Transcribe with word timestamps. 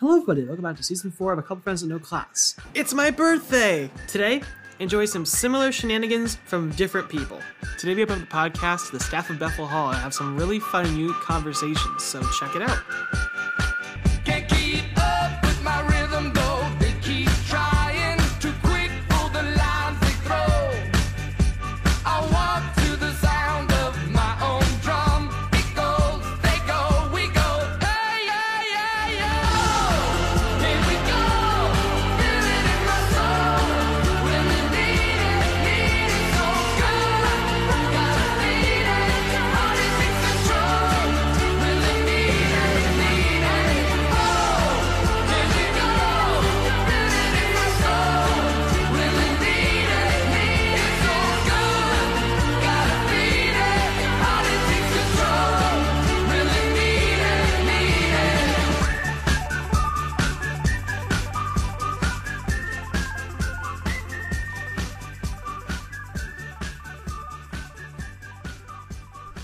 Hello, 0.00 0.12
everybody. 0.12 0.44
Welcome 0.44 0.62
back 0.62 0.76
to 0.76 0.84
season 0.84 1.10
four 1.10 1.32
of 1.32 1.40
A 1.40 1.42
Couple 1.42 1.60
Friends 1.60 1.82
with 1.82 1.90
No 1.90 1.98
Class. 1.98 2.54
It's 2.72 2.94
my 2.94 3.10
birthday! 3.10 3.90
Today, 4.06 4.42
enjoy 4.78 5.06
some 5.06 5.26
similar 5.26 5.72
shenanigans 5.72 6.36
from 6.44 6.70
different 6.70 7.08
people. 7.08 7.40
Today, 7.78 7.96
we 7.96 8.04
open 8.04 8.22
up 8.22 8.28
the 8.28 8.32
podcast 8.32 8.86
to 8.86 8.92
the 8.92 9.02
staff 9.02 9.28
of 9.28 9.40
Bethel 9.40 9.66
Hall 9.66 9.88
and 9.88 9.98
have 9.98 10.14
some 10.14 10.36
really 10.36 10.60
fun 10.60 10.86
and 10.86 10.96
unique 10.96 11.16
conversations, 11.16 12.04
so 12.04 12.22
check 12.38 12.54
it 12.54 12.62
out. 12.62 12.78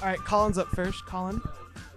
All 0.04 0.10
right, 0.10 0.18
Colin's 0.18 0.58
up 0.58 0.68
first. 0.68 1.06
Colin. 1.06 1.40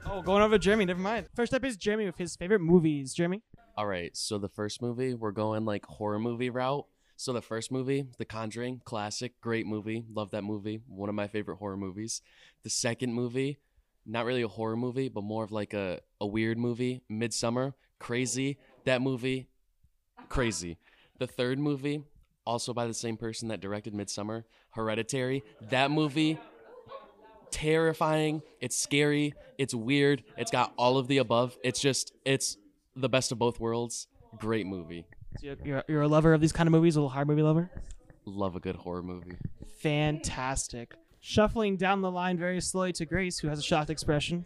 Oh, 0.06 0.22
going 0.22 0.42
over 0.42 0.56
to 0.56 0.60
Jeremy. 0.60 0.86
Never 0.86 1.02
mind. 1.02 1.28
First 1.36 1.54
up 1.54 1.66
is 1.66 1.76
Jeremy 1.76 2.06
with 2.06 2.18
his 2.18 2.38
favorite 2.38 2.62
movies. 2.62 3.14
Jeremy. 3.14 3.44
All 3.76 3.86
right, 3.86 4.16
so 4.16 4.38
the 4.38 4.48
first 4.48 4.82
movie, 4.82 5.14
we're 5.14 5.32
going 5.34 5.66
like 5.66 5.86
horror 5.86 6.18
movie 6.18 6.50
route. 6.50 6.86
So 7.18 7.34
the 7.34 7.42
first 7.42 7.70
movie, 7.70 8.06
The 8.18 8.24
Conjuring, 8.24 8.80
classic, 8.86 9.34
great 9.42 9.66
movie. 9.66 10.06
Love 10.10 10.32
that 10.32 10.46
movie. 10.46 10.80
One 10.88 11.10
of 11.10 11.16
my 11.16 11.28
favorite 11.28 11.58
horror 11.58 11.76
movies. 11.76 12.22
The 12.64 12.70
second 12.70 13.12
movie, 13.14 13.58
not 14.06 14.24
really 14.24 14.42
a 14.42 14.48
horror 14.48 14.78
movie, 14.78 15.10
but 15.10 15.26
more 15.26 15.44
of 15.44 15.52
like 15.52 15.74
a, 15.74 16.00
a 16.22 16.26
weird 16.26 16.58
movie. 16.58 17.02
Midsommar, 17.12 17.74
crazy. 18.00 18.58
That 18.86 19.02
movie, 19.02 19.50
crazy. 20.30 20.78
The 21.20 21.28
third 21.28 21.60
movie, 21.60 22.04
also 22.46 22.74
by 22.74 22.88
the 22.88 22.94
same 22.94 23.18
person 23.18 23.50
that 23.50 23.60
directed 23.60 23.94
Midsommar, 23.94 24.46
Hereditary. 24.70 25.44
That 25.72 25.92
movie, 25.92 26.40
terrifying. 27.58 28.42
It's 28.62 28.78
scary. 28.78 29.34
It's 29.58 29.74
weird. 29.74 30.24
It's 30.38 30.52
got 30.52 30.74
all 30.78 30.98
of 30.98 31.08
the 31.08 31.18
above. 31.18 31.58
It's 31.64 31.80
just, 31.80 32.14
it's 32.24 32.58
the 32.96 33.10
best 33.10 33.32
of 33.32 33.40
both 33.40 33.60
worlds. 33.60 34.08
Great 34.38 34.68
movie. 34.68 35.08
So 35.40 35.48
you're, 35.48 35.58
you're, 35.64 35.84
you're 35.88 36.02
a 36.04 36.08
lover 36.08 36.34
of 36.34 36.42
these 36.42 36.52
kind 36.52 36.68
of 36.68 36.72
movies, 36.72 36.96
a 36.96 37.00
little 37.00 37.10
horror 37.10 37.26
movie 37.26 37.42
lover? 37.42 37.72
Love 38.26 38.56
a 38.56 38.60
good 38.60 38.76
horror 38.76 39.02
movie. 39.02 39.38
Fantastic. 39.80 40.94
Shuffling 41.20 41.78
down 41.78 42.02
the 42.02 42.12
line 42.12 42.38
very 42.38 42.62
slowly 42.62 42.94
to 42.94 43.06
Grace, 43.06 43.40
who 43.40 43.48
has 43.48 43.60
a 43.60 43.64
shocked 43.64 43.90
expression. 43.90 44.46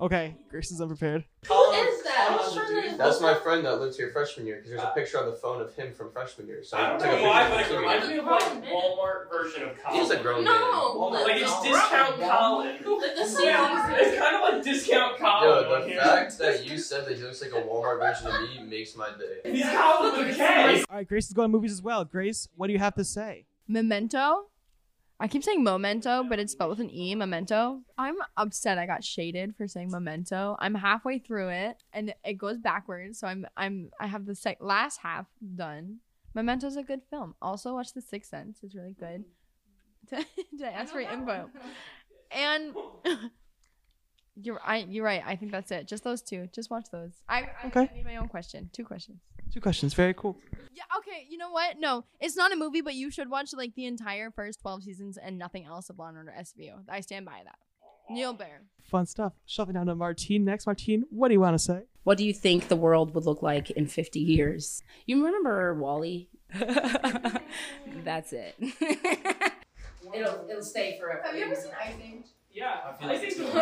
Okay, 0.00 0.36
Grace 0.48 0.70
is 0.70 0.80
unprepared. 0.80 1.24
Who 1.48 1.54
is 1.72 2.04
that? 2.04 2.28
I'm 2.30 2.38
just 2.38 2.54
trying 2.54 2.90
to- 2.92 2.96
That's 2.96 3.20
my 3.20 3.34
friend 3.34 3.64
that 3.66 3.80
lived 3.80 3.96
here 3.96 4.10
freshman 4.12 4.46
year 4.46 4.56
because 4.56 4.70
there's 4.70 4.82
a 4.82 4.92
picture 4.94 5.18
on 5.18 5.26
the 5.26 5.32
phone 5.32 5.60
of 5.60 5.74
him 5.74 5.92
from 5.92 6.12
freshman 6.12 6.46
year. 6.46 6.62
So 6.62 6.76
I 6.76 6.90
don't 6.90 7.00
took 7.00 7.08
a 7.08 7.16
know 7.16 7.22
why, 7.24 7.48
but 7.50 7.54
it 7.60 7.62
picture 7.64 7.78
reminds 7.80 8.08
me 8.08 8.14
him. 8.14 8.20
of 8.20 8.26
like 8.30 8.64
Walmart 8.66 9.28
version 9.28 9.62
of 9.64 9.76
Colin. 9.82 10.00
He's 10.00 10.10
a 10.12 10.16
grown 10.22 10.44
No, 10.44 11.10
man. 11.10 11.22
Like 11.24 11.42
it's 11.42 11.62
discount 11.62 12.20
Colin. 12.20 12.76
Like 13.00 13.16
the 13.16 13.24
same 13.26 13.44
Yeah, 13.46 13.96
it's 13.98 14.18
kind 14.20 14.36
of 14.36 14.54
like 14.54 14.62
discount 14.62 15.18
Colin. 15.18 15.64
Yo, 15.68 15.74
on 15.74 15.80
the 15.80 15.88
here. 15.88 16.00
fact 16.00 16.38
that 16.38 16.64
you 16.64 16.78
said 16.78 17.04
that 17.06 17.16
he 17.16 17.22
looks 17.24 17.42
like 17.42 17.50
a 17.50 17.66
Walmart 17.66 17.98
version 17.98 18.28
of 18.28 18.40
me 18.48 18.62
makes 18.70 18.94
my 18.94 19.08
day. 19.18 19.50
He's 19.50 19.64
Colin 19.66 20.16
with 20.26 20.34
a 20.34 20.38
K. 20.38 20.84
All 20.88 20.96
right, 20.96 21.08
Grace 21.08 21.26
is 21.26 21.32
going 21.32 21.50
to 21.50 21.52
movies 21.56 21.72
as 21.72 21.82
well. 21.82 22.04
Grace, 22.04 22.46
what 22.54 22.68
do 22.68 22.72
you 22.72 22.78
have 22.78 22.94
to 22.94 23.04
say? 23.04 23.46
Memento. 23.66 24.44
I 25.20 25.26
keep 25.26 25.42
saying 25.42 25.64
memento, 25.64 26.22
but 26.22 26.38
it's 26.38 26.52
spelled 26.52 26.70
with 26.70 26.80
an 26.80 26.90
E, 26.90 27.14
memento. 27.14 27.80
I'm 27.96 28.16
upset 28.36 28.78
I 28.78 28.86
got 28.86 29.02
shaded 29.02 29.56
for 29.56 29.66
saying 29.66 29.90
memento. 29.90 30.56
I'm 30.60 30.76
halfway 30.76 31.18
through 31.18 31.48
it 31.48 31.82
and 31.92 32.14
it 32.24 32.34
goes 32.34 32.58
backwards, 32.58 33.18
so 33.18 33.26
I'm 33.26 33.46
I'm 33.56 33.90
I 33.98 34.06
have 34.06 34.26
the 34.26 34.36
sec- 34.36 34.58
last 34.60 35.00
half 35.02 35.26
done. 35.56 35.98
Memento's 36.34 36.76
a 36.76 36.84
good 36.84 37.00
film. 37.10 37.34
Also 37.42 37.74
watch 37.74 37.92
The 37.94 38.02
Sixth 38.02 38.30
Sense. 38.30 38.60
It's 38.62 38.74
really 38.76 38.94
good. 38.98 39.24
Did 40.10 40.62
I 40.62 40.68
ask 40.70 40.92
for 40.92 41.00
your 41.00 41.10
info? 41.10 41.50
And 42.30 42.74
you're 44.40 44.60
I 44.64 44.78
you're 44.88 45.04
right. 45.04 45.22
I 45.26 45.36
think 45.36 45.52
that's 45.52 45.70
it. 45.70 45.86
Just 45.88 46.04
those 46.04 46.22
two. 46.22 46.48
Just 46.52 46.70
watch 46.70 46.86
those. 46.90 47.12
I, 47.28 47.48
I 47.62 47.66
Okay. 47.66 47.90
need 47.94 48.04
my 48.04 48.16
own 48.16 48.28
question. 48.28 48.70
Two 48.72 48.84
questions. 48.84 49.18
Two 49.52 49.60
questions. 49.60 49.94
Very 49.94 50.12
cool. 50.14 50.36
Yeah, 50.74 50.82
okay, 50.98 51.26
you 51.28 51.38
know 51.38 51.50
what? 51.50 51.78
No, 51.78 52.04
it's 52.20 52.36
not 52.36 52.52
a 52.52 52.56
movie, 52.56 52.82
but 52.82 52.94
you 52.94 53.10
should 53.10 53.30
watch 53.30 53.54
like 53.54 53.74
the 53.74 53.86
entire 53.86 54.30
first 54.30 54.60
12 54.60 54.82
seasons 54.82 55.16
and 55.16 55.38
nothing 55.38 55.64
else 55.64 55.88
of 55.88 55.98
Law 55.98 56.08
and 56.08 56.18
Order 56.18 56.34
SVU. 56.38 56.82
I 56.88 57.00
stand 57.00 57.24
by 57.24 57.40
that. 57.44 57.56
Neil 58.10 58.32
Bear. 58.34 58.62
Fun 58.90 59.06
stuff. 59.06 59.32
Shuffling 59.46 59.74
down 59.74 59.86
to 59.86 59.94
Martine 59.94 60.44
next. 60.44 60.66
Martine, 60.66 61.04
what 61.10 61.28
do 61.28 61.34
you 61.34 61.40
want 61.40 61.54
to 61.54 61.58
say? 61.58 61.82
What 62.04 62.16
do 62.18 62.24
you 62.24 62.32
think 62.34 62.68
the 62.68 62.76
world 62.76 63.14
would 63.14 63.24
look 63.26 63.42
like 63.42 63.70
in 63.70 63.86
50 63.86 64.18
years? 64.20 64.82
You 65.06 65.24
remember 65.24 65.74
Wally? 65.74 66.28
That's 68.04 68.32
it. 68.32 68.54
it'll, 70.14 70.48
it'll 70.48 70.62
stay 70.62 70.98
forever. 70.98 71.22
Have 71.24 71.36
you 71.36 71.44
ever 71.44 71.54
seen 71.54 71.72
Ice 71.82 71.94
Age? 72.02 72.26
Yeah, 72.52 72.76
I, 72.86 72.92
feel 72.92 73.08
I 73.08 73.12
like 73.12 73.20
think 73.20 73.32
it's 73.32 73.38
the 73.38 73.44
too 73.44 73.58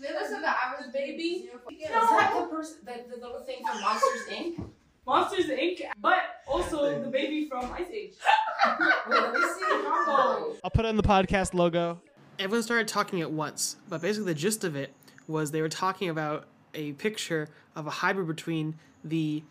They 0.00 0.12
listen 0.12 0.42
to 0.42 0.48
average 0.48 0.92
baby. 0.92 1.48
Is 1.70 1.88
that 1.88 2.34
the, 2.34 2.46
person, 2.46 2.76
the, 2.84 2.92
the 3.08 3.16
little 3.26 3.44
thing 3.44 3.58
from 3.66 3.80
Monsters 3.80 4.26
Inc? 4.30 4.70
Monsters 5.06 5.46
Inc. 5.46 5.82
But 6.00 6.18
also 6.46 7.02
the 7.02 7.08
baby 7.08 7.48
from 7.48 7.70
Ice 7.72 7.88
Age. 7.90 8.14
Wait, 9.08 9.20
let 9.20 9.32
me 9.32 9.40
see. 9.40 9.62
Oh. 9.62 10.56
I'll 10.64 10.70
put 10.70 10.84
it 10.84 10.88
in 10.88 10.96
the 10.96 11.02
podcast 11.02 11.54
logo. 11.54 12.00
Everyone 12.38 12.62
started 12.62 12.88
talking 12.88 13.20
at 13.20 13.30
once, 13.30 13.76
but 13.88 14.02
basically 14.02 14.32
the 14.32 14.38
gist 14.38 14.64
of 14.64 14.76
it 14.76 14.92
was 15.28 15.50
they 15.50 15.62
were 15.62 15.68
talking 15.68 16.08
about 16.08 16.46
a 16.74 16.92
picture 16.92 17.48
of 17.76 17.86
a 17.86 17.90
hybrid 17.90 18.26
between 18.26 18.76
the 19.04 19.42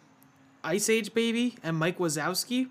Ice 0.64 0.90
Age 0.90 1.14
baby 1.14 1.56
and 1.64 1.78
Mike 1.78 1.98
Wazowski. 1.98 2.70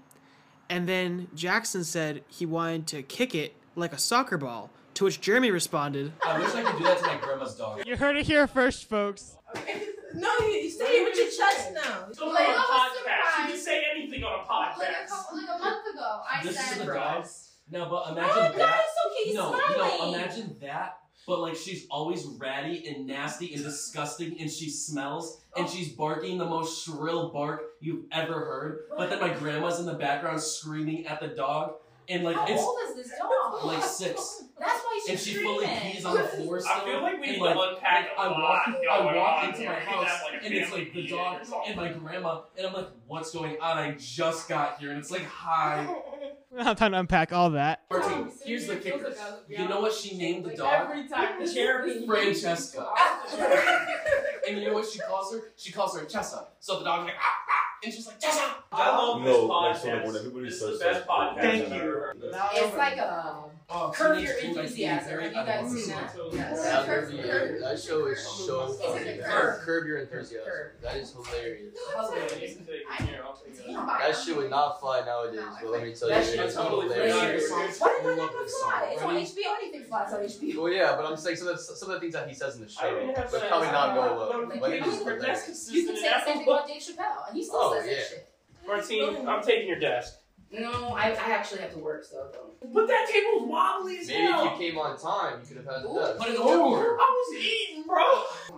And 0.68 0.88
then 0.88 1.28
Jackson 1.34 1.82
said 1.84 2.22
he 2.28 2.44
wanted 2.44 2.86
to 2.88 3.02
kick 3.02 3.34
it 3.34 3.54
like 3.78 3.92
a 3.92 3.98
soccer 3.98 4.36
ball, 4.38 4.70
to 4.94 5.04
which 5.04 5.20
Jeremy 5.20 5.50
responded, 5.50 6.12
I 6.26 6.38
wish 6.38 6.54
I 6.54 6.62
could 6.62 6.78
do 6.78 6.84
that 6.84 6.98
to 6.98 7.06
my 7.06 7.16
grandma's 7.16 7.54
dog. 7.54 7.82
You 7.86 7.96
heard 7.96 8.16
it 8.16 8.26
here 8.26 8.46
first, 8.46 8.88
folks. 8.88 9.36
No, 10.14 10.30
you, 10.40 10.46
you 10.46 10.70
say 10.70 10.84
it 10.86 11.04
with 11.04 11.16
your 11.18 11.26
chest 11.26 11.70
now. 11.74 12.08
So 12.12 12.28
Like, 12.28 12.48
on 12.48 12.54
a 12.54 12.58
I 12.58 12.88
was 12.90 12.98
podcast, 12.98 13.42
you 13.46 13.52
can 13.52 13.60
say 13.62 13.82
anything 13.94 14.24
on 14.24 14.32
a 14.32 14.36
Like 14.38 14.70
a, 14.70 14.80
podcast. 14.80 15.08
couple, 15.10 15.36
like 15.36 15.46
a 15.54 15.58
month 15.62 15.94
ago, 15.94 16.20
I 16.32 16.42
This 16.42 16.52
is 16.58 16.64
said. 16.66 16.78
the 16.88 16.94
dog. 16.94 17.26
No, 17.70 17.88
but 17.90 18.02
Oh, 18.06 18.12
imagine 18.12 18.52
no, 18.52 18.58
that. 18.58 18.80
it's 18.84 19.06
okay. 19.06 19.24
He's 19.26 19.34
no, 19.34 19.50
smiling. 19.54 19.98
no, 20.00 20.14
imagine 20.14 20.56
that. 20.62 20.96
But 21.26 21.40
like 21.40 21.56
she's 21.56 21.86
always 21.90 22.24
ratty 22.24 22.88
and 22.88 23.06
nasty 23.06 23.52
and 23.52 23.62
disgusting, 23.62 24.40
and 24.40 24.50
she 24.50 24.70
smells, 24.70 25.42
Oh. 25.54 25.60
and 25.60 25.70
she's 25.70 25.90
barking 25.92 26.38
the 26.38 26.46
most 26.46 26.82
shrill 26.86 27.28
bark 27.30 27.60
you've 27.82 28.06
ever 28.10 28.32
heard. 28.32 28.78
But 28.96 29.10
then 29.10 29.20
my 29.20 29.34
grandma's 29.34 29.78
in 29.78 29.84
the 29.84 29.92
background 29.94 30.40
screaming 30.40 31.06
at 31.06 31.20
the 31.20 31.28
dog, 31.28 31.74
and 32.08 32.24
like 32.24 32.36
How 32.36 32.46
it's 32.46 32.62
old 32.62 32.78
is 32.88 32.94
this 32.96 33.12
dog? 33.18 33.64
like 33.64 33.82
six, 33.82 34.42
That's 34.58 34.80
why 34.82 35.00
she's 35.06 35.10
and 35.10 35.18
she 35.18 35.42
fully 35.42 35.66
screaming. 35.66 35.92
pees 35.92 36.04
on 36.04 36.16
the 36.16 36.22
floor 36.28 36.60
still. 36.60 36.72
I 36.72 36.84
feel 36.84 37.02
like 37.02 37.20
we 37.20 37.28
and, 37.28 37.32
need 37.32 37.40
like, 37.42 37.54
to 37.54 37.60
unpack 37.76 38.08
like, 38.08 38.16
a 38.16 38.20
I 38.20 38.26
lot 38.28 38.38
walk, 38.40 38.62
I 38.68 38.72
going 39.02 39.16
walk 39.16 39.38
on 39.42 39.48
into 39.48 39.58
here. 39.60 39.68
my 39.70 39.74
We 39.74 39.80
need 39.80 39.88
house, 39.88 40.08
have, 40.08 40.20
like, 40.32 40.42
a 40.42 40.44
and 40.46 40.54
it's 40.54 40.68
family 40.70 40.84
like 40.84 40.92
the 40.94 41.00
meeting 41.02 41.16
dog 41.16 41.40
or 41.40 41.44
something. 41.44 41.68
and 41.68 41.76
my 41.76 41.88
grandma, 41.92 42.40
and 42.56 42.66
I'm 42.66 42.72
like, 42.72 42.88
"What's 43.06 43.30
going 43.32 43.56
on? 43.60 43.78
I 43.78 43.92
just 43.98 44.48
got 44.48 44.78
here," 44.78 44.90
and 44.90 44.98
it's 44.98 45.10
like, 45.10 45.24
"Hi." 45.24 45.86
We 46.50 46.56
don't 46.56 46.64
have 46.66 46.78
time 46.78 46.92
to 46.92 46.98
unpack 46.98 47.30
all 47.34 47.50
that. 47.50 47.82
Martine, 47.90 48.32
here's 48.42 48.66
the 48.66 48.76
kicker. 48.76 49.14
You 49.48 49.68
know 49.68 49.80
what 49.82 49.92
she 49.92 50.16
named 50.16 50.46
the 50.46 50.56
dog? 50.56 50.88
Every 50.88 51.06
time. 51.06 51.46
Cherry. 51.46 52.06
Francesca. 52.06 52.88
and 54.48 54.58
you 54.58 54.66
know 54.66 54.72
what 54.74 54.86
she 54.88 54.98
calls 55.00 55.32
her? 55.34 55.40
She 55.56 55.72
calls 55.72 55.98
her 55.98 56.04
Chessa. 56.06 56.46
So 56.60 56.78
the 56.78 56.84
dog's 56.86 57.04
like, 57.04 57.14
ah, 57.20 57.34
ah, 57.50 57.67
and 57.84 57.92
she's 57.92 58.06
like, 58.06 58.18
Chessa. 58.20 58.54
I 58.72 58.96
love 58.96 59.22
No, 59.22 59.24
this 59.26 59.42
like, 59.42 59.76
podcast. 59.76 60.02
so, 60.04 60.08
like, 60.08 60.18
everybody 60.20 60.44
this 60.46 60.54
is 60.54 60.60
says 60.60 60.78
the 60.78 60.84
best 60.84 61.06
podcast 61.06 61.40
Thank 61.40 61.68
you. 61.74 62.04
It's 62.54 62.76
like 62.76 62.96
a 62.98 63.26
um, 63.28 63.44
Oh, 63.70 63.92
Curb 63.94 64.18
Your 64.18 64.32
Dream 64.40 64.54
by 64.54 64.62
Katy 64.62 64.84
Enthusiasm. 64.84 65.20
Have 65.20 65.32
you 65.32 65.38
I 65.38 65.44
guys 65.44 65.62
love 65.64 65.72
seen 65.78 65.88
that. 65.90 66.14
that? 66.32 66.56
That, 66.56 66.86
Curb- 66.86 67.10
movie, 67.10 67.22
Curb- 67.28 67.60
that 67.60 67.78
show 67.78 68.06
is 68.06 68.26
so 68.26 68.70
Is 68.72 68.80
it 68.80 68.82
funny. 68.82 69.18
Curb? 69.22 69.60
Curb 69.60 69.86
Your 69.86 69.98
Enthusiasm. 69.98 70.46
Curb. 70.48 70.72
That 70.80 70.96
is 70.96 71.12
hilarious. 71.12 71.74
Hilarious. 71.94 72.56
Here, 72.70 73.20
I'll 73.26 73.36
take 73.36 73.54
it. 73.58 73.66
Damn. 73.66 73.86
That 73.86 74.16
shit 74.16 74.36
would 74.38 74.48
not 74.48 74.80
fly 74.80 75.04
nowadays, 75.04 75.42
but 75.60 75.70
let 75.70 75.82
me 75.82 75.92
tell 75.94 76.08
you, 76.08 76.14
That 76.14 76.24
shit 76.24 76.40
it's 76.40 76.54
totally 76.54 76.88
hilarious. 76.94 77.48
flies. 77.48 77.78
Why 77.78 77.98
did 78.02 78.06
that 78.06 78.16
love 78.16 78.30
not 78.32 78.48
fly? 78.48 78.88
It's 78.94 79.02
on 79.02 79.14
Ready? 79.14 79.26
HBO. 79.26 79.54
Anything 79.60 79.84
flies 79.84 80.12
on 80.14 80.20
HBO. 80.20 80.62
Well, 80.62 80.72
yeah, 80.72 80.96
but 80.96 81.04
I'm 81.04 81.16
saying 81.18 81.36
some 81.36 81.48
of 81.48 81.56
the, 81.58 81.62
some 81.62 81.90
of 81.90 81.94
the 81.96 82.00
things 82.00 82.14
that 82.14 82.26
he 82.26 82.34
says 82.34 82.56
in 82.56 82.62
the 82.62 82.70
show 82.70 82.88
even 83.02 83.14
have 83.14 83.30
would 83.30 83.42
that 83.42 83.48
probably 83.50 83.68
not 83.68 83.94
go 83.94 84.00
well. 84.00 84.46
But 84.48 84.72
it 84.72 84.80
notification 84.80 84.92
is 84.94 85.02
for 85.02 85.18
desk 85.18 85.44
hilarious. 85.44 85.70
You 85.72 85.86
can 85.86 85.96
say 85.96 86.02
the 86.08 86.24
same 86.24 86.38
thing 86.38 86.42
about 86.48 86.66
Dave 86.68 86.80
Chappelle, 86.80 87.28
and 87.28 87.36
he 87.36 87.44
still 87.44 87.56
Oh, 87.60 87.74
says 87.76 87.84
that 87.84 87.92
yeah. 87.92 88.02
shit. 88.08 88.28
Martine, 88.66 89.28
I'm 89.28 89.42
taking 89.42 89.68
your 89.68 89.78
desk. 89.78 90.14
No, 90.50 90.94
I, 90.94 91.10
I 91.10 91.30
actually 91.32 91.60
have 91.60 91.72
to 91.72 91.78
work 91.78 92.04
still 92.04 92.30
though. 92.32 92.68
But 92.72 92.86
that 92.86 93.06
table's 93.12 93.48
wobbly 93.48 93.98
as 93.98 94.08
Maybe 94.08 94.22
hell. 94.22 94.46
if 94.46 94.52
you 94.60 94.70
came 94.70 94.78
on 94.78 94.98
time, 94.98 95.40
you 95.42 95.46
could 95.46 95.56
have 95.58 95.66
had 95.74 95.84
the 95.84 95.88
Ooh. 95.90 95.98
desk. 95.98 96.18
Put 96.18 96.28
it 96.28 96.34
in 96.36 96.36
the 96.36 96.42
order. 96.42 96.96
I 96.98 97.24
was 97.28 97.44
eating, 97.44 97.84
bro. 97.86 98.04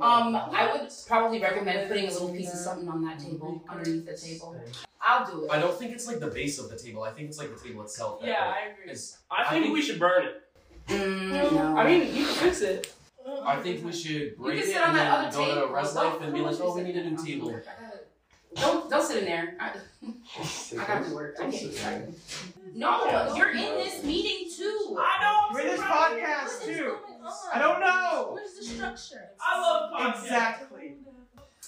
Um, 0.01 0.37
I 0.37 0.71
would 0.73 0.89
probably 1.09 1.41
recommend 1.41 1.89
putting 1.89 2.07
a 2.09 2.13
little 2.13 2.33
piece 2.33 2.53
of 2.53 2.59
something 2.61 2.89
on 2.89 3.03
that 3.05 3.19
table, 3.19 3.65
underneath 3.69 4.07
the 4.07 4.17
table. 4.17 4.57
I'll 5.03 5.27
do 5.29 5.45
it. 5.45 5.51
I 5.51 5.59
don't 5.59 5.77
think 5.77 5.93
it's 5.93 6.07
like 6.07 6.21
the 6.21 6.29
base 6.29 6.59
of 6.61 6.71
the 6.71 6.77
table. 6.79 7.03
I 7.03 7.11
think 7.11 7.29
it's 7.29 7.39
like 7.39 7.51
the 7.57 7.61
table 7.69 7.83
itself. 7.83 8.21
that, 8.21 8.29
Yeah, 8.29 8.47
like, 8.47 8.55
I 8.57 8.67
agree. 8.81 8.93
is- 8.93 9.19
I 9.31 9.43
I 9.43 9.51
think 9.51 9.65
think- 9.65 9.75
we 9.75 9.83
should 9.83 9.99
burn 9.99 10.25
it. 10.27 10.43
Mm, 10.89 11.53
no. 11.53 11.77
I 11.77 11.87
mean, 11.87 12.15
you 12.15 12.25
can 12.25 12.35
fix 12.35 12.61
it. 12.61 12.95
I 13.45 13.57
think 13.61 13.85
we 13.85 13.93
should 13.93 14.37
break 14.39 14.59
can 14.61 14.69
it 14.69 14.73
sit 14.73 14.81
on 14.83 14.89
and 14.91 14.99
that 14.99 15.05
then 15.05 15.29
other 15.29 15.37
go 15.37 15.45
to 15.55 15.61
table. 15.61 15.75
Res 15.75 15.95
Life 15.95 16.21
and 16.23 16.35
be 16.35 16.41
like, 16.41 16.57
oh, 16.61 16.75
we 16.75 16.83
need 16.83 16.97
a 16.97 17.11
new 17.11 17.17
table. 17.25 17.61
Don't 18.57 18.91
don't 18.91 19.05
sit 19.07 19.19
in 19.19 19.25
there. 19.27 19.57
I, 19.61 19.73
I 20.79 20.85
got 20.87 21.07
to 21.07 21.15
work. 21.15 21.37
I 21.41 21.51
get 21.51 21.63
excited. 21.65 22.15
No, 22.75 23.35
you're 23.37 23.51
in 23.51 23.57
this 23.77 24.03
meeting 24.05 24.51
too. 24.57 24.97
I 25.01 25.19
don't 25.21 25.53
know. 25.53 25.55
We're 25.55 25.61
in 25.61 25.67
this 25.77 25.81
podcast 25.81 26.61
What 26.61 26.69
is 26.69 26.77
too. 26.79 26.97
I 27.53 27.59
don't 27.59 27.81
know. 27.81 28.29
What 28.33 28.43
is 28.45 28.57
the 28.59 28.65
structure? 28.75 29.29
I 29.41 29.61
love 29.61 29.91
podcasts. 29.93 30.23
Exactly. 30.25 30.95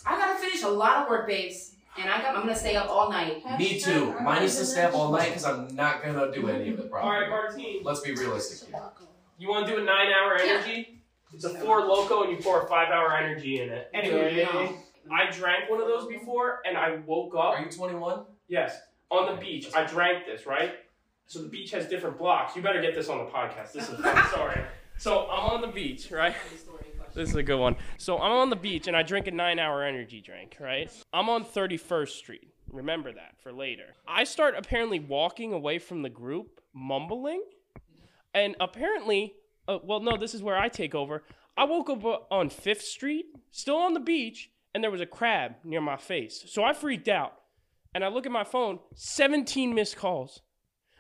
I 0.07 0.19
gotta 0.19 0.39
finish 0.41 0.63
a 0.63 0.69
lot 0.69 0.99
of 1.05 1.09
work, 1.09 1.29
babes, 1.29 1.75
and 2.01 2.11
I 2.11 2.21
got, 2.21 2.35
I'm 2.35 2.43
gonna 2.43 2.57
stay 2.57 2.75
up 2.75 2.89
all 2.91 3.11
night. 3.11 3.43
Me 3.59 3.79
too. 3.79 4.15
Mine 4.21 4.43
needs 4.43 4.57
to 4.59 4.65
stay 4.65 4.83
up 4.83 4.95
all 4.95 5.13
night 5.13 5.29
because 5.29 5.45
I'm 5.45 5.75
not 5.77 6.03
gonna 6.05 6.33
do 6.33 6.49
any 6.49 6.71
of 6.71 6.81
it, 6.81 6.91
All 6.93 7.09
right, 7.09 7.29
probably. 7.29 7.63
Martine. 7.63 7.81
Let's 7.85 8.01
be 8.01 8.13
realistic 8.15 8.69
here. 8.69 8.81
You 9.39 9.49
want 9.51 9.67
to 9.69 9.73
do 9.77 9.81
a 9.81 9.85
nine-hour 9.85 10.39
Yeah. 10.45 10.53
energy? 10.55 10.99
It's 11.35 11.45
a 11.45 11.51
Four 11.51 11.83
Loko, 11.83 12.25
and 12.27 12.37
you 12.37 12.43
pour 12.43 12.63
a 12.63 12.69
five-hour 12.69 13.17
energy 13.17 13.61
in 13.61 13.71
it. 13.71 13.89
Anyway, 13.95 14.45
No. 14.53 14.75
I 15.11 15.31
drank 15.31 15.71
one 15.71 15.81
of 15.81 15.89
those 15.89 16.07
before, 16.07 16.61
and 16.67 16.77
I 16.77 16.97
woke 17.07 17.35
up. 17.35 17.59
Are 17.59 17.63
you 17.63 17.71
21? 17.71 18.25
Yes, 18.49 18.79
on 19.11 19.35
the 19.35 19.41
beach. 19.41 19.69
I 19.75 19.85
drank 19.85 20.27
this, 20.27 20.47
right? 20.47 20.75
So 21.27 21.43
the 21.43 21.49
beach 21.49 21.71
has 21.71 21.87
different 21.87 22.19
blocks. 22.19 22.55
You 22.55 22.63
better 22.63 22.83
get 22.83 22.95
this 22.95 23.09
on 23.09 23.19
the 23.19 23.25
podcast. 23.25 23.73
This 23.73 23.89
is 23.89 23.99
sorry. 24.31 24.61
So 24.99 25.29
I'm 25.31 25.51
on 25.51 25.61
the 25.61 25.69
beach, 25.69 26.11
right? 26.11 26.35
This 27.15 27.31
is 27.31 27.35
a 27.35 27.43
good 27.43 27.59
one. 27.59 27.77
So 27.99 28.19
I'm 28.19 28.33
on 28.33 28.51
the 28.51 28.57
beach 28.57 28.87
and 28.89 28.97
I 28.97 29.03
drink 29.03 29.27
a 29.27 29.31
nine 29.31 29.59
hour 29.59 29.83
energy 29.83 30.21
drink, 30.21 30.57
right? 30.61 30.91
I'm 31.13 31.29
on 31.29 31.45
31st 31.45 32.09
Street. 32.09 32.49
Remember 32.71 33.13
that 33.13 33.35
for 33.43 33.53
later. 33.53 33.95
I 34.07 34.25
start 34.25 34.55
apparently 34.57 34.99
walking 34.99 35.53
away 35.53 35.79
from 35.79 36.03
the 36.03 36.09
group, 36.09 36.61
mumbling. 36.73 37.43
And 38.35 38.57
apparently, 38.61 39.35
uh, 39.69 39.79
well, 39.83 40.01
no, 40.01 40.17
this 40.17 40.35
is 40.35 40.43
where 40.43 40.57
I 40.57 40.69
take 40.69 40.95
over. 40.95 41.23
I 41.57 41.65
woke 41.65 41.91
up 41.91 42.29
on 42.31 42.49
5th 42.49 42.81
Street, 42.81 43.27
still 43.51 43.77
on 43.77 43.93
the 43.93 44.01
beach, 44.01 44.51
and 44.75 44.83
there 44.83 44.91
was 44.91 45.01
a 45.01 45.07
crab 45.07 45.57
near 45.65 45.81
my 45.81 45.97
face. 45.97 46.45
So 46.49 46.65
I 46.65 46.73
freaked 46.73 47.09
out. 47.09 47.35
And 47.95 48.03
I 48.05 48.09
look 48.09 48.25
at 48.25 48.33
my 48.33 48.45
phone, 48.45 48.79
17 48.95 49.75
missed 49.75 49.97
calls. 49.97 50.41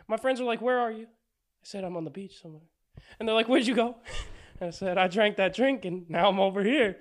My 0.09 0.17
friends 0.19 0.41
are 0.41 0.45
like, 0.45 0.61
Where 0.61 0.79
are 0.79 0.93
you? 0.93 1.05
I 1.05 1.65
said, 1.65 1.85
I'm 1.85 1.97
on 1.97 2.05
the 2.05 2.11
beach 2.11 2.41
somewhere. 2.43 2.63
And 3.19 3.27
they're 3.27 3.35
like, 3.35 3.49
Where'd 3.49 3.67
you 3.67 3.75
go? 3.75 3.97
I 4.61 4.71
said, 4.71 4.99
I 4.99 5.09
drank 5.09 5.37
that 5.37 5.55
drink 5.55 5.85
and 5.85 6.09
now 6.09 6.29
I'm 6.29 6.39
over 6.39 6.63
here. 6.63 6.99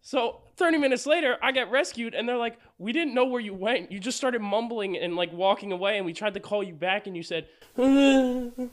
So 0.00 0.40
30 0.56 0.78
minutes 0.78 1.06
later, 1.06 1.36
I 1.42 1.52
get 1.52 1.70
rescued 1.70 2.14
and 2.14 2.28
they're 2.28 2.38
like, 2.38 2.58
We 2.78 2.92
didn't 2.92 3.14
know 3.14 3.26
where 3.26 3.40
you 3.40 3.52
went. 3.52 3.92
You 3.92 4.00
just 4.00 4.16
started 4.16 4.40
mumbling 4.40 4.96
and 4.96 5.14
like 5.14 5.32
walking 5.32 5.72
away 5.72 5.98
and 5.98 6.06
we 6.06 6.14
tried 6.14 6.34
to 6.34 6.40
call 6.40 6.62
you 6.62 6.74
back 6.74 7.06
and 7.06 7.16
you 7.16 7.22
said, 7.22 7.46
and 7.76 8.70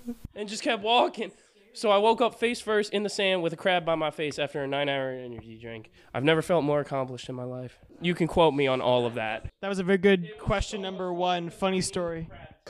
just 0.47 0.63
kept 0.63 0.83
walking. 0.83 1.31
So 1.73 1.89
I 1.89 1.97
woke 1.97 2.19
up 2.19 2.35
face 2.37 2.59
first 2.59 2.91
in 2.91 3.03
the 3.03 3.09
sand 3.09 3.41
with 3.41 3.53
a 3.53 3.55
crab 3.55 3.85
by 3.85 3.95
my 3.95 4.11
face 4.11 4.37
after 4.37 4.63
a 4.63 4.67
nine 4.67 4.89
hour 4.89 5.11
energy 5.11 5.57
drink. 5.61 5.89
I've 6.13 6.23
never 6.23 6.41
felt 6.41 6.63
more 6.63 6.81
accomplished 6.81 7.29
in 7.29 7.35
my 7.35 7.43
life. 7.43 7.77
You 8.01 8.13
can 8.13 8.27
quote 8.27 8.53
me 8.53 8.67
on 8.67 8.81
all 8.81 9.05
of 9.05 9.13
that. 9.15 9.49
That 9.61 9.69
was 9.69 9.79
a 9.79 9.83
very 9.83 9.97
good 9.97 10.37
question 10.37 10.81
number 10.81 11.13
one. 11.13 11.49
Funny 11.49 11.81
story. 11.81 12.29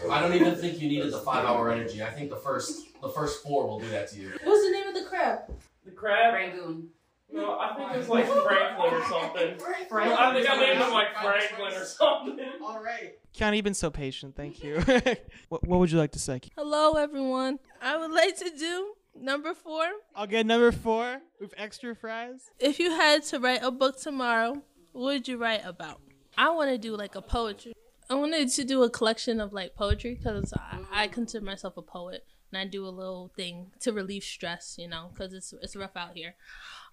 I 0.09 0.21
don't 0.21 0.33
even 0.33 0.55
think 0.55 0.79
you 0.79 0.87
needed 0.87 1.11
the 1.11 1.19
five 1.19 1.45
hour 1.45 1.71
energy. 1.71 2.03
I 2.03 2.11
think 2.11 2.29
the 2.29 2.37
first 2.37 2.87
the 3.01 3.09
first 3.09 3.41
four 3.43 3.67
will 3.67 3.79
do 3.79 3.89
that 3.89 4.09
to 4.11 4.19
you. 4.19 4.31
What's 4.43 4.65
the 4.65 4.71
name 4.71 4.87
of 4.87 4.93
the 4.93 5.09
crab? 5.09 5.39
The 5.83 5.91
crab? 5.91 6.33
Rangoon. 6.35 6.89
No, 7.33 7.57
I 7.57 7.73
think 7.75 7.91
it 7.91 7.97
was 7.97 8.09
like 8.09 8.25
Franklin 8.25 8.93
or 8.93 9.05
something. 9.05 9.57
Franklin. 9.89 10.17
I 10.17 10.33
think 10.33 10.49
I 10.49 10.59
named 10.59 10.81
him 10.81 10.91
like 10.91 11.15
Franklin 11.21 11.73
or 11.73 11.85
something. 11.85 12.45
All 12.61 12.83
right. 12.83 13.13
Kiana, 13.33 13.55
you've 13.55 13.63
been 13.63 13.73
so 13.73 13.89
patient. 13.89 14.35
Thank 14.35 14.61
you. 14.63 14.81
what, 15.49 15.65
what 15.65 15.79
would 15.79 15.91
you 15.91 15.97
like 15.97 16.11
to 16.11 16.19
say? 16.19 16.41
Hello, 16.57 16.93
everyone. 16.93 17.59
I 17.81 17.97
would 17.97 18.11
like 18.11 18.37
to 18.37 18.51
do 18.51 18.93
number 19.19 19.55
four. 19.55 19.83
I'll 20.15 20.27
get 20.27 20.45
number 20.45 20.71
four 20.71 21.19
with 21.39 21.53
extra 21.57 21.95
fries. 21.95 22.51
If 22.59 22.79
you 22.79 22.91
had 22.91 23.23
to 23.23 23.39
write 23.39 23.63
a 23.63 23.71
book 23.71 23.99
tomorrow, 23.99 24.61
what 24.91 25.03
would 25.13 25.27
you 25.27 25.37
write 25.37 25.65
about? 25.65 25.99
I 26.37 26.51
want 26.51 26.69
to 26.69 26.77
do 26.77 26.95
like 26.95 27.15
a 27.15 27.21
poetry. 27.23 27.73
I 28.07 28.13
wanted 28.13 28.49
to 28.49 28.63
do 28.63 28.83
a 28.83 28.89
collection 28.89 29.41
of 29.41 29.51
like 29.51 29.73
poetry 29.73 30.13
because 30.13 30.53
I, 30.53 30.79
I 30.91 31.07
consider 31.07 31.43
myself 31.43 31.75
a 31.75 31.81
poet 31.81 32.23
and 32.51 32.61
I 32.61 32.65
do 32.65 32.85
a 32.85 32.89
little 32.89 33.31
thing 33.35 33.71
to 33.79 33.93
relieve 33.93 34.23
stress, 34.23 34.75
you 34.77 34.87
know, 34.87 35.09
because 35.11 35.33
it's 35.33 35.51
it's 35.61 35.75
rough 35.75 35.95
out 35.95 36.11
here. 36.13 36.35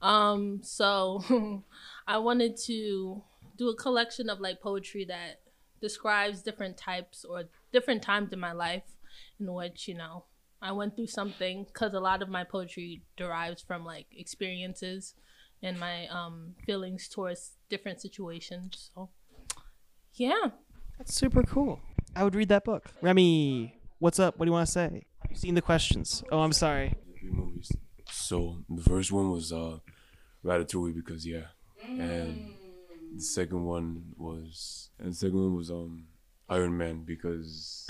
Um, 0.00 0.60
so 0.62 1.62
I 2.06 2.16
wanted 2.16 2.56
to 2.64 3.22
do 3.58 3.68
a 3.68 3.76
collection 3.76 4.30
of 4.30 4.40
like 4.40 4.62
poetry 4.62 5.04
that 5.04 5.40
describes 5.82 6.40
different 6.40 6.78
types 6.78 7.26
or 7.28 7.44
different 7.72 8.02
times 8.02 8.32
in 8.32 8.40
my 8.40 8.52
life 8.52 8.84
in 9.38 9.52
which 9.52 9.86
you 9.86 9.94
know 9.94 10.24
I 10.60 10.72
went 10.72 10.96
through 10.96 11.06
something 11.06 11.64
because 11.64 11.94
a 11.94 12.00
lot 12.00 12.22
of 12.22 12.28
my 12.28 12.44
poetry 12.44 13.02
derives 13.16 13.62
from 13.62 13.84
like 13.84 14.06
experiences 14.16 15.14
and 15.62 15.78
my 15.78 16.06
um 16.08 16.54
feelings 16.66 17.08
towards 17.08 17.52
different 17.68 18.00
situations. 18.00 18.90
So 18.94 19.10
yeah. 20.14 20.50
That's 20.98 21.14
super 21.14 21.42
cool. 21.44 21.80
I 22.16 22.24
would 22.24 22.34
read 22.34 22.48
that 22.48 22.64
book. 22.64 22.86
Remy, 23.00 23.78
what's 24.00 24.18
up? 24.18 24.36
What 24.36 24.46
do 24.46 24.48
you 24.48 24.52
want 24.52 24.66
to 24.66 24.72
say? 24.72 25.06
You've 25.28 25.38
seen 25.38 25.54
the 25.54 25.62
questions. 25.62 26.24
Oh, 26.32 26.40
I'm 26.40 26.52
sorry. 26.52 26.94
Three 27.20 27.30
movies. 27.30 27.70
So 28.10 28.56
the 28.68 28.82
first 28.82 29.12
one 29.12 29.30
was 29.30 29.52
uh, 29.52 29.78
Ratatouille 30.44 30.94
because 30.94 31.26
yeah, 31.26 31.48
and 31.86 32.54
the 33.14 33.22
second 33.22 33.64
one 33.64 34.14
was 34.16 34.90
and 34.98 35.12
the 35.12 35.16
second 35.16 35.40
one 35.40 35.54
was 35.54 35.70
um 35.70 36.06
Iron 36.48 36.76
Man 36.76 37.04
because 37.04 37.86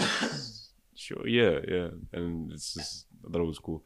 sure 0.98 1.26
yeah 1.26 1.60
yeah 1.68 1.88
and 2.12 2.50
it's 2.52 2.74
just 2.74 3.06
I 3.26 3.30
thought 3.30 3.40
it 3.42 3.44
was 3.46 3.58
cool. 3.58 3.84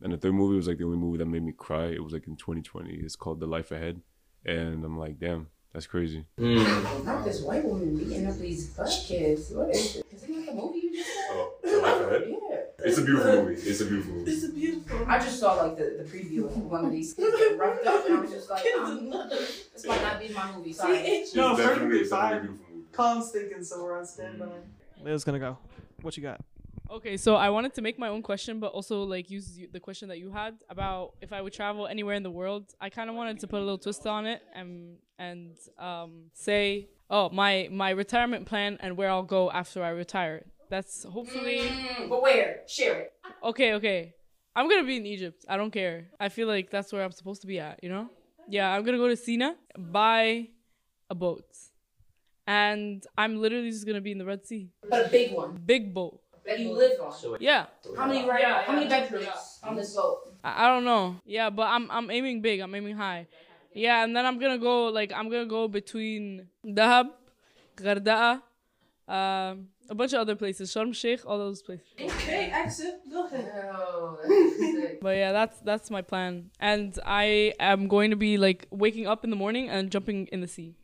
And 0.00 0.12
the 0.12 0.16
third 0.16 0.34
movie 0.34 0.56
was 0.56 0.66
like 0.68 0.78
the 0.78 0.84
only 0.84 0.98
movie 0.98 1.18
that 1.18 1.26
made 1.26 1.42
me 1.42 1.52
cry. 1.52 1.86
It 1.86 2.02
was 2.02 2.12
like 2.12 2.26
in 2.26 2.36
2020. 2.36 2.90
It's 2.94 3.16
called 3.16 3.38
The 3.40 3.46
Life 3.46 3.70
Ahead, 3.70 4.00
and 4.44 4.84
I'm 4.84 4.98
like, 4.98 5.18
damn, 5.18 5.46
that's 5.72 5.86
crazy. 5.86 6.24
Not 6.36 7.24
this 7.24 7.40
white 7.42 7.64
woman 7.64 7.96
beating 7.96 8.26
up 8.26 8.36
these 8.38 8.66
butt 8.70 8.90
kids. 9.06 9.50
What 9.52 9.70
is 9.70 9.96
it? 9.96 10.06
Isn't 10.12 10.34
that 10.34 10.46
the 10.46 10.52
movie 10.54 10.78
you 10.80 10.92
just 10.96 11.08
saw? 11.14 11.32
Oh, 11.32 11.52
The 11.62 11.76
Life 11.78 12.00
Ahead. 12.02 12.22
Yeah. 12.50 12.86
It's 12.90 12.98
a 12.98 13.02
beautiful 13.02 13.32
movie. 13.44 13.54
It's 13.54 13.80
a 13.80 13.86
beautiful 13.86 14.12
movie. 14.14 14.30
It's 14.30 14.44
a 14.44 14.48
beautiful. 14.52 15.06
I 15.08 15.18
just 15.18 15.38
saw 15.40 15.54
like 15.54 15.76
the, 15.78 16.02
the 16.02 16.04
preview 16.04 16.44
of 16.46 16.56
one 16.58 16.84
of 16.84 16.90
these 16.92 17.14
kids 17.14 17.34
get 17.38 17.56
roughed 17.58 17.86
up, 17.86 18.04
and 18.06 18.18
I 18.18 18.20
was 18.20 18.30
just 18.30 18.50
like, 18.50 18.64
um, 18.76 19.10
this 19.10 19.86
might 19.86 20.02
not 20.02 20.20
be 20.20 20.28
my 20.34 20.52
movie. 20.54 20.72
Sorry. 20.74 20.98
It's 20.98 21.34
No, 21.34 21.56
definitely, 21.56 21.74
perfectly 21.74 22.00
it's 22.00 22.10
definitely 22.10 22.36
a 22.36 22.40
fine. 22.40 22.46
beautiful 22.46 22.74
movie. 22.74 22.86
Colin's 22.92 23.30
thinking, 23.30 23.64
so 23.64 23.82
we're 23.82 23.98
on 23.98 24.04
standby. 24.06 24.46
Leo's 25.02 25.24
gonna 25.24 25.38
go. 25.38 25.56
What 26.02 26.16
you 26.18 26.22
got? 26.22 26.40
Okay, 26.90 27.16
so 27.16 27.34
I 27.34 27.48
wanted 27.50 27.74
to 27.74 27.82
make 27.82 27.98
my 27.98 28.08
own 28.08 28.22
question, 28.22 28.60
but 28.60 28.72
also 28.72 29.02
like 29.04 29.30
use 29.30 29.58
the 29.72 29.80
question 29.80 30.08
that 30.10 30.18
you 30.18 30.30
had 30.30 30.54
about 30.68 31.14
if 31.20 31.32
I 31.32 31.40
would 31.40 31.52
travel 31.52 31.86
anywhere 31.86 32.14
in 32.14 32.22
the 32.22 32.30
world. 32.30 32.74
I 32.80 32.90
kind 32.90 33.08
of 33.08 33.16
wanted 33.16 33.40
to 33.40 33.46
put 33.46 33.56
a 33.56 33.64
little 33.64 33.78
twist 33.78 34.06
on 34.06 34.26
it 34.26 34.42
and 34.54 34.98
and 35.18 35.56
um, 35.78 36.24
say, 36.34 36.88
oh, 37.10 37.30
my 37.30 37.68
my 37.72 37.90
retirement 37.90 38.46
plan 38.46 38.76
and 38.80 38.96
where 38.96 39.08
I'll 39.10 39.22
go 39.22 39.50
after 39.50 39.82
I 39.82 39.90
retire. 39.90 40.44
That's 40.70 41.04
hopefully 41.04 41.60
Mm, 41.60 42.08
but 42.08 42.22
where? 42.22 42.60
Share 42.68 43.00
it. 43.00 43.12
okay. 43.42 43.72
Okay, 43.74 44.14
I'm 44.54 44.68
gonna 44.68 44.84
be 44.84 44.96
in 44.96 45.06
Egypt. 45.06 45.44
I 45.48 45.56
don't 45.56 45.70
care. 45.70 46.08
I 46.20 46.28
feel 46.28 46.48
like 46.48 46.70
that's 46.70 46.92
where 46.92 47.02
I'm 47.02 47.12
supposed 47.12 47.40
to 47.42 47.46
be 47.46 47.58
at. 47.60 47.82
You 47.82 47.88
know? 47.88 48.10
Yeah, 48.48 48.70
I'm 48.70 48.84
gonna 48.84 48.98
go 48.98 49.08
to 49.08 49.16
Sinai, 49.16 49.52
buy 49.78 50.48
a 51.08 51.14
boat, 51.14 51.46
and 52.46 53.02
I'm 53.16 53.40
literally 53.40 53.70
just 53.70 53.86
gonna 53.86 54.00
be 54.02 54.12
in 54.12 54.18
the 54.18 54.24
Red 54.26 54.46
Sea. 54.46 54.70
But 54.88 55.06
a 55.06 55.08
big 55.08 55.32
one 55.34 55.58
Big 55.64 55.94
boat. 55.94 56.20
That 56.46 56.58
you 56.58 56.72
live 56.72 57.00
on. 57.00 57.12
Yeah. 57.40 57.66
How 57.96 58.06
many 58.06 58.28
right? 58.28 58.40
Yeah, 58.40 58.62
how 58.62 58.72
many 58.72 58.86
yeah, 58.88 59.00
bedrooms 59.00 59.58
on 59.62 59.76
this 59.76 59.94
boat? 59.94 60.32
I, 60.42 60.66
I 60.66 60.68
don't 60.68 60.84
know. 60.84 61.16
Yeah, 61.24 61.50
but 61.50 61.68
I'm 61.68 61.90
I'm 61.90 62.10
aiming 62.10 62.40
big. 62.40 62.60
I'm 62.60 62.74
aiming 62.74 62.96
high. 62.96 63.26
Yeah, 63.72 64.04
and 64.04 64.14
then 64.14 64.24
I'm 64.24 64.38
gonna 64.38 64.58
go 64.58 64.86
like 64.88 65.12
I'm 65.12 65.28
gonna 65.28 65.46
go 65.46 65.66
between 65.68 66.46
Dahab, 66.64 67.10
Gardaa, 67.76 68.42
Um, 69.06 69.68
a 69.90 69.94
bunch 69.94 70.14
of 70.14 70.20
other 70.20 70.34
places, 70.34 70.72
Sharm 70.72 70.94
Sheikh, 70.94 71.26
all 71.26 71.36
those 71.36 71.60
places. 71.62 71.86
Okay, 72.00 72.50
exit. 72.50 73.00
Go 73.10 73.26
ahead. 73.26 74.98
But 75.02 75.16
yeah, 75.16 75.32
that's 75.32 75.60
that's 75.60 75.90
my 75.90 76.00
plan, 76.00 76.50
and 76.58 76.98
I 77.04 77.52
am 77.60 77.88
going 77.88 78.10
to 78.10 78.16
be 78.16 78.38
like 78.38 78.66
waking 78.70 79.06
up 79.06 79.24
in 79.24 79.30
the 79.30 79.36
morning 79.36 79.68
and 79.68 79.90
jumping 79.90 80.26
in 80.32 80.40
the 80.40 80.48
sea, 80.48 80.74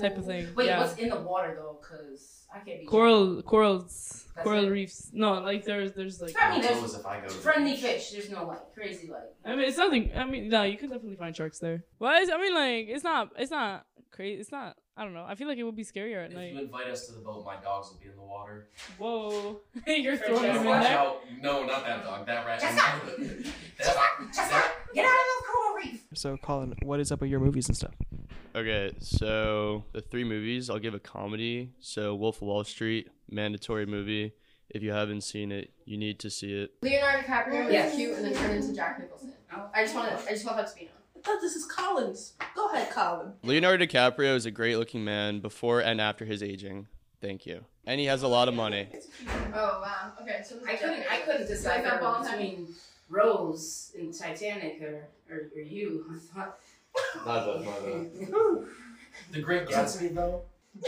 type 0.00 0.16
of 0.16 0.24
thing. 0.24 0.54
Wait, 0.54 0.66
yeah. 0.66 0.78
what's 0.78 0.96
in 0.98 1.08
the 1.08 1.20
water 1.20 1.56
though? 1.56 1.80
Cause 1.82 2.46
I 2.54 2.60
can't 2.60 2.80
be 2.80 2.86
coral, 2.86 3.42
corals, 3.42 4.26
That's 4.36 4.44
coral 4.44 4.66
it? 4.66 4.70
reefs. 4.70 5.10
No, 5.12 5.40
like 5.40 5.64
there's 5.64 5.92
there's 5.92 6.20
like. 6.22 6.36
I 6.40 6.52
mean, 6.52 6.62
there's 6.62 6.78
Close 6.78 6.94
if 6.94 7.04
I 7.04 7.20
go 7.20 7.26
to 7.26 7.34
the 7.34 7.40
friendly 7.40 7.72
beach. 7.72 7.80
fish. 7.80 8.10
There's 8.12 8.30
no 8.30 8.46
like 8.46 8.72
crazy 8.72 9.08
like. 9.10 9.34
I 9.44 9.56
mean, 9.56 9.66
it's 9.66 9.78
nothing. 9.78 10.12
I 10.14 10.24
mean, 10.24 10.48
no, 10.48 10.62
you 10.62 10.78
can 10.78 10.90
definitely 10.90 11.16
find 11.16 11.34
sharks 11.34 11.58
there. 11.58 11.82
Well, 11.98 12.12
I 12.12 12.38
mean, 12.38 12.54
like, 12.54 12.86
it's 12.94 13.02
not, 13.02 13.30
it's 13.36 13.50
not 13.50 13.86
crazy. 14.12 14.40
It's 14.40 14.52
not. 14.52 14.76
I 14.96 15.02
don't 15.02 15.12
know. 15.12 15.24
I 15.26 15.34
feel 15.34 15.48
like 15.48 15.58
it 15.58 15.64
would 15.64 15.74
be 15.74 15.82
scarier 15.84 16.24
at 16.24 16.30
If 16.30 16.36
night. 16.36 16.52
you 16.52 16.60
invite 16.60 16.86
us 16.86 17.06
to 17.06 17.12
the 17.14 17.18
boat, 17.18 17.44
my 17.44 17.56
dogs 17.56 17.90
will 17.90 17.98
be 17.98 18.06
in 18.08 18.14
the 18.16 18.22
water. 18.22 18.68
Whoa, 18.96 19.60
you're 19.88 20.16
throwing 20.16 20.42
them 20.42 20.56
in 20.58 20.64
Watch 20.64 20.84
there. 20.84 20.98
out! 20.98 21.20
No, 21.42 21.66
not 21.66 21.84
that 21.84 22.04
dog. 22.04 22.26
That 22.26 22.46
rat. 22.46 22.60
Get 22.60 23.88
out 23.88 23.96
of 23.96 24.94
the 24.94 25.44
coral 25.52 25.74
reef. 25.76 26.04
So, 26.14 26.36
Colin, 26.36 26.74
what 26.82 27.00
is 27.00 27.10
up 27.10 27.20
with 27.20 27.30
your 27.30 27.40
movies 27.40 27.68
and 27.68 27.76
stuff? 27.76 27.94
Okay, 28.54 28.92
so 29.00 29.84
the 29.92 30.00
three 30.00 30.24
movies, 30.24 30.70
I'll 30.70 30.78
give 30.78 30.94
a 30.94 31.00
comedy. 31.00 31.72
So 31.80 32.14
Wolf 32.14 32.36
of 32.36 32.42
Wall 32.42 32.64
Street, 32.64 33.08
mandatory 33.28 33.86
movie. 33.86 34.32
If 34.70 34.82
you 34.82 34.92
haven't 34.92 35.22
seen 35.22 35.52
it, 35.52 35.72
you 35.84 35.96
need 35.98 36.18
to 36.20 36.30
see 36.30 36.52
it. 36.52 36.72
Leonardo 36.82 37.26
DiCaprio 37.26 37.70
Yes. 37.70 37.92
is 37.92 37.96
cute 37.98 38.16
and 38.16 38.24
then 38.26 38.34
turned 38.34 38.54
into 38.62 38.74
Jack 38.74 38.98
Nicholson. 39.00 39.32
Oh. 39.54 39.68
I 39.74 39.82
just 39.82 39.94
want 39.94 40.08
to. 40.10 40.16
I 40.26 40.30
just 40.30 40.44
want 40.44 40.56
that 40.56 40.68
to 40.68 40.74
be 40.74 40.84
known. 40.86 40.93
I 41.24 41.26
thought 41.26 41.40
this 41.40 41.56
is 41.56 41.64
Collins. 41.64 42.34
Go 42.54 42.68
ahead, 42.70 42.90
Colin. 42.90 43.32
Leonardo 43.42 43.86
DiCaprio 43.86 44.34
is 44.36 44.44
a 44.44 44.50
great 44.50 44.76
looking 44.76 45.04
man 45.04 45.40
before 45.40 45.80
and 45.80 45.98
after 45.98 46.26
his 46.26 46.42
aging. 46.42 46.86
Thank 47.22 47.46
you. 47.46 47.64
And 47.86 47.98
he 47.98 48.06
has 48.06 48.22
a 48.22 48.28
lot 48.28 48.48
of 48.48 48.54
money. 48.54 48.88
Oh 49.54 49.80
wow. 49.82 50.12
Okay, 50.20 50.42
so 50.46 50.56
I 50.68 50.74
couldn't. 50.76 51.04
I 51.10 51.18
couldn't 51.18 51.40
Nicholson. 51.42 51.56
decide 51.56 51.74
Like 51.76 51.84
that 51.84 52.00
ball 52.00 52.22
between 52.22 52.68
Rose 53.08 53.92
in 53.98 54.12
Titanic 54.12 54.82
or 54.82 55.08
or, 55.30 55.50
or 55.56 55.60
you. 55.60 56.04
I 56.10 56.18
thought. 56.34 56.58
Not 57.24 57.46
that, 57.46 57.64
not 57.64 57.82
that. 58.30 58.66
The 59.32 59.40
Great 59.40 59.66
Gatsby, 59.66 60.14
though. 60.14 60.42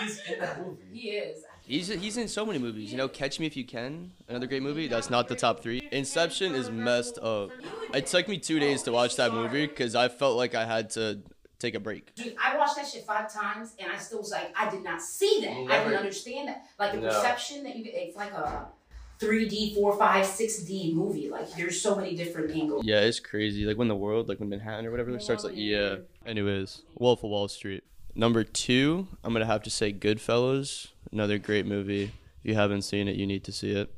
He's 0.00 0.20
in 0.28 0.40
that 0.40 0.60
movie. 0.60 0.82
He 0.92 1.10
is. 1.10 1.44
He's 1.68 1.88
he's 1.88 2.16
in 2.16 2.28
so 2.28 2.46
many 2.46 2.58
movies. 2.58 2.90
You 2.90 2.96
know, 2.96 3.08
Catch 3.08 3.38
Me 3.38 3.46
If 3.46 3.54
You 3.56 3.64
Can, 3.64 4.12
another 4.26 4.46
great 4.46 4.62
movie. 4.62 4.88
That's 4.88 5.10
not 5.10 5.28
the 5.28 5.36
top 5.36 5.60
three. 5.60 5.80
Inception 5.92 6.54
is 6.54 6.70
messed 6.70 7.18
up. 7.18 7.50
It 7.92 8.06
took 8.06 8.26
me 8.26 8.38
two 8.38 8.58
days 8.58 8.82
to 8.84 8.92
watch 8.92 9.16
that 9.16 9.32
movie 9.34 9.66
because 9.66 9.94
I 9.94 10.08
felt 10.08 10.38
like 10.38 10.54
I 10.54 10.64
had 10.64 10.88
to 10.90 11.20
take 11.58 11.74
a 11.74 11.80
break. 11.80 12.14
Dude, 12.14 12.34
I 12.42 12.56
watched 12.56 12.76
that 12.76 12.86
shit 12.88 13.04
five 13.04 13.30
times 13.30 13.74
and 13.78 13.92
I 13.92 13.98
still 13.98 14.20
was 14.20 14.30
like, 14.30 14.50
I 14.58 14.70
did 14.70 14.82
not 14.82 15.02
see 15.02 15.40
that. 15.42 15.52
I 15.70 15.84
didn't 15.84 15.98
understand 15.98 16.48
that. 16.48 16.64
Like 16.78 16.92
the 16.92 17.00
No. 17.00 17.08
perception 17.08 17.64
that 17.64 17.76
you 17.76 17.84
get, 17.84 17.94
it's 17.94 18.16
like 18.16 18.32
a 18.32 18.66
3D, 19.20 19.74
4, 19.74 19.98
5, 19.98 20.24
6D 20.24 20.94
movie. 20.94 21.28
Like 21.28 21.54
there's 21.54 21.82
so 21.82 21.94
many 21.96 22.14
different 22.14 22.50
angles. 22.50 22.84
Yeah, 22.86 23.00
it's 23.00 23.20
crazy. 23.20 23.66
Like 23.66 23.76
when 23.76 23.88
the 23.88 23.96
world, 23.96 24.28
like 24.28 24.40
when 24.40 24.48
Manhattan 24.48 24.86
or 24.86 24.90
whatever 24.90 25.18
starts, 25.18 25.44
like 25.44 25.54
yeah. 25.56 25.96
Anyways, 26.24 26.82
Wolf 26.98 27.22
of 27.24 27.30
Wall 27.30 27.48
Street. 27.48 27.84
Number 28.14 28.42
two, 28.42 29.06
I'm 29.22 29.32
gonna 29.32 29.46
have 29.46 29.62
to 29.64 29.70
say 29.70 29.92
Goodfellas. 29.92 30.88
Another 31.12 31.38
great 31.38 31.66
movie. 31.66 32.04
If 32.40 32.44
you 32.44 32.54
haven't 32.54 32.82
seen 32.82 33.08
it, 33.08 33.16
you 33.16 33.26
need 33.26 33.44
to 33.44 33.52
see 33.52 33.72
it. 33.72 33.92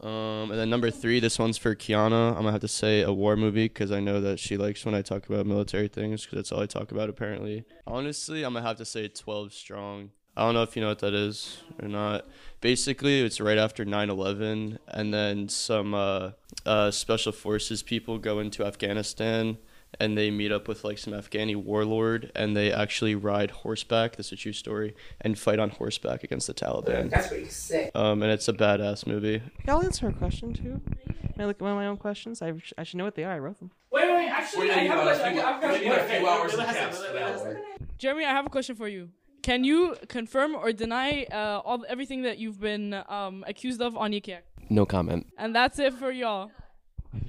Um, 0.00 0.50
and 0.50 0.58
then 0.58 0.68
number 0.68 0.90
three, 0.90 1.20
this 1.20 1.38
one's 1.38 1.58
for 1.58 1.76
Kiana. 1.76 2.30
I'm 2.30 2.38
gonna 2.38 2.52
have 2.52 2.60
to 2.62 2.68
say 2.68 3.02
a 3.02 3.12
war 3.12 3.36
movie 3.36 3.68
because 3.68 3.92
I 3.92 4.00
know 4.00 4.20
that 4.20 4.40
she 4.40 4.56
likes 4.56 4.84
when 4.84 4.94
I 4.94 5.02
talk 5.02 5.28
about 5.28 5.46
military 5.46 5.86
things 5.86 6.24
because 6.24 6.36
that's 6.36 6.52
all 6.52 6.60
I 6.60 6.66
talk 6.66 6.90
about 6.90 7.08
apparently. 7.08 7.64
Honestly, 7.86 8.42
I'm 8.44 8.54
gonna 8.54 8.66
have 8.66 8.78
to 8.78 8.84
say 8.84 9.06
12 9.06 9.52
Strong. 9.52 10.10
I 10.36 10.44
don't 10.44 10.54
know 10.54 10.62
if 10.62 10.74
you 10.74 10.82
know 10.82 10.88
what 10.88 11.00
that 11.00 11.14
is 11.14 11.62
or 11.80 11.88
not. 11.88 12.26
Basically, 12.60 13.20
it's 13.20 13.40
right 13.40 13.58
after 13.58 13.84
9/11, 13.84 14.78
and 14.88 15.14
then 15.14 15.48
some 15.48 15.94
uh, 15.94 16.30
uh, 16.66 16.90
special 16.90 17.32
forces 17.32 17.82
people 17.82 18.18
go 18.18 18.40
into 18.40 18.64
Afghanistan 18.64 19.58
and 20.00 20.16
they 20.16 20.30
meet 20.30 20.52
up 20.52 20.68
with 20.68 20.84
like 20.84 20.98
some 20.98 21.12
Afghani 21.12 21.56
warlord, 21.56 22.32
and 22.34 22.56
they 22.56 22.72
actually 22.72 23.14
ride 23.14 23.50
horseback. 23.50 24.16
This 24.16 24.26
is 24.26 24.32
a 24.32 24.36
true 24.36 24.52
story, 24.52 24.94
and 25.20 25.38
fight 25.38 25.58
on 25.58 25.70
horseback 25.70 26.24
against 26.24 26.46
the 26.46 26.54
Taliban. 26.54 27.10
That's 27.10 27.28
pretty 27.28 27.48
sick. 27.48 27.90
Um, 27.94 28.22
and 28.22 28.30
it's 28.32 28.48
a 28.48 28.52
badass 28.52 29.06
movie. 29.06 29.42
I'll 29.68 29.82
answer 29.82 30.08
a 30.08 30.12
question 30.12 30.52
too. 30.54 30.80
Can 31.32 31.40
I 31.40 31.46
look 31.46 31.56
at 31.56 31.62
one 31.62 31.72
of 31.72 31.76
my 31.78 31.86
own 31.86 31.96
questions? 31.96 32.42
I, 32.42 32.56
sh- 32.58 32.72
I 32.76 32.82
should 32.84 32.98
know 32.98 33.04
what 33.04 33.14
they 33.14 33.24
are. 33.24 33.32
I 33.32 33.38
wrote 33.38 33.58
them. 33.58 33.70
Wait, 33.90 34.08
wait, 34.10 34.28
actually, 34.28 34.68
We're 34.68 34.72
I 34.74 34.76
have 34.76 34.78
a 34.78 34.82
need 34.82 34.90
about 34.90 35.00
a 35.00 35.16
question. 35.16 35.32
few- 35.32 35.42
I've 35.42 35.60
got 35.60 35.70
we're 35.70 35.78
gonna 35.78 35.84
need 35.84 35.92
a 36.14 36.18
few 36.18 36.28
hours 36.28 36.54
Let 36.54 36.68
of 36.68 36.76
us 36.76 37.06
for 37.06 37.12
that 37.12 37.40
one. 37.40 37.56
Jeremy, 37.98 38.24
I 38.24 38.30
have 38.30 38.46
a 38.46 38.50
question 38.50 38.76
for 38.76 38.88
you. 38.88 39.08
Can 39.42 39.64
you 39.64 39.96
confirm 40.08 40.54
or 40.54 40.72
deny 40.72 41.24
uh, 41.32 41.60
all 41.64 41.84
everything 41.88 42.22
that 42.22 42.38
you've 42.38 42.60
been 42.60 42.94
um, 43.08 43.44
accused 43.48 43.80
of 43.82 43.96
on 43.96 44.12
Yik 44.12 44.26
Yak? 44.28 44.44
No 44.70 44.86
comment. 44.86 45.26
And 45.36 45.54
that's 45.54 45.78
it 45.78 45.94
for 45.94 46.12
y'all. 46.12 46.50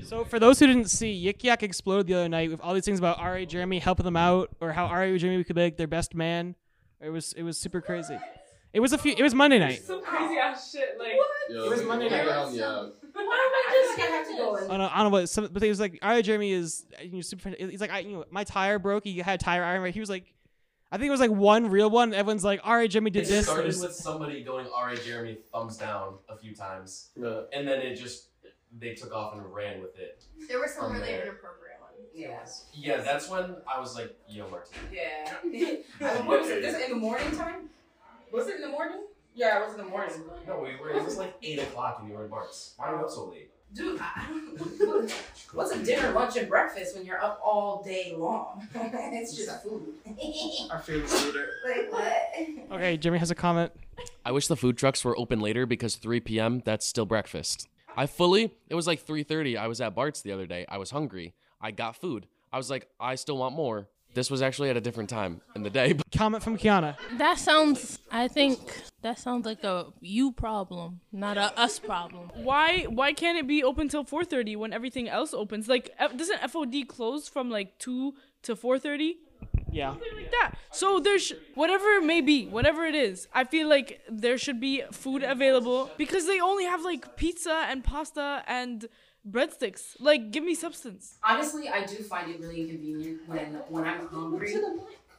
So, 0.03 0.23
for 0.25 0.39
those 0.39 0.59
who 0.59 0.67
didn't 0.67 0.89
see, 0.89 1.25
Yik 1.25 1.43
Yak 1.43 1.63
exploded 1.63 2.07
the 2.07 2.13
other 2.15 2.29
night 2.29 2.49
with 2.49 2.61
all 2.61 2.73
these 2.73 2.85
things 2.85 2.99
about 2.99 3.19
Ari 3.19 3.45
Jeremy 3.45 3.79
helping 3.79 4.05
them 4.05 4.17
out, 4.17 4.49
or 4.61 4.71
how 4.71 4.85
Ari 4.85 5.17
Jeremy 5.17 5.43
could 5.43 5.55
be 5.55 5.63
like 5.63 5.77
their 5.77 5.87
best 5.87 6.13
man. 6.15 6.55
It 7.01 7.09
was 7.09 7.33
it 7.33 7.43
was 7.43 7.57
super 7.57 7.81
crazy. 7.81 8.17
It 8.71 8.79
was 8.79 8.91
a 8.93 8.97
few. 8.97 9.13
It 9.17 9.21
was 9.21 9.35
Monday 9.35 9.59
night. 9.59 9.83
Some 9.83 10.03
crazy 10.03 10.37
ass 10.37 10.71
shit. 10.71 10.97
Like 10.97 11.11
It 11.49 11.69
was 11.69 11.83
Monday 11.83 12.09
night. 12.09 12.25
Yeah. 12.53 12.87
Why 13.13 13.21
am 13.21 13.27
I 13.27 13.85
just 13.85 13.97
gonna 13.97 14.11
have 14.11 14.27
to 14.27 14.33
go 14.35 14.55
I 14.57 14.61
in? 14.61 14.67
don't, 14.67 14.81
I 14.81 14.97
don't 14.97 15.03
know 15.03 15.09
what, 15.09 15.29
some, 15.29 15.49
but 15.51 15.61
it 15.61 15.69
was 15.69 15.79
like 15.79 15.99
Ari 16.01 16.21
Jeremy 16.23 16.51
is 16.51 16.85
you 17.01 17.11
know, 17.11 17.21
super. 17.21 17.49
He's 17.57 17.81
like 17.81 17.91
I, 17.91 17.99
you 17.99 18.13
know, 18.13 18.25
my 18.31 18.43
tire 18.43 18.79
broke. 18.79 19.03
He 19.03 19.17
had 19.19 19.39
a 19.39 19.43
tire 19.43 19.63
iron. 19.63 19.83
Right? 19.83 19.93
He 19.93 19.99
was 19.99 20.09
like, 20.09 20.33
I 20.91 20.97
think 20.97 21.07
it 21.09 21.11
was 21.11 21.19
like 21.19 21.29
one 21.31 21.69
real 21.69 21.89
one. 21.89 22.13
Everyone's 22.13 22.43
like, 22.43 22.61
Ari 22.63 22.87
Jeremy 22.87 23.11
did 23.11 23.23
It 23.23 23.27
this. 23.29 23.39
It 23.47 23.51
started 23.51 23.79
with 23.79 23.93
somebody 23.93 24.43
going, 24.43 24.65
"All 24.75 24.85
right, 24.85 24.99
Jeremy, 25.03 25.37
thumbs 25.53 25.77
down" 25.77 26.15
a 26.29 26.37
few 26.37 26.55
times, 26.55 27.09
Yeah. 27.15 27.41
and 27.53 27.67
then 27.67 27.79
it 27.81 27.95
just 27.95 28.29
they 28.79 28.93
took 28.93 29.13
off 29.13 29.33
and 29.35 29.53
ran 29.53 29.81
with 29.81 29.97
it. 29.99 30.23
There 30.47 30.59
were 30.59 30.67
some 30.67 30.85
From 30.85 30.93
really 30.93 31.07
there. 31.07 31.23
inappropriate 31.23 31.77
ones. 31.81 32.09
Yeah. 32.13 32.39
Yeah, 32.73 33.01
that's 33.01 33.29
when 33.29 33.55
I 33.67 33.79
was 33.79 33.95
like, 33.95 34.15
"Yo, 34.27 34.49
Martin." 34.49 34.73
Yeah. 34.91 35.33
what 36.25 36.41
was 36.41 36.49
it? 36.49 36.61
This 36.61 36.83
in 36.83 36.91
the 36.91 36.97
morning 36.97 37.31
time? 37.35 37.69
Was 38.31 38.47
it 38.47 38.55
in 38.55 38.61
the 38.61 38.69
morning? 38.69 39.03
Yeah, 39.35 39.61
it 39.61 39.65
was 39.65 39.75
in 39.75 39.83
the 39.83 39.89
morning. 39.89 40.13
No, 40.47 40.59
we 40.59 40.75
were. 40.79 40.91
It 40.91 41.03
was 41.03 41.17
like 41.17 41.35
eight 41.41 41.59
o'clock, 41.59 41.97
and 41.99 42.09
you 42.09 42.15
were 42.15 42.25
in 42.25 42.29
Bart's. 42.29 42.73
Why 42.77 42.87
are 42.87 42.95
you 42.97 43.03
up 43.03 43.09
so 43.09 43.29
late? 43.29 43.49
Dude, 43.73 43.99
I 43.99 44.11
I 44.15 44.57
don't. 44.77 45.11
What's 45.53 45.71
a 45.71 45.83
dinner, 45.83 46.11
lunch, 46.11 46.35
and 46.37 46.47
breakfast 46.47 46.95
when 46.95 47.05
you're 47.05 47.23
up 47.23 47.39
all 47.43 47.81
day 47.83 48.13
long? 48.15 48.67
it's 48.75 49.35
just 49.35 49.63
food. 49.63 49.93
Our 50.69 50.79
favorite 50.79 51.11
leader. 51.11 51.49
like 51.65 51.91
what? 51.91 52.77
Okay, 52.77 52.97
Jimmy 52.97 53.17
has 53.17 53.31
a 53.31 53.35
comment. 53.35 53.71
I 54.23 54.31
wish 54.31 54.47
the 54.47 54.55
food 54.55 54.77
trucks 54.77 55.03
were 55.03 55.17
open 55.17 55.39
later 55.39 55.65
because 55.65 55.95
3 55.95 56.19
p.m. 56.19 56.61
that's 56.63 56.85
still 56.85 57.05
breakfast. 57.05 57.67
I 57.95 58.05
fully. 58.05 58.51
It 58.69 58.75
was 58.75 58.87
like 58.87 59.05
3:30. 59.05 59.57
I 59.57 59.67
was 59.67 59.81
at 59.81 59.95
Bart's 59.95 60.21
the 60.21 60.31
other 60.31 60.45
day. 60.45 60.65
I 60.69 60.77
was 60.77 60.91
hungry. 60.91 61.33
I 61.61 61.71
got 61.71 61.95
food. 61.95 62.27
I 62.51 62.57
was 62.57 62.69
like, 62.69 62.87
I 62.99 63.15
still 63.15 63.37
want 63.37 63.55
more. 63.55 63.87
This 64.13 64.29
was 64.29 64.43
actually 64.43 64.69
at 64.69 64.77
a 64.77 64.81
different 64.81 65.09
time 65.09 65.41
in 65.55 65.63
the 65.63 65.71
day. 65.71 65.95
Comment 66.15 66.43
from 66.43 66.55
Kiana. 66.55 66.95
That 67.17 67.39
sounds. 67.39 67.97
I 68.11 68.27
think 68.27 68.59
that 69.01 69.17
sounds 69.17 69.45
like 69.45 69.63
a 69.63 69.87
you 70.01 70.31
problem, 70.33 70.99
not 71.11 71.35
a 71.37 71.57
us 71.59 71.79
problem. 71.79 72.29
why 72.35 72.83
why 72.83 73.13
can't 73.13 73.39
it 73.39 73.47
be 73.47 73.63
open 73.63 73.87
till 73.89 74.05
4:30 74.05 74.55
when 74.57 74.71
everything 74.71 75.09
else 75.09 75.33
opens? 75.33 75.67
Like 75.67 75.91
F- 75.97 76.15
doesn't 76.15 76.41
FOD 76.41 76.87
close 76.87 77.27
from 77.27 77.49
like 77.49 77.79
2 77.79 78.13
to 78.43 78.55
4:30? 78.55 79.13
Yeah. 79.73 79.91
like 79.91 80.31
that. 80.31 80.55
So 80.71 80.99
there's 80.99 81.33
whatever 81.55 81.87
it 81.93 82.03
may 82.03 82.21
be, 82.21 82.47
whatever 82.47 82.85
it 82.85 82.95
is. 82.95 83.27
I 83.33 83.43
feel 83.43 83.67
like 83.67 84.01
there 84.09 84.37
should 84.37 84.59
be 84.59 84.83
food 84.91 85.23
available 85.23 85.91
because 85.97 86.27
they 86.27 86.39
only 86.39 86.65
have 86.65 86.81
like 86.83 87.15
pizza 87.15 87.65
and 87.69 87.83
pasta 87.83 88.43
and 88.47 88.87
breadsticks. 89.29 89.95
Like 89.99 90.31
give 90.31 90.43
me 90.43 90.55
substance. 90.55 91.17
Honestly, 91.23 91.67
I 91.69 91.85
do 91.85 92.03
find 92.03 92.29
it 92.31 92.39
really 92.39 92.61
inconvenient 92.61 93.17
when 93.27 93.61
when 93.69 93.85
I'm 93.85 93.99
hungry 94.13 94.55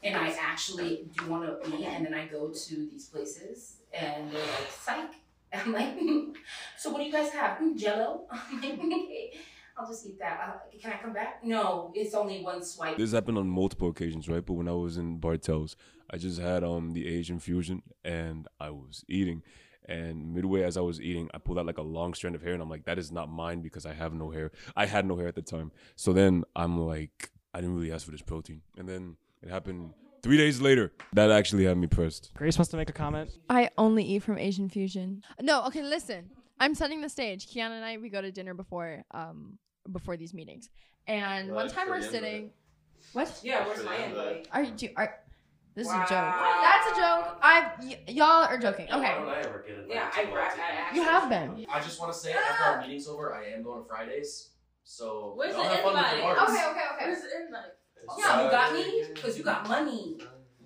and 0.04 0.16
I 0.16 0.34
actually 0.40 1.10
do 1.18 1.28
want 1.30 1.44
to 1.44 1.68
eat, 1.70 1.86
and 1.86 2.04
then 2.04 2.14
I 2.14 2.26
go 2.26 2.48
to 2.48 2.74
these 2.90 3.06
places 3.06 3.78
and 3.98 4.30
they're 4.30 4.40
like, 4.40 4.70
"Psych." 4.70 5.10
I'm 5.54 5.72
like, 5.72 5.96
"So 6.76 6.90
what 6.92 6.98
do 7.00 7.04
you 7.06 7.12
guys 7.12 7.30
have? 7.32 7.58
"Mm, 7.58 7.76
Jello." 7.76 8.26
I'm 9.76 9.84
like, 9.84 9.86
"Okay, 9.86 9.86
I'll 9.86 9.86
just 9.86 10.06
eat 10.06 10.18
that. 10.18 10.40
Uh, 10.44 10.58
can 10.80 10.92
I 10.92 10.96
come 10.96 11.12
back? 11.12 11.40
No, 11.42 11.94
it's 11.98 12.14
only 12.14 12.36
one 12.36 12.62
swipe. 12.62 12.96
This 12.96 13.12
happened 13.12 13.38
on 13.38 13.48
multiple 13.48 13.88
occasions, 13.88 14.28
right? 14.28 14.44
But 14.44 14.54
when 14.54 14.68
I 14.68 14.72
was 14.72 14.96
in 14.96 15.18
Bartels, 15.18 15.76
I 16.10 16.16
just 16.16 16.40
had 16.40 16.62
um 16.64 16.92
the 16.92 17.06
Asian 17.08 17.38
fusion 17.40 17.82
and 18.04 18.46
I 18.60 18.70
was 18.70 19.04
eating. 19.08 19.42
And 19.86 20.32
midway 20.34 20.62
as 20.62 20.76
I 20.76 20.80
was 20.80 21.00
eating, 21.00 21.28
I 21.34 21.38
pulled 21.38 21.58
out 21.58 21.66
like 21.66 21.76
a 21.78 21.82
long 21.82 22.14
strand 22.14 22.34
of 22.34 22.42
hair 22.42 22.54
and 22.54 22.62
I'm 22.62 22.70
like, 22.70 22.84
that 22.86 22.98
is 22.98 23.12
not 23.12 23.28
mine 23.28 23.60
because 23.60 23.84
I 23.84 23.92
have 23.92 24.14
no 24.14 24.30
hair. 24.30 24.50
I 24.74 24.86
had 24.86 25.04
no 25.04 25.16
hair 25.16 25.28
at 25.28 25.34
the 25.34 25.42
time. 25.42 25.72
So 25.96 26.12
then 26.14 26.44
I'm 26.56 26.78
like, 26.80 27.30
I 27.52 27.60
didn't 27.60 27.74
really 27.76 27.92
ask 27.92 28.06
for 28.06 28.12
this 28.12 28.22
protein. 28.22 28.62
And 28.78 28.88
then 28.88 29.16
it 29.42 29.50
happened 29.50 29.92
three 30.22 30.38
days 30.38 30.60
later. 30.62 30.92
That 31.12 31.30
actually 31.30 31.64
had 31.64 31.76
me 31.76 31.86
pressed. 31.86 32.30
Grace 32.34 32.56
wants 32.56 32.70
to 32.70 32.78
make 32.78 32.88
a 32.88 32.94
comment. 32.94 33.30
I 33.50 33.68
only 33.76 34.04
eat 34.04 34.22
from 34.22 34.38
Asian 34.38 34.70
fusion. 34.70 35.22
No, 35.42 35.64
okay, 35.66 35.82
listen. 35.82 36.30
I'm 36.60 36.74
setting 36.74 37.00
the 37.00 37.08
stage. 37.08 37.46
Kiana 37.46 37.72
and 37.72 37.84
I 37.84 37.98
we 37.98 38.08
go 38.08 38.20
to 38.20 38.30
dinner 38.32 38.54
before 38.54 39.04
um 39.12 39.58
before 39.90 40.16
these 40.16 40.32
meetings. 40.34 40.68
And 41.06 41.48
Well, 41.48 41.56
one 41.64 41.68
time 41.68 41.88
we're 41.88 42.00
sitting 42.02 42.34
invite. 42.34 42.52
What? 43.12 43.40
Yeah, 43.42 43.58
That's 43.58 43.68
where's 43.68 43.80
for 43.80 43.84
my 43.86 43.96
invite? 43.96 44.26
invite. 44.36 44.48
Are 44.52 44.62
you 44.62 44.70
do 44.72 44.88
are 44.96 45.14
This 45.74 45.86
is 45.88 45.92
a 45.92 45.96
joke. 45.98 46.08
That's 46.08 46.86
a 46.86 46.94
joke. 46.96 47.38
I 47.42 47.70
y- 47.82 48.00
y'all 48.08 48.44
are 48.44 48.58
joking. 48.58 48.86
Okay. 48.86 49.00
Why 49.00 49.14
don't 49.14 49.28
I 49.28 49.38
ever 49.40 49.64
get 49.66 49.86
Yeah, 49.88 50.10
I, 50.14 50.24
go 50.24 50.34
I, 50.34 50.40
I 50.40 50.46
actually. 50.46 50.98
You 50.98 51.04
have 51.04 51.28
been. 51.28 51.66
I 51.68 51.80
just 51.80 52.00
want 52.00 52.12
to 52.12 52.18
say 52.18 52.32
after 52.32 52.64
our 52.64 52.80
meeting's 52.80 53.06
over, 53.06 53.34
I 53.34 53.44
am 53.54 53.62
going 53.62 53.82
to 53.82 53.88
Fridays. 53.88 54.50
So 54.84 55.32
Where's 55.34 55.54
the 55.56 55.62
have 55.62 55.80
fun 55.80 55.96
invite? 55.96 56.20
Okay, 56.22 56.52
okay, 56.52 56.86
okay. 56.94 57.04
Where's 57.06 57.22
the 57.22 57.44
invite? 57.44 57.72
Yeah, 58.18 58.44
you 58.44 58.50
got 58.50 58.72
me? 58.72 59.02
Because 59.14 59.36
you 59.38 59.44
got 59.44 59.66
money. 59.68 60.18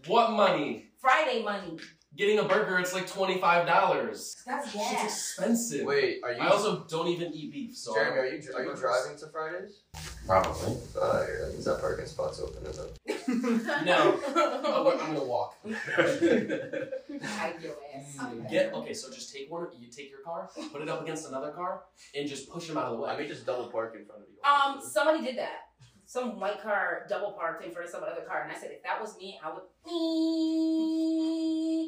What 0.06 0.32
money? 0.32 0.86
Friday 1.00 1.42
money. 1.42 1.78
Getting 2.16 2.38
a 2.38 2.44
burger, 2.44 2.78
it's 2.78 2.94
like 2.94 3.06
twenty 3.06 3.38
five 3.38 3.66
dollars. 3.66 4.36
That's 4.46 4.74
It's 4.74 5.04
expensive. 5.04 5.84
Wait, 5.86 6.20
are 6.24 6.32
you? 6.32 6.40
I 6.40 6.48
also 6.48 6.84
don't 6.88 7.06
even 7.08 7.32
eat 7.32 7.52
beef, 7.52 7.76
so 7.76 7.94
Jeremy, 7.94 8.18
are 8.18 8.26
you 8.26 8.42
are 8.56 8.64
you 8.64 8.74
driving 8.74 9.16
to 9.18 9.26
Fridays? 9.28 9.82
Probably. 10.26 10.76
Uh, 11.00 11.24
yeah, 11.28 11.46
that 11.54 11.64
that 11.64 11.80
parking 11.80 12.06
spot's 12.06 12.40
open 12.40 12.64
enough. 12.64 12.98
No. 13.84 14.18
Oh, 14.24 14.84
but 14.84 15.00
I'm 15.02 15.14
gonna 15.14 15.24
walk. 15.24 15.54
Hide 15.66 17.62
your 17.62 17.74
ass. 17.94 18.18
Get 18.50 18.72
okay. 18.72 18.94
So 18.94 19.10
just 19.12 19.32
take 19.34 19.50
one. 19.50 19.66
You 19.78 19.88
take 19.88 20.10
your 20.10 20.20
car, 20.24 20.48
put 20.72 20.80
it 20.80 20.88
up 20.88 21.02
against 21.02 21.28
another 21.28 21.50
car, 21.50 21.82
and 22.16 22.26
just 22.28 22.48
push 22.50 22.66
them 22.68 22.78
out 22.78 22.86
of 22.86 22.92
the 22.96 23.02
way. 23.04 23.10
I 23.10 23.18
mean, 23.18 23.28
just 23.28 23.44
double 23.44 23.68
park 23.68 23.94
in 23.98 24.06
front 24.06 24.22
of 24.22 24.28
you. 24.28 24.40
Um, 24.50 24.80
somebody 24.82 25.24
did 25.24 25.36
that. 25.38 25.68
Some 26.06 26.40
white 26.40 26.62
car 26.62 27.04
double 27.08 27.32
parked 27.32 27.62
in 27.64 27.70
front 27.70 27.86
of 27.86 27.92
some 27.92 28.02
other 28.02 28.22
car, 28.26 28.42
and 28.42 28.50
I 28.50 28.54
said 28.58 28.70
if 28.72 28.82
that 28.82 28.98
was 29.00 29.16
me, 29.18 29.38
I 29.44 29.52
would 29.52 29.62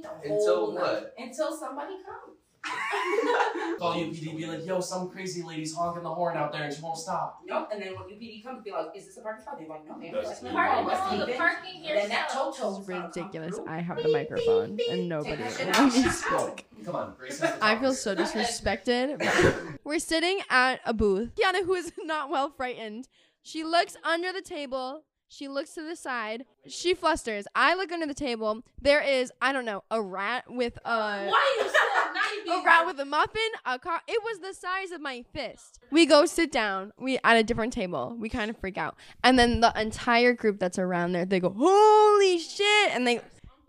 eat 0.01 0.03
the 0.03 0.09
whole 0.09 0.69
Until 0.71 0.73
night. 0.73 0.81
what? 0.83 1.15
Until 1.19 1.57
somebody 1.57 1.95
comes. 2.05 2.37
Call 3.79 3.95
UPD, 3.95 4.37
be 4.37 4.45
like, 4.47 4.67
yo, 4.67 4.81
some 4.81 5.09
crazy 5.09 5.43
lady's 5.43 5.75
honking 5.75 6.03
the 6.03 6.11
horn 6.15 6.37
out 6.37 6.53
there 6.53 6.65
and 6.65 6.75
she 6.75 6.83
won't 6.83 6.99
stop. 6.99 7.41
Nope. 7.47 7.71
And 7.73 7.83
then 7.83 7.95
when 7.95 8.05
UPD 8.05 8.45
comes, 8.45 8.63
be 8.63 8.71
like, 8.71 8.89
"Is 8.95 9.07
this 9.07 9.17
a 9.17 9.23
parking 9.23 9.43
spot?" 9.43 9.59
They're 9.59 9.67
like, 9.67 9.89
"No, 9.89 9.97
ma'am. 9.97 10.13
That's 10.13 10.29
That's 10.29 10.43
my 10.43 10.51
Parking, 10.51 10.85
car. 10.85 10.87
Let's 10.87 11.01
oh, 11.23 11.27
the 11.27 11.33
it." 11.33 11.39
parking 11.39 11.77
And 11.77 11.85
here. 11.87 11.95
then 11.97 12.09
that 12.11 12.31
sells. 12.31 12.59
Toto 12.59 12.83
ridiculous. 12.83 13.59
I 13.67 13.81
have 13.81 14.03
the 14.03 14.11
microphone 14.13 14.79
and 14.91 15.09
nobody 15.09 15.37
Take 15.43 15.57
that 15.73 15.75
shit 15.93 15.95
let 15.95 16.05
me 16.05 16.11
speak. 16.11 16.67
Come 16.85 16.97
on, 16.97 17.15
Grace. 17.19 17.43
I 17.63 17.79
feel 17.79 17.95
so 17.95 18.15
disrespected. 18.15 19.79
We're 19.85 19.99
sitting 19.99 20.41
at 20.51 20.81
a 20.85 20.93
booth. 20.93 21.31
Kiana, 21.37 21.65
who 21.65 21.75
is 21.75 21.93
not 22.03 22.29
well 22.29 22.51
frightened, 22.51 23.09
she 23.43 23.65
looks 23.65 23.97
under 24.05 24.33
the 24.35 24.43
table. 24.43 25.05
She 25.33 25.47
looks 25.47 25.75
to 25.75 25.83
the 25.83 25.95
side. 25.95 26.45
She 26.67 26.93
flusters. 26.93 27.47
I 27.55 27.77
look 27.77 27.93
under 27.93 28.05
the 28.05 28.15
table. 28.15 28.65
There 28.83 29.01
is, 29.01 29.31
I 29.41 29.53
don't 29.53 29.65
know, 29.65 29.85
a 29.89 30.03
rat 30.03 30.45
with 30.49 30.77
a 30.85 31.29
Why 31.29 31.57
you 31.61 31.67
said 31.67 31.75
now 32.47 32.61
a 32.61 32.65
rat 32.65 32.85
with 32.85 32.99
a 32.99 33.05
muffin, 33.05 33.41
a 33.65 33.79
car. 33.79 34.01
It 34.09 34.21
was 34.25 34.41
the 34.41 34.53
size 34.53 34.91
of 34.91 35.01
my 35.01 35.25
fist. 35.33 35.79
We 35.93 36.05
go 36.05 36.27
sit 36.27 36.51
down. 36.51 36.93
We 36.99 37.21
at 37.23 37.37
a 37.37 37.45
different 37.45 37.73
table. 37.73 38.17
We 38.19 38.29
kind 38.29 38.51
of 38.51 38.57
freak 38.57 38.77
out, 38.77 38.97
and 39.23 39.39
then 39.39 39.61
the 39.61 39.73
entire 39.81 40.33
group 40.33 40.59
that's 40.59 40.81
around 40.81 41.13
there, 41.13 41.25
they 41.25 41.39
go, 41.39 41.55
"Holy 41.57 42.39
shit!" 42.39 42.91
and 42.91 43.07
they 43.07 43.21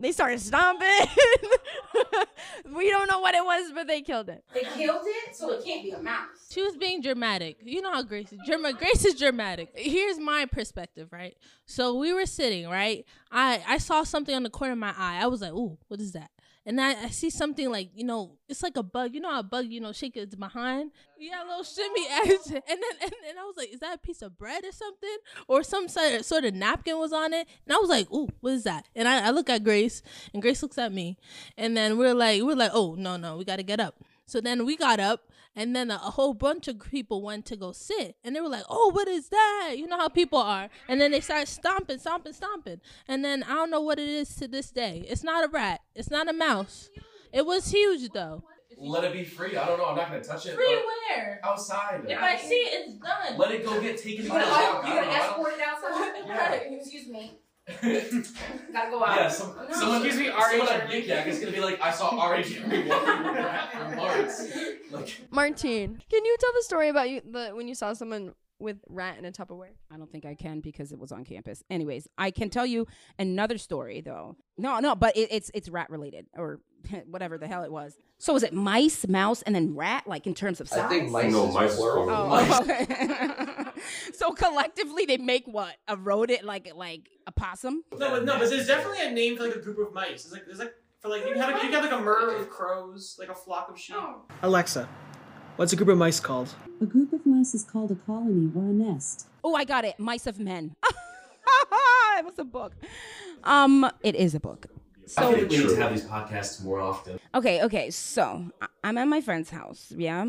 they 0.02 0.12
started 0.12 0.40
stomping. 0.40 0.88
we 2.76 2.90
don't 2.90 3.08
know 3.10 3.20
what 3.20 3.36
it 3.36 3.44
was, 3.44 3.72
but 3.74 3.88
they 3.88 4.02
killed 4.02 4.30
it. 4.30 4.44
They 4.54 4.62
killed 4.64 5.04
it, 5.06 5.36
so 5.36 5.52
it 5.52 5.64
can't 5.64 5.84
be 5.84 5.92
a 5.92 6.02
mouse. 6.02 6.28
She 6.50 6.62
was 6.62 6.76
being 6.76 7.02
dramatic. 7.02 7.58
You 7.64 7.82
know 7.82 7.92
how 7.92 8.04
Grace 8.04 8.32
is. 8.34 8.40
Germa- 8.48 8.78
Grace 8.78 9.06
is 9.06 9.16
dramatic. 9.16 9.70
Here's 9.76 10.20
my 10.20 10.46
perspective, 10.46 11.10
right? 11.12 11.36
So 11.66 11.96
we 11.96 12.14
were 12.14 12.26
sitting, 12.26 12.68
right? 12.68 13.06
I 13.32 13.64
I 13.68 13.78
saw 13.78 14.04
something 14.04 14.36
on 14.36 14.44
the 14.44 14.50
corner 14.50 14.74
of 14.74 14.80
my 14.80 14.94
eye. 14.98 15.20
I 15.22 15.28
was 15.28 15.42
like, 15.42 15.54
"Ooh, 15.54 15.78
what 15.88 16.02
is 16.02 16.12
that?" 16.14 16.32
And 16.66 16.80
I, 16.80 17.06
I 17.06 17.10
see 17.10 17.30
something 17.32 17.72
like 17.72 17.90
you 17.96 18.04
know, 18.04 18.38
it's 18.48 18.62
like 18.62 18.78
a 18.78 18.84
bug. 18.84 19.14
You 19.16 19.22
know 19.22 19.32
how 19.32 19.40
a 19.40 19.44
bug, 19.44 19.66
you 19.68 19.82
know, 19.82 19.92
shake 19.92 20.16
its 20.16 20.36
behind. 20.36 20.92
Yeah, 21.18 21.44
a 21.44 21.48
little 21.48 21.64
shimmy 21.64 22.08
action. 22.12 22.56
And 22.56 22.64
then 22.68 23.02
and, 23.02 23.14
and 23.30 23.40
I 23.40 23.44
was 23.44 23.56
like, 23.58 23.74
"Is 23.74 23.80
that 23.80 23.96
a 23.96 23.98
piece 23.98 24.22
of 24.22 24.38
bread 24.38 24.64
or 24.64 24.72
something?" 24.72 25.18
Or 25.48 25.64
some 25.64 25.88
sort 25.88 26.14
of, 26.14 26.26
sort 26.26 26.46
of 26.46 26.54
napkin 26.54 26.98
was 27.00 27.14
on 27.14 27.34
it. 27.34 27.48
And 27.66 27.74
I 27.74 27.78
was 27.78 27.90
like, 27.90 28.12
"Ooh, 28.12 28.30
what 28.42 28.54
is 28.54 28.64
that?" 28.64 28.88
And 28.96 29.08
I, 29.08 29.28
I 29.28 29.30
look 29.32 29.50
at 29.50 29.64
Grace, 29.64 30.04
and 30.34 30.42
Grace 30.42 30.62
looks 30.62 30.78
at 30.78 30.94
me, 30.94 31.18
and 31.58 31.76
then 31.76 31.98
we're 31.98 32.14
like, 32.14 32.42
we're 32.44 32.56
like, 32.56 32.72
"Oh 32.74 32.96
no, 32.96 33.18
no, 33.18 33.38
we 33.38 33.44
got 33.46 33.56
to 33.58 33.64
get 33.64 33.80
up." 33.80 33.96
So 34.32 34.40
then 34.40 34.66
we 34.66 34.78
got 34.78 35.02
up, 35.02 35.30
and 35.58 35.76
then 35.76 35.92
a, 35.92 35.96
a 35.96 36.12
whole 36.12 36.34
bunch 36.34 36.70
of 36.70 36.80
people 36.80 37.22
went 37.22 37.46
to 37.48 37.58
go 37.58 37.74
sit, 37.74 38.16
and 38.24 38.34
they 38.34 38.40
were 38.40 38.48
like, 38.48 38.64
"Oh, 38.70 38.90
what 38.94 39.10
is 39.10 39.28
that?" 39.28 39.74
You 39.76 39.88
know 39.88 39.98
how 39.98 40.08
people 40.08 40.40
are, 40.40 40.70
and 40.88 41.02
then 41.02 41.12
they 41.12 41.20
started 41.20 41.50
stomping, 41.50 42.00
stomping, 42.00 42.32
stomping, 42.32 42.80
and 43.10 43.26
then 43.26 43.44
I 43.44 43.56
don't 43.56 43.70
know 43.70 43.82
what 43.82 44.00
it 44.00 44.08
is 44.08 44.34
to 44.36 44.48
this 44.48 44.72
day. 44.72 45.06
It's 45.10 45.22
not 45.22 45.44
a 45.44 45.50
rat. 45.50 45.82
It's 45.96 46.10
not 46.10 46.30
a 46.30 46.34
mouse. 46.34 46.90
It 47.34 47.46
was 47.46 47.72
huge 47.72 48.10
though. 48.14 48.46
Let 48.78 49.04
it 49.04 49.12
be 49.12 49.26
free. 49.26 49.58
I 49.58 49.68
don't 49.68 49.78
know. 49.78 49.88
I'm 49.88 49.98
not 49.98 50.08
gonna 50.08 50.24
touch 50.24 50.46
it. 50.46 50.56
Free 50.56 50.76
but 50.76 51.18
where? 51.18 51.42
Outside. 51.44 52.06
If 52.08 52.18
I 52.18 52.38
see 52.38 52.56
it, 52.56 52.88
it's 52.88 53.00
done. 53.00 53.38
Let 53.38 53.52
it 53.52 53.66
go 53.66 53.82
get 53.82 53.98
taken 54.02 54.24
You 54.24 54.30
by 54.30 54.40
gonna, 54.40 54.48
you 54.48 54.54
I 54.56 54.72
gonna 54.82 54.96
don't 54.96 55.08
know. 55.08 55.12
I 55.12 55.28
escort 55.28 55.54
it 55.56 55.60
outside? 55.60 56.24
Yeah. 56.26 56.54
Excuse 56.80 57.10
me. 57.10 57.41
Don't- 57.68 57.82
Gotta 58.74 58.90
go 58.92 59.04
out. 59.04 59.16
Yeah, 59.18 59.28
some, 59.30 59.56
No. 59.70 59.74
someone, 59.76 60.06
Excuse 60.06 60.18
me, 60.18 60.28
someone 60.30 60.68
R.H. 60.68 60.70
at 60.70 60.90
Yik 60.90 61.08
Yak 61.08 61.28
is 61.28 61.40
gonna 61.40 61.52
be 61.52 61.60
like, 61.62 61.82
I 61.82 61.92
saw 61.92 62.10
R.H. 62.18 62.50
Jeremy 62.54 62.88
walking 62.88 63.08
with 63.24 63.28
a 63.28 63.44
rat 63.44 63.72
from 63.72 63.96
Mars. 63.96 64.52
Like, 64.92 65.18
Martine, 65.32 66.02
can 66.10 66.26
you 66.26 66.36
tell 66.40 66.52
the 66.54 66.64
story 66.64 66.90
about 66.90 67.10
you 67.10 67.22
the 67.30 67.50
when 67.54 67.68
you 67.68 67.76
saw 67.76 67.94
someone 67.94 68.34
with 68.60 68.78
rat 68.90 69.18
in 69.18 69.26
a 69.26 69.32
Tupperware? 69.32 69.72
I 69.92 69.98
don't 69.98 70.12
think 70.12 70.26
I 70.26 70.36
can 70.36 70.60
because 70.60 70.92
it 70.92 71.00
was 71.00 71.12
on 71.12 71.24
campus. 71.24 71.64
Anyways, 71.70 72.08
I 72.18 72.32
can 72.32 72.50
tell 72.50 72.66
you 72.66 72.88
another 73.18 73.58
story 73.58 74.02
though. 74.02 74.36
No, 74.58 74.80
no, 74.80 74.96
but 74.96 75.16
it, 75.18 75.30
it's 75.32 75.50
it's 75.54 75.70
rat 75.70 75.90
related 75.90 76.28
or 76.36 76.60
whatever 77.06 77.38
the 77.38 77.48
hell 77.48 77.64
it 77.64 77.72
was. 77.72 77.96
So 78.18 78.34
was 78.34 78.44
it 78.44 78.54
mice, 78.54 79.08
mouse, 79.08 79.42
and 79.44 79.56
then 79.56 79.76
rat? 79.76 80.06
Like 80.08 80.28
in 80.28 80.34
terms 80.36 80.62
of 80.62 80.68
size? 80.68 80.80
I 80.80 80.88
think 80.90 81.10
mice 81.12 81.32
No, 81.32 81.48
mice 81.52 81.72
is 81.72 81.78
plural. 81.78 82.06
plural. 82.06 82.28
Oh, 82.34 82.60
okay. 82.62 83.71
so 84.14 84.32
collectively 84.34 85.06
they 85.06 85.18
make 85.18 85.46
what 85.48 85.76
a 85.88 85.96
rodent 85.96 86.44
like 86.44 86.72
like 86.76 87.10
a 87.28 87.32
possum. 87.32 87.84
No, 87.92 88.10
but 88.12 88.26
no, 88.26 88.38
but 88.40 88.50
there's 88.50 88.68
definitely 88.68 89.06
a 89.06 89.12
name 89.12 89.38
for 89.38 89.44
like 89.48 89.56
a 89.56 89.60
group 89.60 89.80
of 89.80 89.94
mice. 89.94 90.26
It's 90.26 90.32
like 90.32 90.46
there's 90.46 90.60
like 90.60 90.74
for 91.00 91.10
like 91.10 91.22
you 91.26 91.34
can 91.34 91.42
have 91.42 91.54
like, 91.54 91.64
you 91.64 91.70
can 91.70 91.82
have 91.82 91.92
like 91.92 92.00
a 92.00 92.04
murder 92.04 92.36
of 92.38 92.50
crows, 92.50 93.16
like 93.20 93.30
a 93.30 93.36
flock 93.36 93.70
of 93.70 93.80
sheep. 93.80 93.96
Alexa, 94.44 94.88
what's 95.56 95.74
a 95.74 95.76
group 95.76 95.90
of 95.90 95.98
mice 95.98 96.20
called? 96.20 96.54
A 96.82 96.86
group 96.86 97.14
of 97.14 97.26
mice 97.26 97.54
is 97.54 97.64
called 97.64 97.92
a 97.92 97.96
colony 97.96 98.52
or 98.56 98.64
a 98.64 98.74
nest. 98.74 99.28
Oh, 99.44 99.56
I 99.56 99.64
got 99.64 99.86
it. 99.86 100.00
Mice 100.00 100.28
of 100.28 100.40
Men. 100.40 100.76
it 102.18 102.26
was 102.26 102.38
a 102.38 102.44
book. 102.44 102.74
Um, 103.44 103.90
it 104.02 104.16
is 104.16 104.36
a 104.36 104.40
book. 104.40 104.68
I 104.70 105.08
So 105.08 105.22
feel 105.22 105.32
like 105.42 105.50
we 105.50 105.58
need 105.58 105.70
to 105.70 105.76
have 105.78 105.92
these 105.92 106.06
podcasts 106.06 106.64
more 106.64 106.80
often. 106.80 107.20
Okay, 107.34 107.64
okay. 107.64 107.90
So 107.90 108.46
I'm 108.84 108.98
at 108.98 109.08
my 109.08 109.22
friend's 109.22 109.50
house, 109.50 109.92
yeah, 109.96 110.26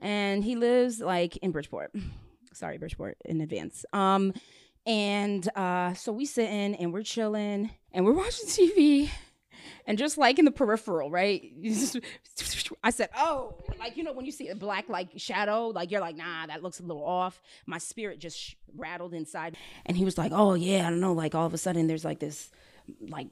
and 0.00 0.44
he 0.44 0.56
lives 0.56 1.00
like 1.00 1.36
in 1.38 1.52
Bridgeport. 1.52 1.94
Sorry, 2.52 2.78
Bridgeport 2.78 3.16
in 3.24 3.40
advance. 3.40 3.84
Um, 3.92 4.32
and 4.86 5.48
uh, 5.56 5.94
so 5.94 6.12
we 6.12 6.26
sitting 6.26 6.74
and 6.74 6.92
we're 6.92 7.02
chilling 7.02 7.70
and 7.92 8.04
we're 8.04 8.12
watching 8.24 8.46
TV, 8.48 9.10
and 9.86 9.98
just 9.98 10.18
like 10.18 10.38
in 10.38 10.44
the 10.44 10.50
peripheral, 10.50 11.10
right? 11.10 11.42
I 12.82 12.90
said, 12.90 13.10
"Oh, 13.16 13.58
like 13.78 13.96
you 13.96 14.02
know 14.02 14.12
when 14.12 14.24
you 14.26 14.32
see 14.32 14.48
a 14.48 14.54
black 14.54 14.88
like 14.88 15.10
shadow, 15.16 15.68
like 15.68 15.90
you're 15.90 16.00
like, 16.00 16.16
nah, 16.16 16.46
that 16.46 16.62
looks 16.62 16.80
a 16.80 16.82
little 16.82 17.04
off." 17.04 17.40
My 17.66 17.78
spirit 17.78 18.18
just 18.18 18.56
rattled 18.76 19.14
inside, 19.14 19.56
and 19.86 19.96
he 19.96 20.04
was 20.04 20.18
like, 20.18 20.32
"Oh 20.34 20.54
yeah, 20.54 20.86
I 20.86 20.90
don't 20.90 21.00
know." 21.00 21.12
Like 21.12 21.34
all 21.34 21.46
of 21.46 21.54
a 21.54 21.58
sudden, 21.58 21.86
there's 21.86 22.04
like 22.04 22.18
this 22.18 22.50
like 23.00 23.28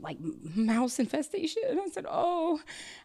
like 0.00 0.18
mouse 0.54 0.98
infestation. 0.98 1.62
And 1.68 1.80
i 1.80 1.86
said 1.88 2.06
oh 2.08 2.60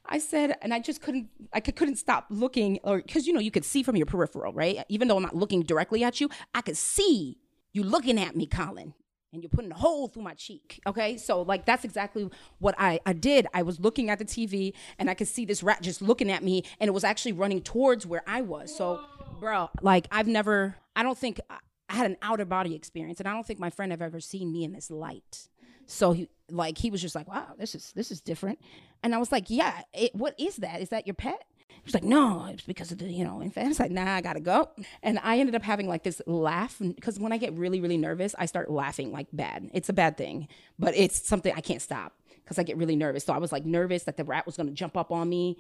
i 0.05 0.17
said 0.17 0.57
and 0.62 0.73
i 0.73 0.79
just 0.79 1.01
couldn't 1.01 1.29
i 1.53 1.60
couldn't 1.60 1.97
stop 1.97 2.25
looking 2.29 2.79
or 2.83 3.01
because 3.01 3.27
you 3.27 3.33
know 3.33 3.39
you 3.39 3.51
could 3.51 3.65
see 3.65 3.83
from 3.83 3.95
your 3.95 4.05
peripheral 4.05 4.53
right? 4.53 4.83
Even 4.89 5.07
though 5.07 5.17
i'm 5.17 5.23
not 5.23 5.36
looking 5.36 5.63
directly 5.63 6.03
at 6.03 6.19
you 6.21 6.29
i 6.53 6.62
could 6.62 6.77
see 6.77 7.38
you 7.73 7.83
looking 7.83 8.19
at 8.19 8.36
me 8.36 8.45
colin 8.45 8.93
and 9.33 9.43
you're 9.43 9.49
putting 9.49 9.71
a 9.71 9.75
hole 9.75 10.07
through 10.07 10.23
my 10.23 10.33
cheek 10.33 10.79
okay? 10.88 11.17
So 11.17 11.41
like 11.41 11.65
that's 11.65 11.83
exactly 11.83 12.29
what 12.60 12.75
i 12.77 12.99
i 13.05 13.13
did. 13.13 13.47
I 13.53 13.63
was 13.63 13.79
looking 13.79 14.10
at 14.10 14.19
the 14.19 14.25
tv 14.25 14.73
and 14.97 15.10
i 15.10 15.13
could 15.13 15.27
see 15.27 15.45
this 15.45 15.63
rat 15.63 15.81
just 15.81 16.01
looking 16.01 16.31
at 16.31 16.43
me 16.43 16.63
and 16.79 16.88
it 16.88 16.91
was 16.91 17.03
actually 17.03 17.33
running 17.33 17.62
towards 17.62 18.05
where 18.05 18.23
i 18.27 18.41
was. 18.41 18.75
So 18.75 19.01
bro 19.39 19.69
like 19.81 20.07
i've 20.12 20.27
never 20.27 20.75
i 20.95 21.03
don't 21.03 21.17
think 21.17 21.39
I, 21.49 21.57
I 21.89 21.95
had 21.95 22.05
an 22.07 22.17
outer 22.21 22.45
body 22.45 22.75
experience 22.75 23.19
and 23.19 23.27
i 23.27 23.33
don't 23.33 23.45
think 23.45 23.60
my 23.60 23.69
friend 23.69 23.91
have 23.91 24.01
ever 24.01 24.19
seen 24.19 24.51
me 24.51 24.63
in 24.63 24.73
this 24.73 24.89
light 24.89 25.47
so 25.88 26.12
he 26.12 26.30
like 26.52 26.78
he 26.78 26.91
was 26.91 27.02
just 27.02 27.15
like, 27.15 27.28
wow, 27.28 27.47
this 27.58 27.73
is 27.73 27.91
this 27.93 28.12
is 28.12 28.21
different. 28.21 28.60
And 29.02 29.15
I 29.15 29.17
was 29.17 29.32
like, 29.32 29.50
yeah, 29.50 29.82
it, 29.93 30.13
what 30.13 30.36
is 30.39 30.58
that? 30.58 30.82
Is 30.82 30.89
that 30.89 31.08
your 31.08 31.13
pet? 31.15 31.43
He 31.69 31.82
was 31.86 31.93
like, 31.93 32.04
no, 32.04 32.45
it's 32.45 32.63
because 32.63 32.91
of 32.91 33.00
the 33.00 33.06
you 33.06 33.23
know 33.23 33.41
infant. 33.41 33.65
I 33.65 33.69
was 33.69 33.80
like, 33.80 33.91
nah, 33.91 34.15
I 34.15 34.21
gotta 34.21 34.41
go. 34.41 34.69
And 35.02 35.19
I 35.23 35.39
ended 35.39 35.56
up 35.56 35.63
having 35.63 35.88
like 35.88 36.04
this 36.04 36.21
laugh 36.28 36.78
because 36.80 37.19
when 37.19 37.32
I 37.32 37.38
get 37.38 37.54
really 37.54 37.80
really 37.80 37.97
nervous, 37.97 38.36
I 38.38 38.45
start 38.45 38.69
laughing 38.69 39.12
like 39.12 39.28
bad. 39.34 39.69
It's 39.73 39.89
a 39.89 39.93
bad 39.93 40.17
thing, 40.17 40.47
but 40.78 40.95
it's 40.95 41.28
something 41.28 41.54
I 41.56 41.62
can't 41.62 41.82
stop 41.82 42.13
because 42.43 42.60
I 42.60 42.63
get 42.63 42.78
really 42.78 42.95
nervous. 42.95 43.23
So 43.23 43.34
I 43.34 43.38
was 43.38 43.52
like 43.52 43.65
nervous 43.65 44.04
that 44.04 44.17
the 44.17 44.23
rat 44.23 44.45
was 44.45 44.58
gonna 44.58 44.71
jump 44.71 44.97
up 44.97 45.12
on 45.12 45.30
me 45.30 45.58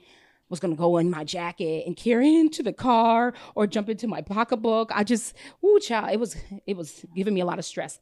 was 0.49 0.59
gonna 0.61 0.75
go 0.75 0.97
in 0.97 1.09
my 1.09 1.25
jacket 1.25 1.85
and 1.85 1.97
carry 1.97 2.33
into 2.33 2.63
the 2.63 2.71
car 2.71 3.33
or 3.55 3.67
jump 3.67 3.89
into 3.89 4.07
my 4.07 4.21
pocketbook. 4.21 4.89
I 4.93 5.03
just, 5.03 5.35
ooh, 5.63 5.77
child, 5.79 6.11
it 6.11 6.19
was 6.19 6.37
it 6.65 6.77
was 6.77 7.05
giving 7.15 7.33
me 7.33 7.41
a 7.41 7.45
lot 7.45 7.59
of 7.59 7.65
stress. 7.65 7.99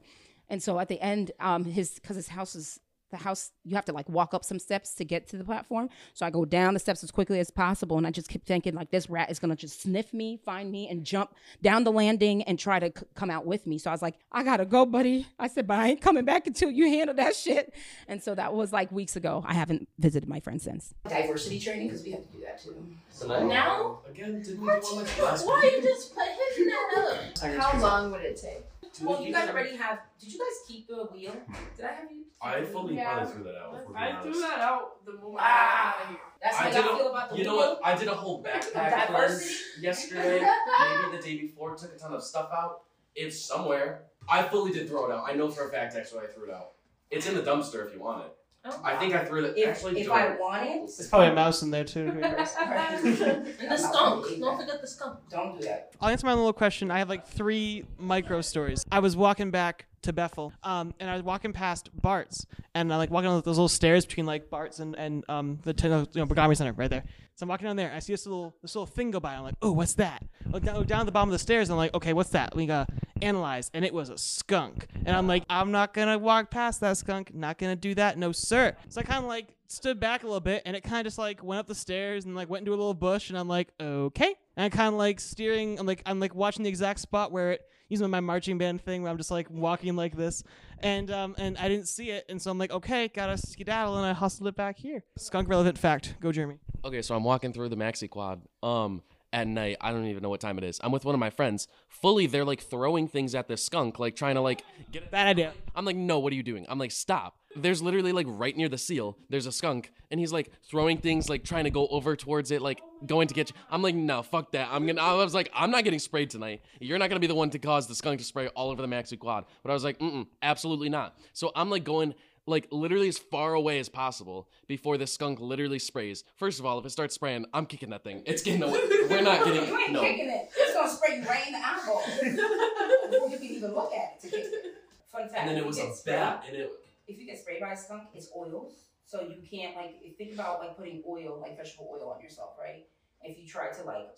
And 0.49 0.61
so 0.61 0.79
at 0.79 0.87
the 0.89 1.01
end, 1.01 1.31
um, 1.39 1.65
his 1.65 1.95
because 1.95 2.15
his 2.15 2.27
house 2.29 2.55
is 2.55 2.79
the 3.11 3.17
house 3.17 3.51
you 3.63 3.75
have 3.75 3.85
to 3.85 3.93
like 3.93 4.09
walk 4.09 4.33
up 4.33 4.43
some 4.43 4.57
steps 4.57 4.95
to 4.95 5.05
get 5.05 5.27
to 5.27 5.37
the 5.37 5.43
platform 5.43 5.87
so 6.15 6.25
i 6.25 6.29
go 6.31 6.43
down 6.43 6.73
the 6.73 6.79
steps 6.79 7.03
as 7.03 7.11
quickly 7.11 7.39
as 7.39 7.51
possible 7.51 7.99
and 7.99 8.07
i 8.07 8.09
just 8.09 8.27
keep 8.27 8.43
thinking 8.43 8.73
like 8.73 8.89
this 8.89 9.11
rat 9.11 9.29
is 9.29 9.37
gonna 9.37 9.55
just 9.55 9.79
sniff 9.83 10.11
me 10.11 10.37
find 10.43 10.71
me 10.71 10.89
and 10.89 11.03
jump 11.05 11.29
down 11.61 11.83
the 11.83 11.91
landing 11.91 12.41
and 12.43 12.57
try 12.57 12.79
to 12.79 12.87
c- 12.87 13.05
come 13.13 13.29
out 13.29 13.45
with 13.45 13.67
me 13.67 13.77
so 13.77 13.91
i 13.91 13.93
was 13.93 14.01
like 14.01 14.15
i 14.31 14.41
gotta 14.43 14.65
go 14.65 14.87
buddy 14.87 15.27
i 15.37 15.47
said 15.47 15.67
but 15.67 15.77
i 15.77 15.89
ain't 15.89 16.01
coming 16.01 16.25
back 16.25 16.47
until 16.47 16.71
you 16.71 16.87
handle 16.89 17.15
that 17.15 17.35
shit 17.35 17.75
and 18.07 18.23
so 18.23 18.33
that 18.33 18.55
was 18.55 18.73
like 18.73 18.91
weeks 18.91 19.15
ago 19.15 19.43
i 19.47 19.53
haven't 19.53 19.87
visited 19.99 20.27
my 20.27 20.39
friend 20.39 20.59
since 20.59 20.91
Diversity 21.07 21.59
training 21.59 21.87
because 21.89 22.03
we 22.03 22.11
have 22.11 22.25
to 22.25 22.31
do 22.35 22.43
that 22.43 22.61
too. 22.61 22.75
So 23.11 23.27
now- 23.27 23.47
now, 23.47 23.99
Again, 24.09 24.41
didn't 24.41 24.61
what? 24.65 24.81
do 24.81 24.95
one 24.95 25.05
like 25.05 25.21
last 25.21 25.45
Why 25.45 25.61
week? 25.63 25.73
you 25.73 25.81
just 25.83 26.13
put 26.15 26.25
hitting 26.25 26.67
that 26.67 27.19
up? 27.43 27.61
How 27.61 27.79
long 27.79 28.11
would 28.11 28.21
it 28.21 28.35
take? 28.35 28.65
Well, 29.01 29.21
you 29.21 29.33
guys 29.33 29.49
already 29.49 29.75
have. 29.77 29.99
Did 30.19 30.31
you 30.33 30.39
guys 30.39 30.67
keep 30.67 30.87
the 30.87 31.05
wheel? 31.05 31.33
Did 31.75 31.85
I 31.85 31.91
have 31.93 32.11
you? 32.11 32.23
I 32.41 32.63
fully 32.63 32.95
Yeah. 32.95 33.13
probably 33.15 33.33
threw 33.33 33.43
that 33.45 33.55
out. 33.55 33.75
if 33.75 33.87
we're 33.87 33.93
being 33.93 33.97
I 33.97 34.21
threw 34.21 34.39
that 34.41 34.59
out 34.59 35.05
the 35.05 35.13
moment 35.13 35.37
Ah, 35.39 35.43
I 35.43 35.45
got 35.47 35.95
out 35.97 36.03
of 36.03 36.09
here. 36.09 36.19
That's 36.41 36.55
how 36.57 36.65
I 36.65 36.71
y'all 36.71 36.97
did 36.97 37.05
a- 37.05 37.09
about 37.09 37.29
the 37.29 37.35
wheel. 37.35 37.39
You 37.43 37.49
know 37.49 37.57
wheel? 37.57 37.69
what? 37.75 37.79
I 37.85 37.95
did 37.97 38.07
a 38.07 38.13
whole 38.13 38.43
backpack 38.43 39.07
Diversity? 39.07 39.55
cleanse 39.55 39.83
yesterday, 39.83 40.39
maybe 40.39 41.17
the 41.17 41.23
day 41.23 41.37
before. 41.39 41.75
Took 41.75 41.95
a 41.95 41.97
ton 41.97 42.13
of 42.13 42.23
stuff 42.23 42.49
out. 42.53 42.81
It's 43.15 43.39
somewhere. 43.41 44.03
I 44.29 44.43
fully 44.43 44.71
did 44.71 44.87
throw 44.89 45.09
it 45.09 45.13
out. 45.13 45.23
I 45.27 45.33
know 45.33 45.49
for 45.49 45.67
a 45.67 45.71
fact 45.71 45.95
actually 45.95 46.23
I 46.23 46.27
threw 46.27 46.45
it 46.49 46.51
out. 46.53 46.71
It's 47.09 47.27
in 47.27 47.35
the 47.35 47.41
dumpster 47.41 47.85
if 47.87 47.93
you 47.93 47.99
want 47.99 48.25
it. 48.25 48.34
I 48.83 48.95
think 48.97 49.13
I 49.13 49.25
threw 49.25 49.45
it. 49.45 49.57
If, 49.57 49.69
actually, 49.69 50.01
if 50.01 50.07
don't. 50.07 50.17
I 50.17 50.35
want 50.37 50.63
it, 50.63 50.91
There's 50.97 51.07
probably 51.09 51.27
a 51.27 51.33
mouse 51.35 51.61
in 51.61 51.71
there 51.71 51.83
too. 51.83 52.09
Who 52.09 52.19
knows? 52.19 52.55
And 52.65 53.71
the 53.71 53.77
skunk. 53.77 54.39
Don't 54.39 54.57
forget 54.57 54.81
the 54.81 54.87
skunk. 54.87 55.19
Don't 55.29 55.59
do 55.59 55.67
that. 55.67 55.91
I'll 56.01 56.09
answer 56.09 56.25
my 56.25 56.33
little 56.33 56.53
question. 56.53 56.89
I 56.91 56.99
have 56.99 57.09
like 57.09 57.27
three 57.27 57.85
micro 57.97 58.41
stories. 58.41 58.83
I 58.91 58.99
was 58.99 59.15
walking 59.15 59.51
back 59.51 59.85
to 60.05 60.13
Bethel, 60.13 60.53
um, 60.63 60.93
and 60.99 61.09
I 61.09 61.13
was 61.13 61.23
walking 61.23 61.53
past 61.53 61.89
Bart's, 61.93 62.45
and 62.73 62.91
I'm 62.91 62.97
like 62.97 63.11
walking 63.11 63.29
on 63.29 63.41
those 63.41 63.57
little 63.57 63.67
stairs 63.67 64.05
between 64.05 64.25
like 64.25 64.49
Bart's 64.49 64.79
and 64.79 64.95
and 64.95 65.23
um 65.29 65.59
the 65.63 65.73
ten, 65.73 65.91
you 65.91 66.21
know 66.21 66.25
Bergami 66.25 66.55
Center 66.55 66.73
right 66.73 66.89
there. 66.89 67.03
So 67.35 67.43
I'm 67.43 67.49
walking 67.49 67.67
down 67.67 67.75
there. 67.75 67.91
I 67.93 67.99
see 67.99 68.13
this 68.13 68.25
little 68.25 68.55
this 68.61 68.75
little 68.75 68.85
thing 68.85 69.11
go 69.11 69.19
by. 69.19 69.35
I'm 69.35 69.43
like, 69.43 69.55
oh, 69.61 69.71
what's 69.71 69.95
that? 69.95 70.23
I 70.45 70.49
look 70.49 70.63
down, 70.63 70.85
down 70.85 71.05
the 71.05 71.11
bottom 71.11 71.29
of 71.29 71.33
the 71.33 71.39
stairs. 71.39 71.69
I'm 71.69 71.77
like, 71.77 71.93
okay, 71.93 72.13
what's 72.13 72.29
that? 72.29 72.55
We 72.55 72.65
gotta 72.65 72.91
analyze, 73.21 73.69
and 73.73 73.83
it 73.83 73.93
was 73.93 74.09
a 74.09 74.17
skunk. 74.17 74.87
And 75.05 75.15
I'm 75.15 75.27
like, 75.27 75.43
I'm 75.49 75.71
not 75.71 75.93
gonna 75.93 76.17
walk 76.17 76.49
past 76.49 76.79
that 76.81 76.97
skunk. 76.97 77.33
Not 77.33 77.57
gonna 77.57 77.75
do 77.75 77.93
that. 77.95 78.17
No, 78.17 78.31
sir. 78.31 78.75
So 78.89 79.01
I 79.01 79.03
kind 79.03 79.23
of 79.23 79.27
like 79.27 79.55
stood 79.67 79.99
back 79.99 80.23
a 80.23 80.25
little 80.25 80.39
bit, 80.39 80.61
and 80.65 80.75
it 80.75 80.81
kind 80.81 80.99
of 80.99 81.05
just 81.05 81.17
like 81.17 81.43
went 81.43 81.59
up 81.59 81.67
the 81.67 81.75
stairs 81.75 82.25
and 82.25 82.35
like 82.35 82.49
went 82.49 82.61
into 82.61 82.71
a 82.71 82.77
little 82.77 82.93
bush. 82.93 83.29
And 83.29 83.37
I'm 83.37 83.47
like, 83.47 83.69
okay. 83.79 84.35
And 84.57 84.65
I 84.65 84.69
kind 84.69 84.89
of 84.89 84.95
like 84.95 85.19
steering. 85.19 85.79
I'm 85.79 85.85
like 85.85 86.01
I'm 86.05 86.19
like 86.19 86.35
watching 86.35 86.63
the 86.63 86.69
exact 86.69 86.99
spot 86.99 87.31
where 87.31 87.53
it 87.53 87.61
using 87.87 88.09
my 88.09 88.19
marching 88.19 88.57
band 88.57 88.81
thing 88.81 89.03
where 89.03 89.11
I'm 89.11 89.17
just 89.17 89.31
like 89.31 89.49
walking 89.49 89.95
like 89.95 90.15
this, 90.15 90.43
and 90.79 91.11
um 91.11 91.35
and 91.37 91.57
I 91.57 91.67
didn't 91.67 91.87
see 91.87 92.09
it, 92.09 92.25
and 92.29 92.41
so 92.41 92.51
I'm 92.51 92.57
like, 92.57 92.71
okay, 92.71 93.07
gotta 93.07 93.37
skedaddle, 93.37 93.97
and 93.97 94.05
I 94.05 94.13
hustled 94.13 94.47
it 94.47 94.55
back 94.55 94.77
here. 94.77 95.03
Skunk 95.17 95.49
relevant 95.49 95.77
fact. 95.77 96.15
Go 96.19 96.31
Jeremy. 96.31 96.59
Okay, 96.83 97.01
so 97.01 97.15
I'm 97.15 97.23
walking 97.23 97.53
through 97.53 97.69
the 97.69 97.77
Maxcy 97.77 98.09
quad. 98.09 98.41
Um, 98.61 99.01
at 99.33 99.47
night, 99.47 99.77
I 99.81 99.91
don't 99.91 100.05
even 100.05 100.23
know 100.23 100.29
what 100.29 100.39
time 100.39 100.57
it 100.57 100.63
is. 100.63 100.79
I'm 100.81 100.91
with 100.91 101.03
one 101.03 101.13
of 101.13 101.19
my 101.19 101.29
friends. 101.29 101.67
Fully, 101.89 102.25
they're 102.25 102.45
like 102.45 102.61
throwing 102.61 103.07
things 103.07 103.35
at 103.35 103.49
the 103.49 103.57
skunk, 103.57 103.99
like 103.99 104.15
trying 104.15 104.35
to 104.35 104.41
like 104.41 104.63
get 104.91 105.03
it. 105.03 105.11
Bad 105.11 105.27
idea. 105.27 105.53
I'm 105.75 105.83
like, 105.83 105.97
no, 105.97 106.19
what 106.19 106.31
are 106.31 106.35
you 106.35 106.43
doing? 106.43 106.65
I'm 106.69 106.79
like, 106.79 106.91
stop. 106.91 107.35
There's 107.55 107.81
literally 107.81 108.11
like 108.11 108.25
right 108.29 108.55
near 108.55 108.67
the 108.69 108.77
seal. 108.77 109.17
There's 109.29 109.45
a 109.45 109.51
skunk, 109.51 109.91
and 110.11 110.19
he's 110.19 110.33
like 110.33 110.51
throwing 110.69 110.97
things, 110.97 111.29
like 111.29 111.43
trying 111.43 111.63
to 111.63 111.69
go 111.69 111.87
over 111.87 112.15
towards 112.15 112.51
it, 112.51 112.61
like 112.61 112.81
going 113.05 113.27
to 113.29 113.33
get 113.33 113.49
you. 113.49 113.55
I'm 113.69 113.81
like, 113.81 113.95
no, 113.95 114.21
fuck 114.23 114.51
that. 114.51 114.67
I'm 114.71 114.85
gonna. 114.85 115.01
I 115.01 115.13
was 115.13 115.33
like, 115.33 115.49
I'm 115.53 115.71
not 115.71 115.83
getting 115.83 115.99
sprayed 115.99 116.29
tonight. 116.29 116.61
You're 116.79 116.97
not 116.99 117.09
gonna 117.09 117.19
be 117.19 117.27
the 117.27 117.35
one 117.35 117.49
to 117.51 117.59
cause 117.59 117.87
the 117.87 117.95
skunk 117.95 118.19
to 118.19 118.25
spray 118.25 118.47
all 118.49 118.71
over 118.71 118.81
the 118.81 118.87
Maxcy 118.87 119.17
quad. 119.17 119.45
But 119.63 119.69
I 119.71 119.73
was 119.73 119.83
like, 119.83 119.99
mm, 119.99 120.27
absolutely 120.41 120.89
not. 120.89 121.17
So 121.33 121.51
I'm 121.55 121.69
like 121.69 121.83
going 121.83 122.13
like 122.47 122.67
literally 122.71 123.07
as 123.07 123.17
far 123.17 123.55
away 123.55 123.79
as 123.79 123.89
possible 123.89 124.47
before 124.67 124.97
the 124.99 125.07
skunk 125.07 125.39
literally 125.39 125.79
sprays. 125.79 126.23
First 126.35 126.59
of 126.59 126.65
all, 126.65 126.77
if 126.77 126.85
it 126.85 126.91
starts 126.91 127.15
spraying, 127.15 127.45
I'm 127.53 127.65
kicking 127.65 127.89
that 127.89 128.03
thing. 128.03 128.21
It's 128.25 128.43
getting 128.43 128.61
away. 128.61 128.79
We're 129.09 129.21
not 129.21 129.43
getting 129.45 129.65
You 129.67 129.77
ain't 129.79 129.91
no. 129.93 130.01
kicking 130.01 130.29
it. 130.29 130.49
It's 130.55 130.73
gonna 130.75 130.89
spray 130.91 131.19
you 131.21 131.25
right 131.27 131.47
in 131.47 131.53
the 131.53 131.59
eyeball 131.59 132.03
before 133.09 133.29
you 133.29 133.37
can 133.37 133.45
even 133.47 133.73
look 133.73 133.93
at 133.93 134.17
it 134.17 134.21
to 134.21 134.27
kick 134.29 134.45
it. 134.45 134.75
Fun 135.11 135.29
fact. 135.29 135.39
And 135.39 135.49
then 135.49 135.57
it 135.57 135.65
was 135.65 135.79
a 135.79 135.93
sprayed- 135.95 136.17
bat, 136.17 136.43
and 136.47 136.55
it 136.57 136.71
If 137.07 137.19
you 137.19 137.25
get 137.25 137.39
sprayed 137.39 137.61
by 137.61 137.73
a 137.73 137.77
skunk, 137.77 138.03
it's 138.13 138.29
oils, 138.35 138.73
so 139.05 139.21
you 139.21 139.37
can't 139.49 139.75
like 139.75 139.95
think 140.17 140.33
about 140.33 140.59
like 140.59 140.75
putting 140.77 141.03
oil, 141.07 141.39
like 141.41 141.57
vegetable 141.57 141.89
oil, 141.93 142.11
on 142.15 142.21
yourself, 142.21 142.51
right? 142.59 142.85
If 143.21 143.37
you 143.39 143.47
try 143.47 143.71
to 143.71 143.83
like, 143.83 144.09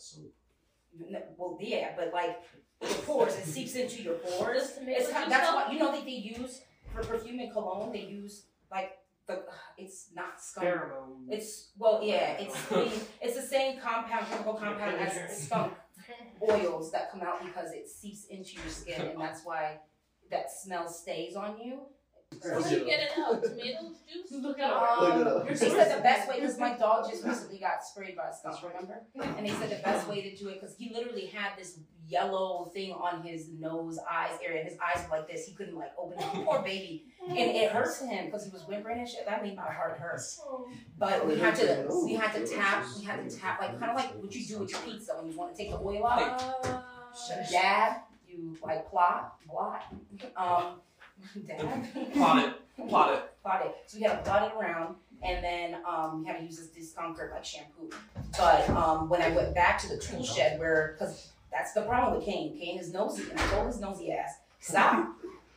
n- 0.99 1.21
well, 1.37 1.57
yeah, 1.61 1.93
but 1.97 2.13
like 2.13 2.37
your 2.81 2.93
pores, 2.99 3.35
it 3.35 3.45
seeps 3.45 3.75
into 3.75 4.01
your 4.03 4.15
pores. 4.15 4.73
To 4.73 4.81
make 4.83 4.97
It's 4.97 5.09
it 5.09 5.13
kind, 5.13 5.31
that's 5.31 5.41
yourself? 5.47 5.67
why 5.67 5.73
you 5.73 5.79
know 5.79 5.91
that 5.91 6.05
they 6.05 6.11
use 6.11 6.61
for 6.93 7.03
perfume 7.03 7.39
and 7.39 7.51
cologne. 7.51 7.91
They 7.91 8.01
use 8.05 8.43
like 8.71 8.97
the 9.27 9.43
it's 9.77 10.09
not 10.15 10.41
skunk. 10.41 10.67
Pheromone. 10.67 11.25
It's 11.29 11.71
well, 11.77 12.01
yeah, 12.03 12.37
it's 12.39 12.55
I 12.71 12.75
mean, 12.75 12.91
it's 13.21 13.35
the 13.35 13.41
same 13.41 13.79
compound, 13.79 14.27
chemical 14.27 14.53
compound 14.53 14.95
as 14.99 15.45
skunk 15.45 15.73
oils 16.49 16.91
that 16.91 17.11
come 17.11 17.21
out 17.21 17.43
because 17.43 17.71
it 17.73 17.89
seeps 17.89 18.25
into 18.25 18.53
your 18.55 18.69
skin, 18.69 19.01
and 19.01 19.19
that's 19.19 19.43
why 19.43 19.79
that 20.31 20.51
smell 20.51 20.87
stays 20.87 21.35
on 21.35 21.57
you. 21.59 21.81
Where 22.41 22.61
do 22.61 22.69
you 22.69 22.85
get 22.85 22.99
it 22.99 23.11
out? 23.17 23.43
Tomato 23.43 23.91
juice? 24.07 24.31
Look 24.31 24.59
Um, 24.59 25.45
they 25.47 25.55
said 25.55 25.97
the 25.97 26.01
best 26.01 26.29
way 26.29 26.39
because 26.39 26.59
my 26.59 26.77
dog 26.77 27.09
just 27.09 27.25
recently 27.25 27.59
got 27.59 27.83
sprayed 27.83 28.15
by 28.15 28.27
a 28.27 28.33
skunk, 28.33 28.57
remember? 28.63 29.01
And 29.37 29.45
they 29.45 29.51
said 29.51 29.69
the 29.69 29.81
best 29.83 30.07
way 30.07 30.21
to 30.21 30.35
do 30.35 30.49
it 30.49 30.61
because 30.61 30.75
he 30.77 30.93
literally 30.93 31.27
had 31.27 31.57
this 31.57 31.79
yellow 32.07 32.69
thing 32.73 32.91
on 32.93 33.21
his 33.21 33.49
nose, 33.49 33.99
eyes 34.09 34.37
area. 34.45 34.63
His 34.63 34.77
eyes 34.79 35.03
were 35.09 35.17
like 35.17 35.27
this. 35.27 35.45
He 35.45 35.53
couldn't 35.53 35.75
like 35.75 35.91
open 35.97 36.19
it. 36.19 36.25
Poor 36.45 36.61
baby, 36.61 37.05
and 37.27 37.37
it 37.37 37.71
hurts 37.71 38.01
him 38.01 38.25
because 38.25 38.45
he 38.45 38.51
was 38.51 38.63
whimpering 38.67 38.99
and 38.99 39.09
shit. 39.09 39.25
That 39.25 39.43
made 39.43 39.55
my 39.55 39.71
heart 39.71 39.97
hurt. 39.99 40.21
But 40.97 41.27
we 41.27 41.39
had 41.39 41.55
to 41.55 41.87
we 42.05 42.13
had 42.13 42.33
to 42.33 42.45
tap 42.45 42.85
we 42.97 43.03
had 43.03 43.27
to 43.29 43.35
tap 43.37 43.59
like 43.61 43.79
kind 43.79 43.91
of 43.91 43.97
like 43.97 44.13
what 44.21 44.33
you 44.33 44.45
do 44.45 44.59
with 44.59 44.69
your 44.71 44.79
pizza 44.81 45.13
when 45.17 45.31
you 45.31 45.37
want 45.37 45.55
to 45.55 45.57
take 45.57 45.71
the 45.71 45.79
oil 45.79 46.05
out. 46.05 46.83
Dab, 47.51 47.97
you 48.27 48.55
like 48.61 48.87
plot, 48.89 49.37
blot, 49.49 49.83
um, 50.35 50.81
dab. 51.47 51.59
Plot 52.13 52.47
it. 52.47 52.89
Plot 52.89 53.13
it. 53.13 53.41
Plot 53.43 53.65
it. 53.65 53.75
So 53.85 53.97
we 53.97 54.03
had 54.03 54.17
to 54.17 54.23
blot 54.23 54.51
it 54.51 54.55
around, 54.57 54.95
and 55.23 55.43
then 55.43 55.77
um, 55.87 56.21
we 56.21 56.27
had 56.27 56.37
to 56.37 56.43
use 56.43 56.57
this 56.57 56.67
discomfort 56.67 57.31
like 57.31 57.45
shampoo. 57.45 57.89
But 58.37 58.69
um, 58.69 59.09
when 59.09 59.21
I 59.21 59.29
went 59.29 59.55
back 59.55 59.79
to 59.81 59.87
the 59.87 59.97
tool 59.97 60.23
shed, 60.23 60.59
where 60.59 60.95
because 60.97 61.31
that's 61.51 61.73
the 61.73 61.81
problem 61.81 62.17
with 62.17 62.25
Kane. 62.25 62.57
Kane 62.57 62.79
is 62.79 62.93
nosy, 62.93 63.29
and 63.29 63.39
I 63.39 63.47
told 63.47 63.67
his 63.67 63.79
nosy 63.79 64.11
ass, 64.11 64.35
stop, 64.59 65.07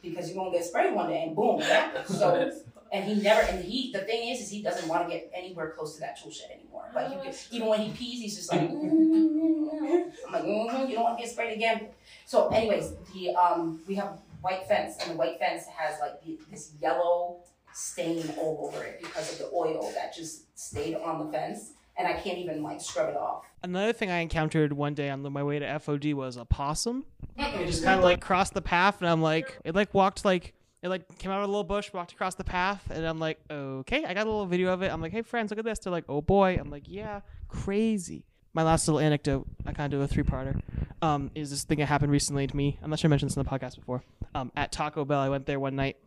because 0.03 0.29
you're 0.29 0.37
gonna 0.37 0.57
get 0.57 0.65
sprayed 0.65 0.95
one 0.95 1.11
day, 1.11 1.25
and 1.25 1.37
boom. 1.37 1.63
So 2.07 2.53
and 2.93 3.05
he 3.05 3.23
never 3.23 3.41
and 3.43 3.65
he 3.65 3.93
the 3.93 4.01
thing 4.01 4.31
is 4.31 4.41
is 4.41 4.51
he 4.51 4.63
doesn't 4.63 4.89
want 4.89 5.09
to 5.09 5.15
get 5.15 5.31
anywhere 5.35 5.71
close 5.77 5.95
to 5.95 6.01
that 6.01 6.21
tool 6.21 6.31
shed 6.31 6.51
anymore. 6.53 6.85
Like 6.95 7.11
you 7.11 7.33
even 7.53 7.69
when 7.69 7.81
he 7.81 7.93
pees, 7.93 8.21
he's 8.21 8.37
just 8.37 8.53
like 8.53 8.63
"Mm-hmm." 8.63 10.27
I'm 10.27 10.33
like 10.33 10.45
mm-hmm, 10.45 10.89
you 10.89 10.95
don't 10.95 11.05
want 11.05 11.19
to 11.19 11.25
get 11.25 11.33
sprayed 11.33 11.57
again. 11.57 11.89
So 12.27 12.49
anyways, 12.49 12.95
the 13.15 13.35
um 13.35 13.81
we 13.87 13.95
have 13.97 14.19
white 14.41 14.67
fence 14.67 14.97
and 15.01 15.13
the 15.13 15.17
white 15.17 15.39
fence 15.39 15.65
has 15.67 16.01
like 16.01 16.23
the, 16.25 16.39
this 16.51 16.73
yellow 16.81 17.43
stain 17.73 18.29
all 18.39 18.67
over 18.67 18.83
it 18.83 19.01
because 19.01 19.33
of 19.33 19.39
the 19.39 19.51
oil 19.55 19.91
that 19.95 20.15
just 20.15 20.59
stayed 20.59 20.95
on 20.97 21.25
the 21.25 21.33
fence 21.33 21.73
and 22.01 22.09
I 22.09 22.15
can't 22.15 22.39
even 22.39 22.63
like 22.63 22.81
scrub 22.81 23.11
it 23.11 23.17
off. 23.17 23.45
Another 23.63 23.93
thing 23.93 24.11
I 24.11 24.19
encountered 24.19 24.73
one 24.73 24.95
day 24.95 25.11
on 25.11 25.21
my 25.33 25.43
way 25.43 25.59
to 25.59 25.67
FOD 25.67 26.15
was 26.15 26.37
a 26.37 26.45
possum. 26.45 27.05
It 27.37 27.67
just 27.67 27.85
kind 27.85 27.99
of 27.99 28.05
like 28.05 28.21
crossed 28.21 28.55
the 28.55 28.63
path, 28.63 29.01
and 29.01 29.09
I'm 29.09 29.21
like, 29.21 29.59
it 29.65 29.75
like 29.75 29.93
walked 29.93 30.25
like 30.25 30.55
it 30.83 30.89
like 30.89 31.19
came 31.19 31.31
out 31.31 31.43
of 31.43 31.45
a 31.45 31.53
little 31.53 31.65
bush, 31.65 31.93
walked 31.93 32.13
across 32.13 32.35
the 32.35 32.45
path, 32.45 32.91
and 32.91 33.07
I'm 33.07 33.19
like, 33.19 33.39
okay. 33.51 34.05
I 34.05 34.15
got 34.15 34.27
a 34.27 34.31
little 34.31 34.47
video 34.47 34.73
of 34.73 34.83
it. 34.83 34.91
I'm 34.91 35.03
like, 35.03 35.13
hey 35.13 35.23
friends, 35.23 35.51
look 35.51 35.59
at 35.59 35.65
this. 35.65 35.79
They're 35.79 35.93
like, 35.93 36.05
oh 36.09 36.23
boy. 36.23 36.57
I'm 36.59 36.71
like, 36.71 36.85
yeah, 36.87 37.21
crazy. 37.49 38.25
My 38.53 38.63
last 38.65 38.89
little 38.89 38.99
anecdote, 38.99 39.47
I 39.65 39.73
kind 39.73 39.93
of 39.93 40.01
do 40.01 40.03
a 40.03 40.09
three-parter, 40.09 40.61
um, 41.03 41.31
is 41.37 41.51
this 41.51 41.63
thing 41.63 41.79
that 41.79 41.87
happened 41.87 42.11
recently 42.11 42.49
to 42.49 42.57
me. 42.57 42.79
I'm 42.83 42.91
not 42.91 42.99
sure 42.99 43.09
I 43.09 43.11
mentioned 43.11 43.31
this 43.31 43.37
in 43.37 43.45
the 43.45 43.49
podcast 43.49 43.77
before. 43.77 44.03
Um, 44.35 44.51
at 44.57 44.73
Taco 44.73 45.05
Bell, 45.05 45.21
I 45.21 45.29
went 45.29 45.47
there 45.47 45.61
one 45.61 45.77
night, 45.77 45.99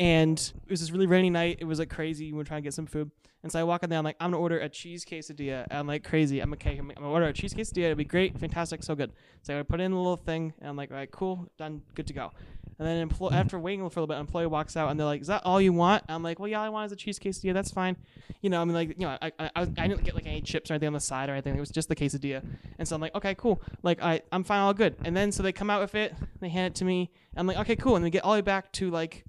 and 0.00 0.38
it 0.38 0.70
was 0.70 0.80
this 0.80 0.90
really 0.90 1.06
rainy 1.06 1.28
night. 1.28 1.58
It 1.60 1.64
was 1.66 1.78
like 1.78 1.90
crazy. 1.90 2.32
We 2.32 2.38
were 2.38 2.44
trying 2.44 2.62
to 2.62 2.66
get 2.66 2.72
some 2.72 2.86
food, 2.86 3.10
and 3.42 3.52
so 3.52 3.60
I 3.60 3.64
walk 3.64 3.82
in 3.82 3.90
there. 3.90 3.98
I'm 3.98 4.04
like, 4.06 4.16
I'm 4.20 4.30
gonna 4.30 4.42
order 4.42 4.58
a 4.58 4.70
cheese 4.70 5.04
quesadilla. 5.04 5.66
I'm 5.70 5.86
like 5.86 6.02
crazy. 6.02 6.40
I'm 6.40 6.52
okay. 6.54 6.78
I'm 6.78 6.88
gonna 6.88 7.10
order 7.10 7.26
a 7.26 7.32
cheese 7.34 7.52
quesadilla. 7.52 7.84
It'll 7.84 7.96
be 7.96 8.04
great, 8.04 8.38
fantastic, 8.38 8.82
so 8.82 8.94
good. 8.94 9.12
So 9.42 9.58
I 9.58 9.62
put 9.62 9.80
in 9.80 9.92
a 9.92 9.96
little 9.96 10.16
thing, 10.16 10.54
and 10.60 10.70
I'm 10.70 10.76
like, 10.76 10.90
all 10.90 10.96
right, 10.96 11.10
cool, 11.10 11.46
done, 11.58 11.82
good 11.94 12.06
to 12.06 12.14
go. 12.14 12.32
And 12.82 12.90
then 12.90 12.96
employ- 12.96 13.28
mm-hmm. 13.28 13.36
after 13.36 13.60
waiting 13.60 13.88
for 13.90 14.00
a 14.00 14.02
little 14.02 14.08
bit, 14.08 14.14
an 14.14 14.22
employee 14.22 14.48
walks 14.48 14.76
out, 14.76 14.90
and 14.90 14.98
they're 14.98 15.06
like, 15.06 15.20
"Is 15.20 15.28
that 15.28 15.42
all 15.44 15.60
you 15.60 15.72
want?" 15.72 16.02
I'm 16.08 16.24
like, 16.24 16.40
"Well, 16.40 16.48
yeah, 16.48 16.58
all 16.58 16.66
I 16.66 16.68
want 16.68 16.86
is 16.86 16.92
a 16.92 16.96
cheese 16.96 17.20
quesadilla. 17.20 17.54
That's 17.54 17.70
fine." 17.70 17.96
You 18.40 18.50
know, 18.50 18.60
I 18.60 18.64
mean, 18.64 18.74
like, 18.74 18.88
you 18.98 19.06
know, 19.06 19.16
I 19.22 19.30
I, 19.38 19.50
I, 19.54 19.62
I 19.62 19.86
didn't 19.86 20.02
get 20.02 20.16
like 20.16 20.26
any 20.26 20.40
chips 20.40 20.68
or 20.68 20.74
anything 20.74 20.88
on 20.88 20.92
the 20.92 20.98
side 20.98 21.28
or 21.28 21.32
anything. 21.34 21.54
It 21.54 21.60
was 21.60 21.70
just 21.70 21.88
the 21.88 21.94
quesadilla. 21.94 22.44
And 22.80 22.88
so 22.88 22.96
I'm 22.96 23.00
like, 23.00 23.14
"Okay, 23.14 23.36
cool. 23.36 23.62
Like, 23.84 24.02
I 24.02 24.22
I'm 24.32 24.42
fine, 24.42 24.58
all 24.58 24.74
good." 24.74 24.96
And 25.04 25.16
then 25.16 25.30
so 25.30 25.44
they 25.44 25.52
come 25.52 25.70
out 25.70 25.80
with 25.80 25.94
it, 25.94 26.12
they 26.40 26.48
hand 26.48 26.72
it 26.72 26.78
to 26.80 26.84
me. 26.84 27.12
I'm 27.36 27.46
like, 27.46 27.58
"Okay, 27.58 27.76
cool." 27.76 27.94
And 27.94 28.02
we 28.02 28.10
get 28.10 28.24
all 28.24 28.32
the 28.32 28.38
way 28.38 28.42
back 28.42 28.72
to 28.72 28.90
like 28.90 29.24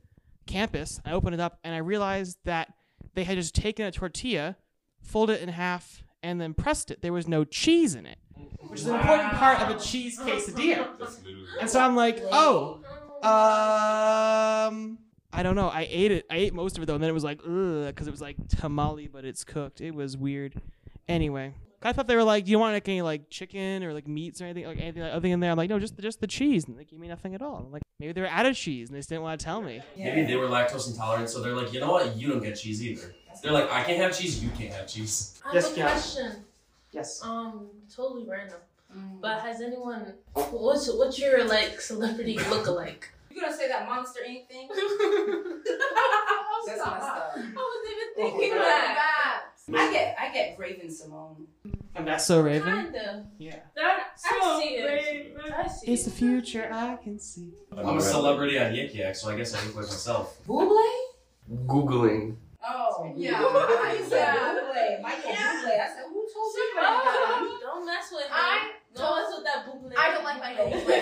campus. 0.48 1.00
I 1.06 1.12
open 1.12 1.32
it 1.36 1.40
up, 1.40 1.60
and 1.64 1.76
I 1.76 1.78
realized 1.78 2.40
that 2.46 2.74
they 3.14 3.24
had 3.24 3.38
just 3.38 3.54
taken 3.54 3.86
a 3.86 3.92
tortilla, 3.92 4.58
folded 5.00 5.34
it 5.34 5.44
in 5.44 5.50
half, 5.50 6.04
and 6.24 6.42
then 6.42 6.54
pressed 6.54 6.90
it. 6.90 7.02
There 7.02 7.14
was 7.14 7.28
no 7.28 7.44
cheese 7.44 7.94
in 7.94 8.06
it, 8.06 8.18
which 8.68 8.80
is 8.80 8.88
an 8.88 8.96
important 8.96 9.34
part 9.34 9.62
of 9.62 9.76
a 9.76 9.80
cheese 9.80 10.18
quesadilla. 10.20 10.88
And 11.60 11.70
so 11.70 11.80
I'm 11.80 11.96
like, 11.96 12.20
oh, 12.32 12.80
um, 13.24 14.98
I 15.32 15.42
don't 15.44 15.56
know. 15.56 15.70
I 15.70 15.88
ate 15.90 16.12
it. 16.12 16.26
I 16.30 16.38
ate 16.38 16.54
most 16.54 16.78
of 16.78 16.84
it 16.84 16.86
though, 16.88 16.96
and 16.96 17.04
then 17.04 17.10
it 17.10 17.14
was 17.14 17.24
like 17.24 17.40
because 17.40 18.08
it 18.08 18.12
was 18.12 18.22
like 18.22 18.36
tamale, 18.50 19.08
but 19.08 19.26
it's 19.26 19.44
cooked. 19.44 19.82
It 19.82 19.96
was 19.96 20.16
weird. 20.18 20.62
Anyway, 21.08 21.54
I 21.82 21.92
thought 21.94 22.08
they 22.08 22.16
were 22.16 22.24
like, 22.24 22.46
do 22.46 22.52
you 22.52 22.60
want 22.60 22.74
like 22.74 22.88
any 22.88 23.02
like 23.02 23.30
chicken 23.30 23.84
or 23.84 23.94
like 23.94 24.08
meats 24.08 24.42
or 24.42 24.46
anything 24.46 24.66
like 24.66 24.80
anything 24.80 25.02
like, 25.04 25.14
other 25.14 25.28
in 25.28 25.40
there? 25.40 25.52
I'm 25.52 25.58
like, 25.58 25.70
no, 25.70 25.80
just 25.80 25.98
just 26.00 26.22
the 26.22 26.28
cheese. 26.28 26.66
And 26.66 26.78
they 26.78 26.86
gave 26.86 27.00
me 27.00 27.08
nothing 27.08 27.34
at 27.36 27.42
all. 27.42 27.58
I'm 27.66 27.72
like, 27.72 27.82
maybe 28.00 28.14
they 28.14 28.22
were 28.22 28.28
out 28.28 28.46
of 28.46 28.56
cheese 28.56 28.90
and 28.90 28.96
they 28.96 29.00
just 29.00 29.10
didn't 29.10 29.24
want 29.24 29.40
to 29.40 29.44
tell 29.44 29.62
me. 29.62 29.82
Maybe 29.98 30.24
they 30.24 30.36
were 30.36 30.48
lactose 30.48 30.90
intolerant, 30.90 31.30
so 31.30 31.42
they're 31.42 31.56
like, 31.56 31.74
you 31.74 31.80
know 31.80 31.92
what? 31.92 32.16
You 32.16 32.30
don't 32.30 32.44
get 32.44 32.56
cheese 32.56 32.84
either. 32.84 33.16
They're 33.42 33.52
like, 33.52 33.70
I 33.72 33.84
can't 33.84 34.00
have 34.02 34.18
cheese. 34.18 34.44
You 34.44 34.50
can't 34.52 34.74
have 34.74 34.88
cheese. 34.88 35.42
I 35.44 35.48
have 35.48 35.56
Yes, 35.56 35.72
a 35.72 35.76
John. 35.76 35.88
question. 35.90 36.46
Yes. 36.92 37.22
Um, 37.24 37.68
totally 37.94 38.26
random. 38.28 38.60
But 39.22 39.42
has 39.42 39.62
anyone? 39.62 40.14
What's 40.34 40.92
what's 40.94 41.18
your 41.20 41.44
like 41.46 41.80
celebrity 41.82 42.38
look-alike? 42.50 43.10
You 43.32 43.42
gonna 43.42 43.56
say 43.56 43.68
that 43.68 43.88
Monster 43.88 44.20
Inc. 44.28 44.48
thing? 44.48 44.70
That's 46.66 46.78
messed 46.78 46.82
up. 46.88 47.34
I 47.36 47.40
was 47.40 47.92
even 47.92 48.14
Thinking 48.16 48.40
thinking 48.40 48.58
that. 48.60 48.96
that. 49.68 49.76
I 49.76 49.92
get 49.92 50.16
I 50.20 50.34
get 50.34 50.60
Raven-Symoné. 50.60 51.46
And 51.96 52.08
that's 52.08 52.26
so 52.26 52.42
Raven. 52.42 52.84
Kinda. 52.86 53.26
Yeah. 53.38 53.56
That, 53.76 54.18
I 54.26 54.60
see 54.60 54.70
it. 54.76 55.38
I 55.56 55.68
see 55.68 55.92
It's 55.94 56.04
the 56.06 56.12
future 56.12 56.68
I 56.72 56.96
can 57.04 57.20
see. 57.20 57.54
I'm 57.78 57.98
a 57.98 58.02
celebrity 58.02 58.58
on 58.60 58.72
Yik 58.74 58.94
Yak, 58.96 59.16
so 59.16 59.30
I 59.30 59.36
guess 59.38 59.54
I 59.54 59.64
look 59.66 59.76
like 59.76 59.86
myself. 59.86 60.38
Bublé? 60.48 60.92
Googling. 61.68 62.36
Oh 62.66 63.14
Yeah. 63.16 63.42
I 63.44 64.02
said 64.08 64.18
Yeah. 64.18 64.56
Bublé. 64.56 65.02
Michael 65.02 65.32
Yeah. 65.32 65.62
Bublé. 65.62 65.80
I 65.80 65.88
said 65.88 66.04
who 66.08 66.28
told 66.34 66.54
you 66.56 66.72
Oh, 66.78 67.58
don't 67.62 67.86
mess 67.86 68.10
with 68.12 68.24
him. 68.26 68.32
I 68.32 68.72
don't 68.96 69.18
mess 69.22 69.34
with 69.36 69.46
that 69.46 69.66
boobly. 69.68 69.94
I 69.98 70.12
don't 70.14 70.23
like 70.40 70.58
Michael 70.58 70.72
Bublé. 70.80 71.00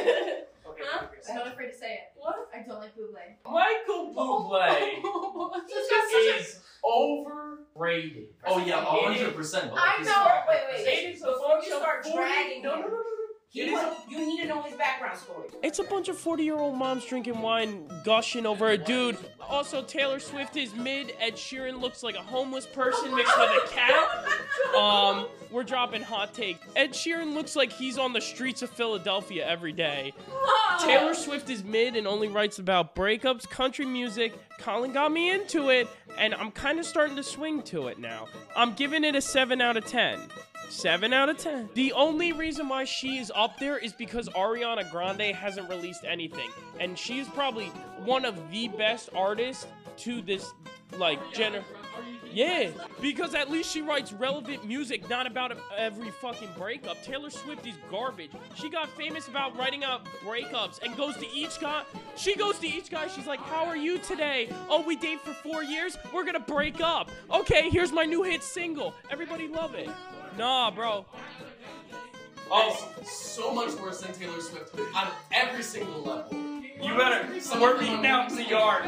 Huh? 0.84 1.06
I'm 1.30 1.36
not 1.36 1.48
afraid 1.48 1.72
to 1.72 1.78
say 1.78 1.94
it. 1.94 2.00
What? 2.16 2.50
I 2.56 2.64
don't 2.68 2.80
like 2.80 2.96
Bublé. 2.96 3.36
Michael 3.46 4.14
Bublé 4.16 4.96
He's 5.68 5.90
got 5.90 6.10
such 6.10 6.28
a. 6.36 6.40
is 6.40 6.60
overrated. 6.84 8.28
Oh 8.46 8.58
yeah, 8.60 8.80
It 8.82 9.16
is- 9.16 9.22
100. 9.22 9.36
percent 9.36 9.72
I 9.76 10.02
know. 10.04 10.42
Wait, 10.48 10.86
wait. 10.86 10.88
It 10.88 11.16
is 11.16 11.22
a 11.22 11.26
Before 11.28 11.58
you 11.64 11.78
start 11.78 12.04
dragging 12.04 12.64
no, 12.64 12.74
him. 12.76 12.82
no, 12.82 12.88
no, 12.88 12.94
no, 12.94 12.98
no. 12.98 13.21
He 13.52 13.62
It 13.64 13.68
is 13.68 13.74
want- 13.74 13.98
you 14.10 14.26
need 14.26 14.40
to 14.44 14.48
know 14.48 14.62
his 14.62 14.76
background 14.78 15.18
story. 15.20 15.50
It's 15.62 15.80
a 15.80 15.84
bunch 15.84 16.08
of 16.08 16.18
40 16.18 16.44
year 16.46 16.56
old 16.58 16.76
moms 16.78 17.04
drinking 17.06 17.42
wine, 17.42 17.86
gushing 18.06 18.46
over 18.46 18.70
a 18.70 18.78
dude. 18.78 19.18
Also, 19.42 19.84
Taylor 19.84 20.22
Swift 20.22 20.56
is 20.56 20.74
mid. 20.74 21.14
Ed 21.20 21.34
Sheeran 21.36 21.82
looks 21.82 22.02
like 22.02 22.16
a 22.16 22.22
homeless 22.22 22.66
person 22.66 23.14
mixed 23.14 23.38
with 23.38 23.50
a 23.50 23.68
cat. 23.68 24.26
Um, 24.74 25.28
we're 25.52 25.66
dropping 25.66 26.02
hot 26.02 26.34
take. 26.34 26.60
Ed 26.78 26.92
Sheeran 26.94 27.34
looks 27.34 27.58
like 27.58 27.74
he's 27.74 27.98
on 27.98 28.14
the 28.14 28.22
streets 28.22 28.62
of 28.62 28.70
Philadelphia 28.70 29.46
every 29.46 29.74
day. 29.74 30.14
Taylor 30.80 31.14
Swift 31.14 31.50
is 31.50 31.62
mid 31.62 31.98
and 31.98 32.08
only 32.08 32.30
writes 32.30 32.58
about 32.60 32.96
breakups, 32.96 33.50
country 33.50 33.86
music. 33.86 34.34
Colin 34.60 34.94
got 34.94 35.12
me 35.12 35.30
into 35.30 35.70
it, 35.72 35.90
and 36.18 36.34
I'm 36.36 36.52
kind 36.52 36.80
of 36.80 36.86
starting 36.86 37.18
to 37.18 37.24
swing 37.24 37.64
to 37.64 37.88
it 37.88 38.00
now. 38.00 38.28
I'm 38.56 38.76
giving 38.76 39.04
it 39.04 39.14
a 39.16 39.22
7 39.22 39.60
out 39.60 39.76
of 39.76 39.86
10. 39.86 40.20
7 40.72 41.14
out 41.14 41.30
of 41.30 41.38
10. 41.38 41.70
The 41.74 41.94
only 41.94 42.32
reason 42.32 42.70
why 42.70 42.86
she 42.86 43.18
is 43.18 43.32
up 43.36 43.60
there 43.60 43.78
is 43.78 43.94
because 43.94 44.30
Ariana 44.30 44.90
Grande 44.90 45.36
hasn't 45.36 45.70
released 45.70 46.04
anything. 46.06 46.50
And 46.80 46.98
she 46.98 47.20
is 47.20 47.28
probably 47.28 47.68
one 48.06 48.26
of 48.26 48.52
the 48.52 48.70
best 48.70 49.10
artists 49.14 49.68
to 49.98 50.22
this, 50.22 50.52
like, 50.98 51.20
gener. 51.34 51.64
Yeah, 52.34 52.70
because 53.02 53.36
at 53.36 53.52
least 53.52 53.72
she 53.74 53.82
writes 53.82 54.14
relevant 54.14 54.66
music, 54.66 55.10
not 55.10 55.28
about 55.28 55.58
every 55.78 56.10
fucking 56.10 56.48
breakup. 56.58 57.04
Taylor 57.04 57.30
Swift 57.30 57.68
is 57.68 57.76
garbage. 57.90 58.32
She 58.56 58.70
got 58.70 58.88
famous 58.92 59.28
about 59.28 59.58
writing 59.58 59.84
out 59.84 60.06
breakups 60.24 60.82
and 60.82 60.96
goes 60.96 61.18
to 61.18 61.28
each 61.34 61.60
guy. 61.60 61.84
She 62.16 62.36
goes 62.36 62.58
to 62.60 62.68
each 62.68 62.90
guy. 62.90 63.10
She's 63.10 63.28
like, 63.28 63.42
"How 63.42 63.66
are 63.66 63.76
you 63.76 63.98
today? 63.98 64.50
Oh, 64.70 64.82
we 64.82 64.96
date 64.96 65.20
for 65.20 65.34
four 65.34 65.62
years. 65.62 65.98
We're 66.14 66.24
gonna 66.24 66.40
break 66.40 66.80
up. 66.80 67.12
Okay, 67.30 67.70
here's 67.70 67.92
my 67.92 68.06
new 68.06 68.24
hit 68.24 68.44
single. 68.44 68.96
Everybody 69.10 69.50
love 69.50 69.76
it. 69.76 69.90
Nah, 70.38 70.72
bro. 70.72 71.06
Oh, 72.50 72.90
so 73.04 73.54
much 73.54 73.74
worse 73.76 74.02
than 74.02 74.14
Taylor 74.14 74.42
Swift 74.42 74.78
on 74.96 75.08
every 75.32 75.64
single 75.64 76.02
level. 76.02 76.38
You 76.82 76.98
better. 76.98 77.28
We're 77.60 77.80
meeting 77.80 78.06
out 78.06 78.30
in 78.30 78.36
the 78.36 78.44
yard. 78.44 78.86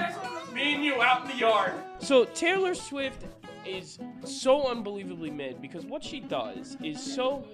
Me 0.53 0.75
and 0.75 0.83
you 0.83 1.01
out 1.01 1.23
in 1.23 1.31
the 1.31 1.37
yard. 1.37 1.73
So 1.99 2.25
Taylor 2.25 2.75
Swift 2.75 3.25
is 3.65 3.99
so 4.25 4.67
unbelievably 4.69 5.31
mid 5.31 5.61
because 5.61 5.85
what 5.85 6.03
she 6.03 6.19
does 6.19 6.75
is 6.83 7.01
so 7.01 7.45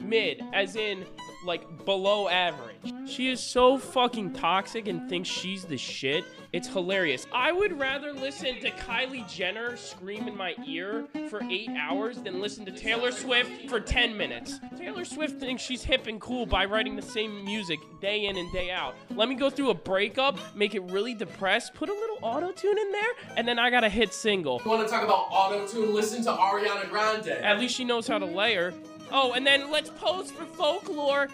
mid, 0.00 0.42
as 0.52 0.76
in 0.76 1.04
like 1.44 1.84
below 1.84 2.28
average. 2.28 2.92
She 3.06 3.28
is 3.28 3.40
so 3.40 3.78
fucking 3.78 4.32
toxic 4.32 4.88
and 4.88 5.08
thinks 5.08 5.28
she's 5.28 5.64
the 5.64 5.76
shit. 5.76 6.24
It's 6.54 6.68
hilarious. 6.68 7.26
I 7.32 7.50
would 7.50 7.80
rather 7.80 8.12
listen 8.12 8.60
to 8.60 8.70
Kylie 8.70 9.28
Jenner 9.28 9.76
scream 9.76 10.28
in 10.28 10.36
my 10.36 10.54
ear 10.64 11.04
for 11.28 11.42
eight 11.50 11.68
hours 11.70 12.18
than 12.18 12.40
listen 12.40 12.64
to 12.66 12.70
Taylor 12.70 13.10
Swift 13.10 13.68
for 13.68 13.80
10 13.80 14.16
minutes. 14.16 14.60
Taylor 14.78 15.04
Swift 15.04 15.40
thinks 15.40 15.64
she's 15.64 15.82
hip 15.82 16.06
and 16.06 16.20
cool 16.20 16.46
by 16.46 16.64
writing 16.64 16.94
the 16.94 17.02
same 17.02 17.44
music 17.44 17.80
day 18.00 18.26
in 18.26 18.36
and 18.36 18.52
day 18.52 18.70
out. 18.70 18.94
Let 19.16 19.28
me 19.28 19.34
go 19.34 19.50
through 19.50 19.70
a 19.70 19.74
breakup, 19.74 20.38
make 20.54 20.76
it 20.76 20.82
really 20.84 21.12
depressed, 21.12 21.74
put 21.74 21.88
a 21.88 21.92
little 21.92 22.18
auto 22.22 22.52
tune 22.52 22.78
in 22.78 22.92
there, 22.92 23.12
and 23.36 23.48
then 23.48 23.58
I 23.58 23.68
got 23.68 23.82
a 23.82 23.88
hit 23.88 24.14
single. 24.14 24.62
You 24.64 24.70
want 24.70 24.86
to 24.86 24.88
talk 24.88 25.02
about 25.02 25.26
auto 25.32 25.66
tune? 25.66 25.92
Listen 25.92 26.22
to 26.22 26.30
Ariana 26.30 26.88
Grande. 26.88 27.30
At 27.30 27.58
least 27.58 27.74
she 27.74 27.84
knows 27.84 28.06
how 28.06 28.20
to 28.20 28.26
layer. 28.26 28.72
Oh, 29.10 29.32
and 29.32 29.44
then 29.44 29.72
let's 29.72 29.90
pose 29.90 30.30
for 30.30 30.44
folklore. 30.44 31.26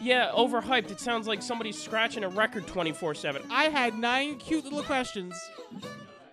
Yeah, 0.00 0.30
overhyped. 0.34 0.90
It 0.90 1.00
sounds 1.00 1.26
like 1.26 1.42
somebody's 1.42 1.80
scratching 1.80 2.24
a 2.24 2.28
record 2.28 2.66
24 2.66 3.14
7. 3.14 3.42
I 3.50 3.64
had 3.64 3.98
nine 3.98 4.36
cute 4.38 4.64
little 4.64 4.82
questions, 4.82 5.34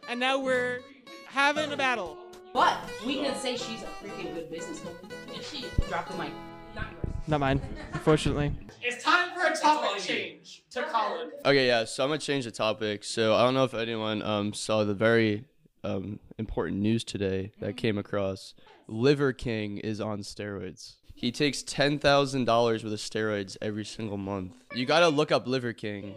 and 0.07 0.19
now 0.19 0.39
we're 0.39 0.81
having 1.27 1.71
a 1.71 1.77
battle. 1.77 2.17
But 2.53 2.77
we 3.05 3.15
can 3.17 3.35
say 3.35 3.57
she's 3.57 3.81
a 3.81 3.87
freaking 4.03 4.33
good 4.33 4.51
businesswoman. 4.51 5.11
And 5.33 5.43
she 5.43 5.65
dropped 5.89 6.11
the 6.11 6.17
mic. 6.17 6.31
Not 6.73 6.85
yours. 6.91 7.13
Not 7.27 7.39
mine, 7.41 7.61
unfortunately. 7.91 8.53
It's 8.81 9.03
time 9.03 9.29
for 9.35 9.45
a 9.45 9.55
topic 9.55 10.01
change 10.01 10.63
to 10.69 10.83
Colin. 10.83 11.31
Okay, 11.43 11.67
yeah, 11.67 11.85
so 11.85 12.03
I'm 12.03 12.09
gonna 12.09 12.19
change 12.19 12.45
the 12.45 12.51
topic. 12.51 13.03
So 13.03 13.33
I 13.33 13.43
don't 13.43 13.55
know 13.55 13.63
if 13.63 13.73
anyone 13.73 14.21
um, 14.21 14.53
saw 14.53 14.83
the 14.83 14.93
very 14.93 15.45
um, 15.83 16.19
important 16.37 16.79
news 16.81 17.03
today 17.03 17.51
that 17.59 17.77
came 17.77 17.97
across. 17.97 18.53
Liver 18.87 19.33
King 19.33 19.79
is 19.79 19.99
on 19.99 20.19
steroids. 20.19 20.95
He 21.15 21.31
takes 21.31 21.63
ten 21.63 21.97
thousand 21.97 22.45
dollars 22.45 22.83
worth 22.83 22.93
of 22.93 22.99
steroids 22.99 23.57
every 23.61 23.85
single 23.85 24.17
month. 24.17 24.53
You 24.73 24.85
gotta 24.85 25.07
look 25.07 25.31
up 25.31 25.47
Liver 25.47 25.73
King 25.73 26.13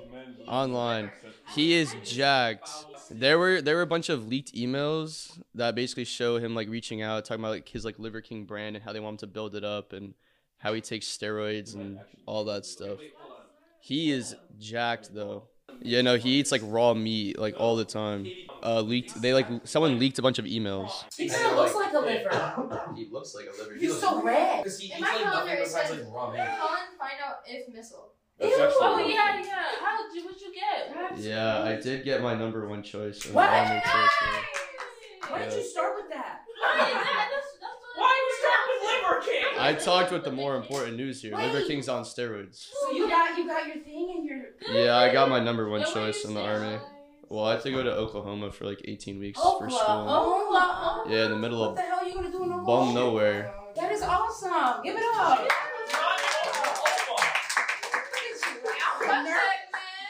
online. 0.47 1.11
He 1.55 1.75
is 1.75 1.95
jacked. 2.05 2.69
There 3.11 3.39
were 3.39 3.63
there 3.63 3.77
were 3.77 3.83
a 3.83 3.87
bunch 3.87 4.09
of 4.09 4.27
leaked 4.27 4.55
emails 4.55 5.39
that 5.55 5.75
basically 5.75 6.05
show 6.05 6.39
him 6.39 6.55
like 6.55 6.69
reaching 6.69 7.01
out, 7.01 7.25
talking 7.25 7.43
about 7.43 7.53
like 7.53 7.69
his 7.69 7.85
like 7.85 7.99
Liver 7.99 8.21
King 8.21 8.45
brand 8.45 8.77
and 8.77 8.85
how 8.85 8.93
they 8.93 9.01
want 9.01 9.15
him 9.15 9.19
to 9.19 9.27
build 9.29 9.55
it 9.55 9.65
up 9.65 9.93
and 9.93 10.15
how 10.59 10.75
he 10.75 10.81
takes 10.81 11.07
steroids 11.07 11.75
and 11.75 12.01
all 12.27 12.45
that 12.45 12.67
stuff. 12.67 12.99
He 13.81 14.11
is 14.11 14.35
jacked 14.59 15.15
though. 15.15 15.45
Yeah, 15.81 16.03
no, 16.03 16.17
he 16.17 16.31
eats 16.41 16.51
like 16.53 16.63
raw 16.65 16.95
meat 16.95 17.39
like 17.39 17.55
all 17.59 17.77
the 17.77 17.85
time. 17.85 18.27
Uh, 18.63 18.81
leaked. 18.81 19.21
They 19.23 19.33
like 19.35 19.47
someone 19.65 19.99
leaked 19.99 20.19
a 20.19 20.23
bunch 20.23 20.39
of 20.39 20.45
emails. 20.45 20.91
He 21.17 21.29
kind 21.29 21.47
of 21.47 21.57
looks 21.57 21.75
like 21.75 21.93
a 21.93 21.99
liver. 22.01 22.93
He 22.97 23.09
looks 23.11 23.35
like 23.35 23.47
a 23.47 23.57
liver. 23.63 23.75
He 23.75 23.81
He's 23.81 23.91
looks 23.91 24.03
so 24.03 24.23
red. 24.23 24.65
Because 24.65 24.81
he 24.81 24.93
In 24.93 24.99
eats 24.99 25.07
like 25.07 25.25
nothing 25.25 25.53
it 25.53 25.59
besides 25.61 25.91
like 25.91 26.01
raw 26.13 26.31
meat. 26.33 26.39
Colin, 26.39 26.81
find 26.99 27.13
out 27.25 27.37
if 27.47 27.73
missile. 27.73 28.13
Ew, 28.41 28.49
oh 28.53 28.99
yeah, 28.99 29.41
yeah. 29.45 29.65
How 29.81 30.13
did? 30.13 30.25
What 30.25 30.41
you 30.41 30.55
get? 30.55 30.89
What 30.91 30.97
happened? 30.99 31.25
Yeah, 31.25 31.63
I 31.63 31.77
did 31.81 32.05
get 32.05 32.23
my 32.23 32.35
number 32.35 32.69
one 32.69 32.83
choice. 32.83 33.25
in 33.25 33.33
the 33.33 33.37
What? 33.37 33.49
army 33.51 33.81
choice, 33.81 34.11
yeah. 34.23 35.29
Why 35.31 35.39
did 35.45 35.53
you 35.55 35.63
start 35.65 35.95
with 35.97 36.09
that? 36.11 36.41
Why 36.61 36.87
is 36.87 36.93
that? 36.95 37.29
That's, 37.33 37.47
that's 37.61 37.81
what 37.83 37.99
Why 37.99 38.27
you 38.29 38.35
start 38.41 38.61
with 38.69 39.29
Liver 39.29 39.49
King? 39.53 39.61
I 39.61 39.75
talked 39.75 40.13
with 40.13 40.25
the 40.25 40.31
more 40.33 40.57
important 40.57 40.97
news 40.97 41.21
here. 41.21 41.37
Liver 41.37 41.63
King's 41.63 41.89
on 41.89 42.05
steroids. 42.05 42.69
So 42.81 42.93
you 42.93 43.09
got 43.09 43.37
you 43.37 43.47
got 43.47 43.67
your 43.67 43.77
thing 43.77 43.88
your 43.88 43.88
Yeah, 44.73 44.97
I 44.97 45.13
got 45.13 45.29
my 45.29 45.41
number 45.41 45.69
one 45.69 45.85
choice 45.93 46.25
in 46.25 46.35
the 46.35 46.41
army. 46.43 46.79
Well, 47.29 47.45
I 47.45 47.53
had 47.55 47.63
to 47.63 47.71
go 47.71 47.83
to 47.83 47.93
Oklahoma 47.93 48.51
for 48.51 48.65
like 48.65 48.81
18 48.85 49.19
weeks 49.19 49.39
for 49.41 49.69
school. 49.69 49.81
Oklahoma. 49.81 51.05
Yeah, 51.09 51.27
in 51.27 51.31
the 51.33 51.39
middle 51.39 51.61
What 51.61 51.71
of 51.71 51.77
the 51.77 51.83
hell 51.83 51.99
are 52.01 52.09
you 52.09 52.15
gonna 52.15 52.31
do 52.31 52.43
in 52.45 52.53
Oklahoma? 52.53 52.67
bum 52.67 52.95
nowhere. 52.95 53.55
That 53.77 53.93
is 53.93 54.03
awesome. 54.03 54.83
Give 54.83 54.97
it 54.97 55.03
up. 55.17 55.47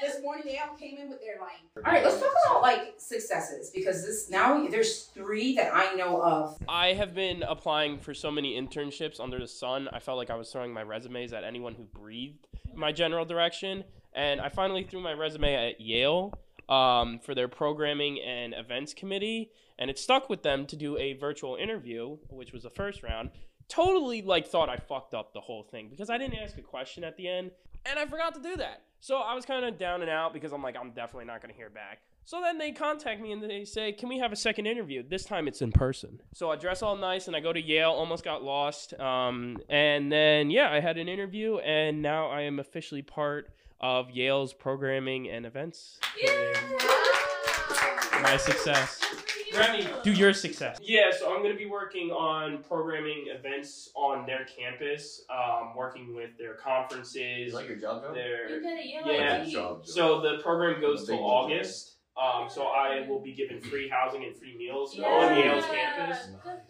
This 0.00 0.22
morning 0.22 0.44
they 0.46 0.58
all 0.58 0.76
came 0.76 0.96
in 0.96 1.10
with 1.10 1.20
their 1.20 1.40
like. 1.40 1.56
All 1.84 1.92
right, 1.92 2.04
let's 2.04 2.20
talk 2.20 2.30
about 2.46 2.62
like 2.62 2.94
successes 2.98 3.70
because 3.74 4.06
this 4.06 4.30
now 4.30 4.64
there's 4.68 5.04
three 5.06 5.56
that 5.56 5.74
I 5.74 5.94
know 5.94 6.22
of. 6.22 6.56
I 6.68 6.92
have 6.92 7.14
been 7.16 7.42
applying 7.42 7.98
for 7.98 8.14
so 8.14 8.30
many 8.30 8.60
internships 8.60 9.18
under 9.18 9.40
the 9.40 9.48
sun. 9.48 9.88
I 9.92 9.98
felt 9.98 10.16
like 10.16 10.30
I 10.30 10.36
was 10.36 10.52
throwing 10.52 10.72
my 10.72 10.82
resumes 10.84 11.32
at 11.32 11.42
anyone 11.42 11.74
who 11.74 11.82
breathed 11.82 12.46
in 12.72 12.78
my 12.78 12.92
general 12.92 13.24
direction. 13.24 13.82
And 14.14 14.40
I 14.40 14.48
finally 14.48 14.84
threw 14.84 15.00
my 15.00 15.12
resume 15.12 15.54
at 15.54 15.80
Yale 15.80 16.32
um, 16.68 17.18
for 17.18 17.34
their 17.34 17.48
programming 17.48 18.20
and 18.20 18.54
events 18.54 18.94
committee. 18.94 19.50
And 19.78 19.90
it 19.90 19.98
stuck 19.98 20.28
with 20.28 20.42
them 20.42 20.66
to 20.66 20.76
do 20.76 20.96
a 20.98 21.14
virtual 21.14 21.56
interview, 21.56 22.18
which 22.30 22.52
was 22.52 22.64
the 22.64 22.70
first 22.70 23.02
round. 23.02 23.30
Totally 23.68 24.22
like 24.22 24.46
thought 24.46 24.68
I 24.68 24.76
fucked 24.76 25.14
up 25.14 25.32
the 25.32 25.40
whole 25.40 25.62
thing 25.62 25.88
because 25.90 26.10
I 26.10 26.18
didn't 26.18 26.38
ask 26.38 26.56
a 26.58 26.62
question 26.62 27.04
at 27.04 27.16
the 27.16 27.28
end. 27.28 27.50
And 27.86 27.98
I 27.98 28.06
forgot 28.06 28.34
to 28.34 28.42
do 28.42 28.56
that. 28.56 28.82
So 29.00 29.16
I 29.18 29.34
was 29.34 29.44
kind 29.44 29.64
of 29.64 29.78
down 29.78 30.02
and 30.02 30.10
out 30.10 30.32
because 30.32 30.52
I'm 30.52 30.62
like, 30.62 30.76
I'm 30.76 30.90
definitely 30.90 31.26
not 31.26 31.40
going 31.40 31.52
to 31.52 31.56
hear 31.56 31.70
back. 31.70 32.00
So 32.24 32.42
then 32.42 32.58
they 32.58 32.72
contact 32.72 33.22
me 33.22 33.32
and 33.32 33.42
they 33.42 33.64
say, 33.64 33.92
Can 33.92 34.10
we 34.10 34.18
have 34.18 34.32
a 34.32 34.36
second 34.36 34.66
interview? 34.66 35.02
This 35.02 35.24
time 35.24 35.48
it's 35.48 35.62
in 35.62 35.72
person. 35.72 36.20
So 36.34 36.50
I 36.50 36.56
dress 36.56 36.82
all 36.82 36.96
nice 36.96 37.26
and 37.26 37.34
I 37.34 37.40
go 37.40 37.54
to 37.54 37.60
Yale, 37.60 37.90
almost 37.90 38.22
got 38.22 38.42
lost. 38.42 38.92
Um, 39.00 39.56
and 39.70 40.12
then, 40.12 40.50
yeah, 40.50 40.70
I 40.70 40.80
had 40.80 40.98
an 40.98 41.08
interview 41.08 41.56
and 41.58 42.02
now 42.02 42.28
I 42.28 42.42
am 42.42 42.58
officially 42.58 43.00
part 43.00 43.50
of 43.80 44.10
Yale's 44.10 44.52
programming 44.52 45.28
and 45.28 45.46
events. 45.46 45.98
My 48.22 48.36
success. 48.36 49.00
Remy, 49.56 49.86
do 50.04 50.12
your 50.12 50.34
success. 50.34 50.78
Yeah, 50.82 51.10
so 51.16 51.32
I'm 51.34 51.42
going 51.42 51.52
to 51.52 51.58
be 51.58 51.66
working 51.66 52.10
on 52.10 52.62
programming 52.64 53.26
events 53.28 53.90
on 53.94 54.26
their 54.26 54.44
campus, 54.44 55.22
um, 55.30 55.74
working 55.74 56.14
with 56.14 56.36
their 56.38 56.54
conferences. 56.54 57.54
like 57.54 57.66
your 57.68 57.78
job, 57.78 58.02
Joe? 58.02 58.12
Their, 58.14 58.50
You 58.50 58.60
did 58.62 58.78
it, 58.78 58.86
yeah. 58.86 59.10
Yeah. 59.12 59.38
Like 59.38 59.48
job, 59.48 59.86
So 59.86 60.20
the 60.20 60.38
program 60.42 60.80
goes 60.80 61.06
Big 61.06 61.16
till. 61.16 61.24
August. 61.24 61.94
Um, 62.20 62.48
so 62.50 62.66
I 62.66 63.06
will 63.08 63.20
be 63.20 63.32
given 63.32 63.60
free 63.60 63.88
housing 63.88 64.24
and 64.24 64.36
free 64.36 64.56
meals 64.58 64.94
Yeah. 64.96 65.06
on 65.06 65.36
Yale's 65.38 65.64
campus. 65.66 66.26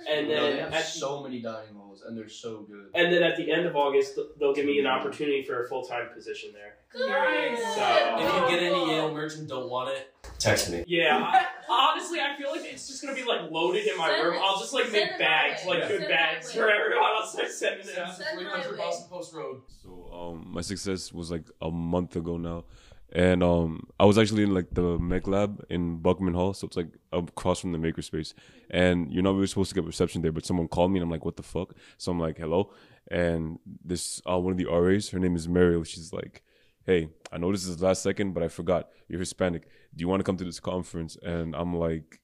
And 0.06 0.28
No, 0.28 0.34
then 0.34 0.56
they 0.56 0.60
have 0.60 0.74
at 0.74 0.84
so 0.84 1.22
many 1.22 1.40
dining 1.40 1.74
halls, 1.74 2.02
and 2.02 2.16
they're 2.16 2.28
so 2.28 2.60
good. 2.60 2.90
and 2.94 3.10
then 3.12 3.22
at 3.22 3.38
the 3.38 3.50
end 3.50 3.64
of 3.66 3.74
August, 3.74 4.18
they'll 4.38 4.52
give 4.54 4.66
me 4.66 4.78
an 4.78 4.86
opportunity 4.86 5.42
for 5.42 5.64
a 5.64 5.68
full 5.68 5.82
time 5.82 6.10
position 6.14 6.52
there. 6.52 6.76
If 6.94 7.00
you 7.00 8.48
get 8.56 8.62
any 8.62 8.90
Yale 8.92 9.12
merch 9.12 9.34
and 9.36 9.48
don't 9.48 9.68
want 9.68 9.90
it, 9.90 10.14
text 10.38 10.70
me. 10.70 10.84
Yeah, 10.86 11.18
I, 11.22 11.44
honestly, 11.68 12.18
I 12.20 12.36
feel 12.38 12.50
like 12.50 12.62
it's 12.64 12.86
just 12.88 13.02
gonna 13.02 13.14
be 13.14 13.24
like 13.24 13.50
loaded 13.50 13.86
in 13.86 13.96
my 13.98 14.08
Send 14.10 14.24
room. 14.26 14.34
it- 14.36 14.40
I'll 14.42 14.58
just 14.58 14.72
like 14.72 14.84
send 14.86 14.92
make 15.10 15.18
bags, 15.18 15.60
like 15.66 15.80
Yeah. 15.80 15.88
good 15.88 15.98
Send 16.00 16.08
bags 16.08 16.52
for 16.52 16.66
way. 16.66 16.72
everyone. 16.72 17.04
I'll 17.20 17.26
start 17.26 17.50
sending 17.50 17.88
it 17.88 17.98
out. 17.98 18.16
300 18.16 18.76
Boston 18.78 19.06
Post 19.10 19.34
Road. 19.34 19.62
So 19.82 20.10
um, 20.12 20.46
my 20.50 20.60
success 20.62 21.12
was 21.12 21.30
like 21.30 21.44
a 21.60 21.70
month 21.70 22.16
ago 22.16 22.36
now, 22.38 22.64
and 23.12 23.42
um, 23.42 23.86
I 24.00 24.04
was 24.06 24.16
actually 24.18 24.44
in 24.44 24.54
like 24.54 24.68
the 24.72 24.98
Mech 24.98 25.26
Lab 25.28 25.64
in 25.68 25.98
Buckman 25.98 26.34
Hall, 26.34 26.54
so 26.54 26.66
it's 26.66 26.76
like 26.76 26.88
across 27.12 27.60
from 27.60 27.72
the 27.72 27.78
makerspace. 27.78 28.32
And 28.70 29.12
you're 29.12 29.22
not 29.22 29.34
really 29.34 29.46
supposed 29.46 29.70
to 29.70 29.74
get 29.74 29.84
reception 29.84 30.22
there, 30.22 30.32
but 30.32 30.46
someone 30.46 30.68
called 30.68 30.90
me, 30.90 30.98
and 30.98 31.04
I'm 31.04 31.10
like, 31.10 31.24
"What 31.24 31.36
the 31.36 31.42
fuck?" 31.42 31.74
So 31.98 32.12
I'm 32.12 32.20
like, 32.20 32.38
"Hello," 32.38 32.70
and 33.10 33.58
this 33.84 34.20
uh, 34.30 34.38
one 34.38 34.52
of 34.52 34.58
the 34.58 34.66
RAs, 34.66 35.10
her 35.10 35.18
name 35.18 35.36
is 35.36 35.48
Mariel. 35.48 35.84
She's 35.84 36.12
like, 36.12 36.42
"Hey, 36.88 37.10
I 37.30 37.36
know 37.36 37.52
this 37.52 37.66
is 37.66 37.76
the 37.76 37.84
last 37.84 38.02
second, 38.02 38.32
but 38.32 38.42
I 38.42 38.48
forgot 38.48 38.88
you're 39.08 39.20
Hispanic. 39.20 39.64
Do 39.94 40.00
you 40.02 40.08
want 40.08 40.20
to 40.20 40.24
come 40.24 40.38
to 40.38 40.44
this 40.44 40.58
conference?" 40.58 41.18
And 41.22 41.54
I'm 41.54 41.76
like, 41.76 42.20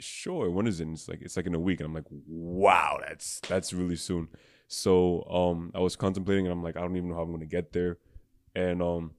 "Sure. 0.00 0.50
When 0.50 0.66
is 0.66 0.80
it?" 0.80 0.86
And 0.88 0.96
it's 0.96 1.08
like 1.08 1.20
it's 1.22 1.36
like 1.36 1.46
in 1.46 1.54
a 1.54 1.60
week, 1.68 1.78
and 1.80 1.86
I'm 1.86 1.94
like, 1.94 2.10
"Wow, 2.26 2.98
that's 3.06 3.40
that's 3.48 3.72
really 3.72 3.96
soon." 4.08 4.28
So 4.66 5.22
um, 5.40 5.70
I 5.74 5.78
was 5.78 5.94
contemplating, 5.96 6.46
and 6.46 6.52
I'm 6.52 6.62
like, 6.62 6.76
I 6.76 6.80
don't 6.80 6.96
even 6.96 7.08
know 7.10 7.14
how 7.14 7.22
I'm 7.22 7.30
gonna 7.30 7.46
get 7.46 7.72
there. 7.72 7.98
And 8.54 8.82
um, 8.82 9.12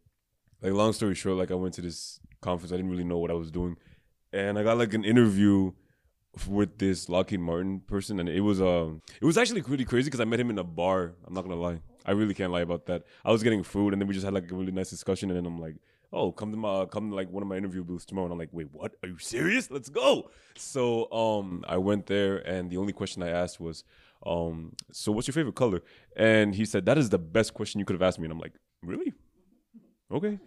like 0.62 0.74
long 0.74 0.94
story 0.94 1.16
short, 1.16 1.38
like 1.38 1.52
I 1.52 1.56
went 1.56 1.74
to 1.76 1.82
this 1.82 2.20
conference, 2.42 2.74
I 2.74 2.76
didn't 2.76 2.92
really 2.92 3.06
know 3.06 3.20
what 3.20 3.32
I 3.32 3.36
was 3.36 3.52
doing, 3.52 3.78
and 4.34 4.60
I 4.60 4.64
got 4.64 4.78
like 4.78 4.94
an 4.94 5.06
interview 5.06 5.72
with 6.48 6.78
this 6.78 7.10
Lockheed 7.10 7.40
Martin 7.40 7.82
person, 7.88 8.20
and 8.20 8.30
it 8.30 8.42
was 8.42 8.62
um, 8.62 9.02
it 9.22 9.26
was 9.26 9.38
actually 9.38 9.62
really 9.62 9.86
crazy 9.86 10.08
because 10.08 10.20
I 10.20 10.26
met 10.26 10.40
him 10.40 10.50
in 10.50 10.60
a 10.60 10.64
bar. 10.64 11.16
I'm 11.26 11.34
not 11.34 11.44
gonna 11.44 11.56
lie, 11.56 11.80
I 12.10 12.14
really 12.20 12.34
can't 12.34 12.52
lie 12.52 12.66
about 12.70 12.86
that. 12.88 13.04
I 13.24 13.32
was 13.32 13.44
getting 13.44 13.64
food, 13.64 13.94
and 13.94 14.02
then 14.02 14.08
we 14.08 14.14
just 14.14 14.26
had 14.26 14.34
like 14.34 14.52
a 14.52 14.56
really 14.56 14.72
nice 14.72 14.90
discussion, 14.90 15.30
and 15.30 15.38
then 15.38 15.46
I'm 15.46 15.60
like. 15.68 15.78
Oh, 16.12 16.32
come 16.32 16.50
to 16.52 16.58
my 16.58 16.86
come 16.86 17.12
to 17.12 17.16
like 17.16 17.30
one 17.30 17.44
of 17.44 17.50
my 17.50 17.58
interview 17.62 17.84
booths 17.84 18.04
tomorrow, 18.04 18.26
and 18.26 18.34
I'm 18.34 18.40
like, 18.40 18.50
wait, 18.52 18.70
what? 18.72 18.92
Are 19.04 19.10
you 19.10 19.20
serious? 19.20 19.70
Let's 19.70 19.90
go! 19.90 20.32
So, 20.56 20.84
um, 21.12 21.64
I 21.68 21.78
went 21.78 22.08
there, 22.08 22.38
and 22.54 22.64
the 22.72 22.78
only 22.78 22.94
question 22.94 23.22
I 23.22 23.30
asked 23.30 23.60
was, 23.60 23.84
um, 24.26 24.74
so 24.92 25.12
what's 25.12 25.28
your 25.28 25.34
favorite 25.34 25.54
color? 25.64 25.84
And 26.16 26.56
he 26.56 26.66
said 26.66 26.88
that 26.88 26.98
is 26.98 27.10
the 27.10 27.20
best 27.20 27.54
question 27.54 27.78
you 27.78 27.86
could 27.86 27.94
have 27.94 28.02
asked 28.02 28.18
me, 28.18 28.26
and 28.26 28.34
I'm 28.34 28.40
like, 28.40 28.56
really? 28.82 29.14
Okay. 30.12 30.40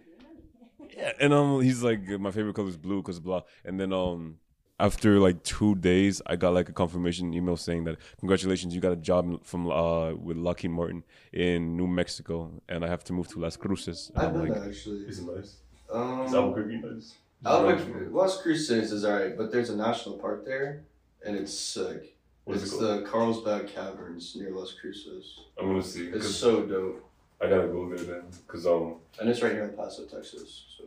Yeah, 0.96 1.12
and 1.20 1.32
um, 1.32 1.60
he's 1.62 1.82
like, 1.82 2.02
my 2.26 2.32
favorite 2.32 2.56
color 2.56 2.68
is 2.68 2.76
blue, 2.76 3.00
cause 3.00 3.20
blah. 3.20 3.42
And 3.64 3.78
then 3.78 3.92
um, 3.92 4.38
after 4.82 5.20
like 5.20 5.42
two 5.44 5.76
days, 5.76 6.20
I 6.26 6.34
got 6.36 6.52
like 6.54 6.68
a 6.68 6.72
confirmation 6.72 7.32
email 7.32 7.56
saying 7.56 7.84
that 7.84 7.96
congratulations, 8.18 8.74
you 8.74 8.80
got 8.80 8.92
a 8.92 8.96
job 9.10 9.44
from 9.44 9.70
uh 9.70 10.12
with 10.14 10.36
Lockheed 10.36 10.72
Martin 10.72 11.04
in 11.32 11.76
New 11.76 11.86
Mexico, 11.86 12.50
and 12.68 12.84
I 12.84 12.88
have 12.88 13.04
to 13.04 13.12
move 13.12 13.28
to 13.28 13.38
Las 13.38 13.56
Cruces. 13.56 14.10
And 14.14 14.22
I've 14.22 14.28
I'm 14.28 14.34
done 14.34 14.48
like, 14.48 14.60
that 14.60 14.68
actually. 14.68 15.00
Is 15.10 15.20
it 15.20 15.26
nice? 15.34 15.56
Um, 15.90 16.22
Is 16.26 16.34
Albuquerque 16.34 16.80
nice? 16.82 17.14
Albuquerque, 17.46 18.10
Las 18.10 18.42
Cruces 18.42 18.92
is 18.92 19.04
alright, 19.04 19.36
but 19.36 19.52
there's 19.52 19.70
a 19.70 19.76
national 19.76 20.18
park 20.18 20.44
there, 20.44 20.82
and 21.24 21.36
it's 21.36 21.56
sick. 21.56 22.16
What 22.44 22.56
is 22.56 22.64
it's 22.64 22.72
it 22.74 22.80
the 22.80 23.02
Carlsbad 23.02 23.68
Caverns 23.68 24.34
near 24.36 24.50
Las 24.50 24.72
Cruces. 24.80 25.40
I'm 25.58 25.68
gonna 25.68 25.82
see. 25.82 26.08
It's 26.08 26.34
so 26.34 26.62
dope. 26.66 27.08
I 27.40 27.48
gotta 27.48 27.68
go 27.68 27.88
there 27.88 28.04
then, 28.04 28.24
cause 28.48 28.66
um, 28.66 28.96
and 29.20 29.28
it's 29.30 29.42
right 29.42 29.52
here 29.52 29.64
in 29.64 29.76
Paso, 29.76 30.04
Texas, 30.04 30.64
so 30.76 30.84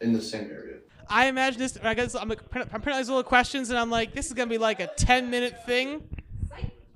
in 0.00 0.12
the 0.12 0.22
same 0.22 0.50
area. 0.50 0.76
I 1.08 1.26
imagine 1.26 1.60
this. 1.60 1.78
I 1.82 1.94
guess 1.94 2.14
I'm, 2.14 2.28
like, 2.28 2.48
print- 2.50 2.68
I'm 2.72 2.80
printing 2.80 3.00
these 3.00 3.08
little 3.08 3.22
questions, 3.22 3.70
and 3.70 3.78
I'm 3.78 3.90
like, 3.90 4.12
this 4.12 4.26
is 4.26 4.32
gonna 4.32 4.50
be 4.50 4.58
like 4.58 4.80
a 4.80 4.88
10 4.88 5.30
minute 5.30 5.64
thing. 5.64 6.08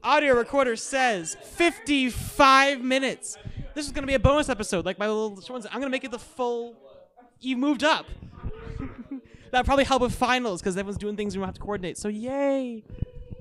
Audio 0.03 0.35
recorder 0.35 0.77
says 0.77 1.37
55 1.43 2.81
minutes. 2.81 3.37
This 3.75 3.87
is 3.87 3.93
gonna 3.93 4.07
be 4.07 4.15
a 4.15 4.19
bonus 4.19 4.49
episode, 4.49 4.85
like 4.85 4.99
my 4.99 5.07
little 5.07 5.41
ones. 5.49 5.67
I'm 5.67 5.79
gonna 5.81 5.91
make 5.91 6.05
it 6.05 6.11
the 6.11 6.19
full. 6.19 6.77
You 7.41 7.57
moved 7.57 7.85
up. 7.85 8.07
That'll 9.51 9.65
probably 9.65 9.85
help 9.85 10.03
with 10.03 10.15
finals 10.15 10.61
because 10.61 10.77
everyone's 10.77 10.99
doing 10.99 11.17
things 11.17 11.37
we 11.37 11.41
don't 11.41 11.49
have 11.49 11.55
to 11.55 11.61
coordinate. 11.61 11.99
So 11.99 12.09
yay! 12.09 12.83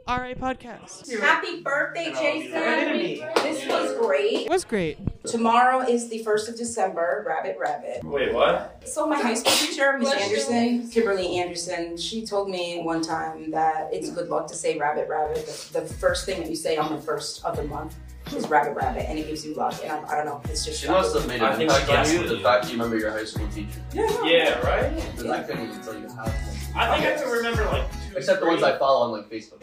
All 0.08 0.18
right, 0.18 0.40
podcast. 0.40 1.20
Happy 1.20 1.62
birthday, 1.62 2.06
And 2.08 2.16
I'll 2.18 2.94
be 2.94 3.16
Jason. 3.16 3.44
This 3.44 3.68
was 3.68 3.96
great. 4.00 4.46
It 4.46 4.50
was 4.50 4.66
great. 4.66 4.98
Tomorrow 5.26 5.82
is 5.82 6.10
the 6.10 6.24
1st 6.24 6.50
of 6.50 6.58
December, 6.58 7.26
Rabbit 7.28 7.58
Rabbit. 7.60 8.04
Wait, 8.06 8.34
what? 8.34 8.82
So 8.88 9.06
my 9.06 9.20
high 9.20 9.34
school 9.34 9.52
teacher, 9.52 9.98
Miss 9.98 10.10
Bless 10.10 10.20
you. 10.30 10.54
Anderson, 10.54 10.90
Kimberly 10.92 11.38
Anderson, 11.38 11.98
she 11.98 12.26
told 12.26 12.50
me 12.50 12.82
one 12.82 13.02
time 13.02 13.52
that 13.52 13.90
it's 13.94 14.10
good 14.12 14.30
luck 14.30 14.48
to 14.48 14.56
say 14.56 14.78
rabbit 14.78 15.10
rabbit. 15.10 15.46
The, 15.74 15.82
the 15.82 15.86
first 15.86 16.26
thing 16.26 16.40
that 16.42 16.50
you 16.50 16.56
say 16.56 16.78
on 16.78 16.96
the 16.96 17.02
first 17.02 17.44
of 17.44 17.58
the 17.58 17.64
month 17.64 17.96
is 18.34 18.48
rabbit 18.48 18.76
rabbit, 18.78 19.10
and 19.10 19.20
it 19.20 19.28
gives 19.28 19.46
you 19.46 19.54
luck. 19.56 19.74
And 19.84 19.92
I, 19.92 20.04
I 20.08 20.16
don't 20.16 20.26
know, 20.26 20.42
it's 20.46 20.64
just. 20.66 20.82
She 20.82 20.88
must 20.88 21.14
have 21.14 21.28
made 21.28 21.42
I 21.42 21.52
an 21.52 21.58
think 21.58 21.72
she 21.72 21.76
impact 21.82 21.90
on 21.90 21.96
guessed 21.98 22.14
you. 22.14 22.22
it, 22.24 22.28
The 22.28 22.36
yeah. 22.38 22.44
fact 22.44 22.64
that 22.64 22.72
you 22.72 22.78
remember 22.78 22.98
your 22.98 23.12
high 23.12 23.26
school 23.26 23.48
teacher. 23.50 23.82
Yeah, 23.94 24.60
right? 24.66 24.96
Because 24.96 25.26
I 25.26 25.44
couldn't 25.44 25.68
even 25.70 25.82
tell 25.82 25.96
you 26.00 26.08
half 26.08 26.28
of 26.28 26.34
them. 26.34 26.56
I 26.78 26.96
think 27.02 27.08
I 27.14 27.22
can 27.22 27.30
remember 27.30 27.66
like 27.66 27.92
two. 27.92 28.18
Except 28.18 28.40
the 28.40 28.46
ones 28.48 28.62
three. 28.62 28.70
I 28.70 28.78
follow 28.78 29.06
on 29.14 29.20
like 29.20 29.30
Facebook. 29.30 29.60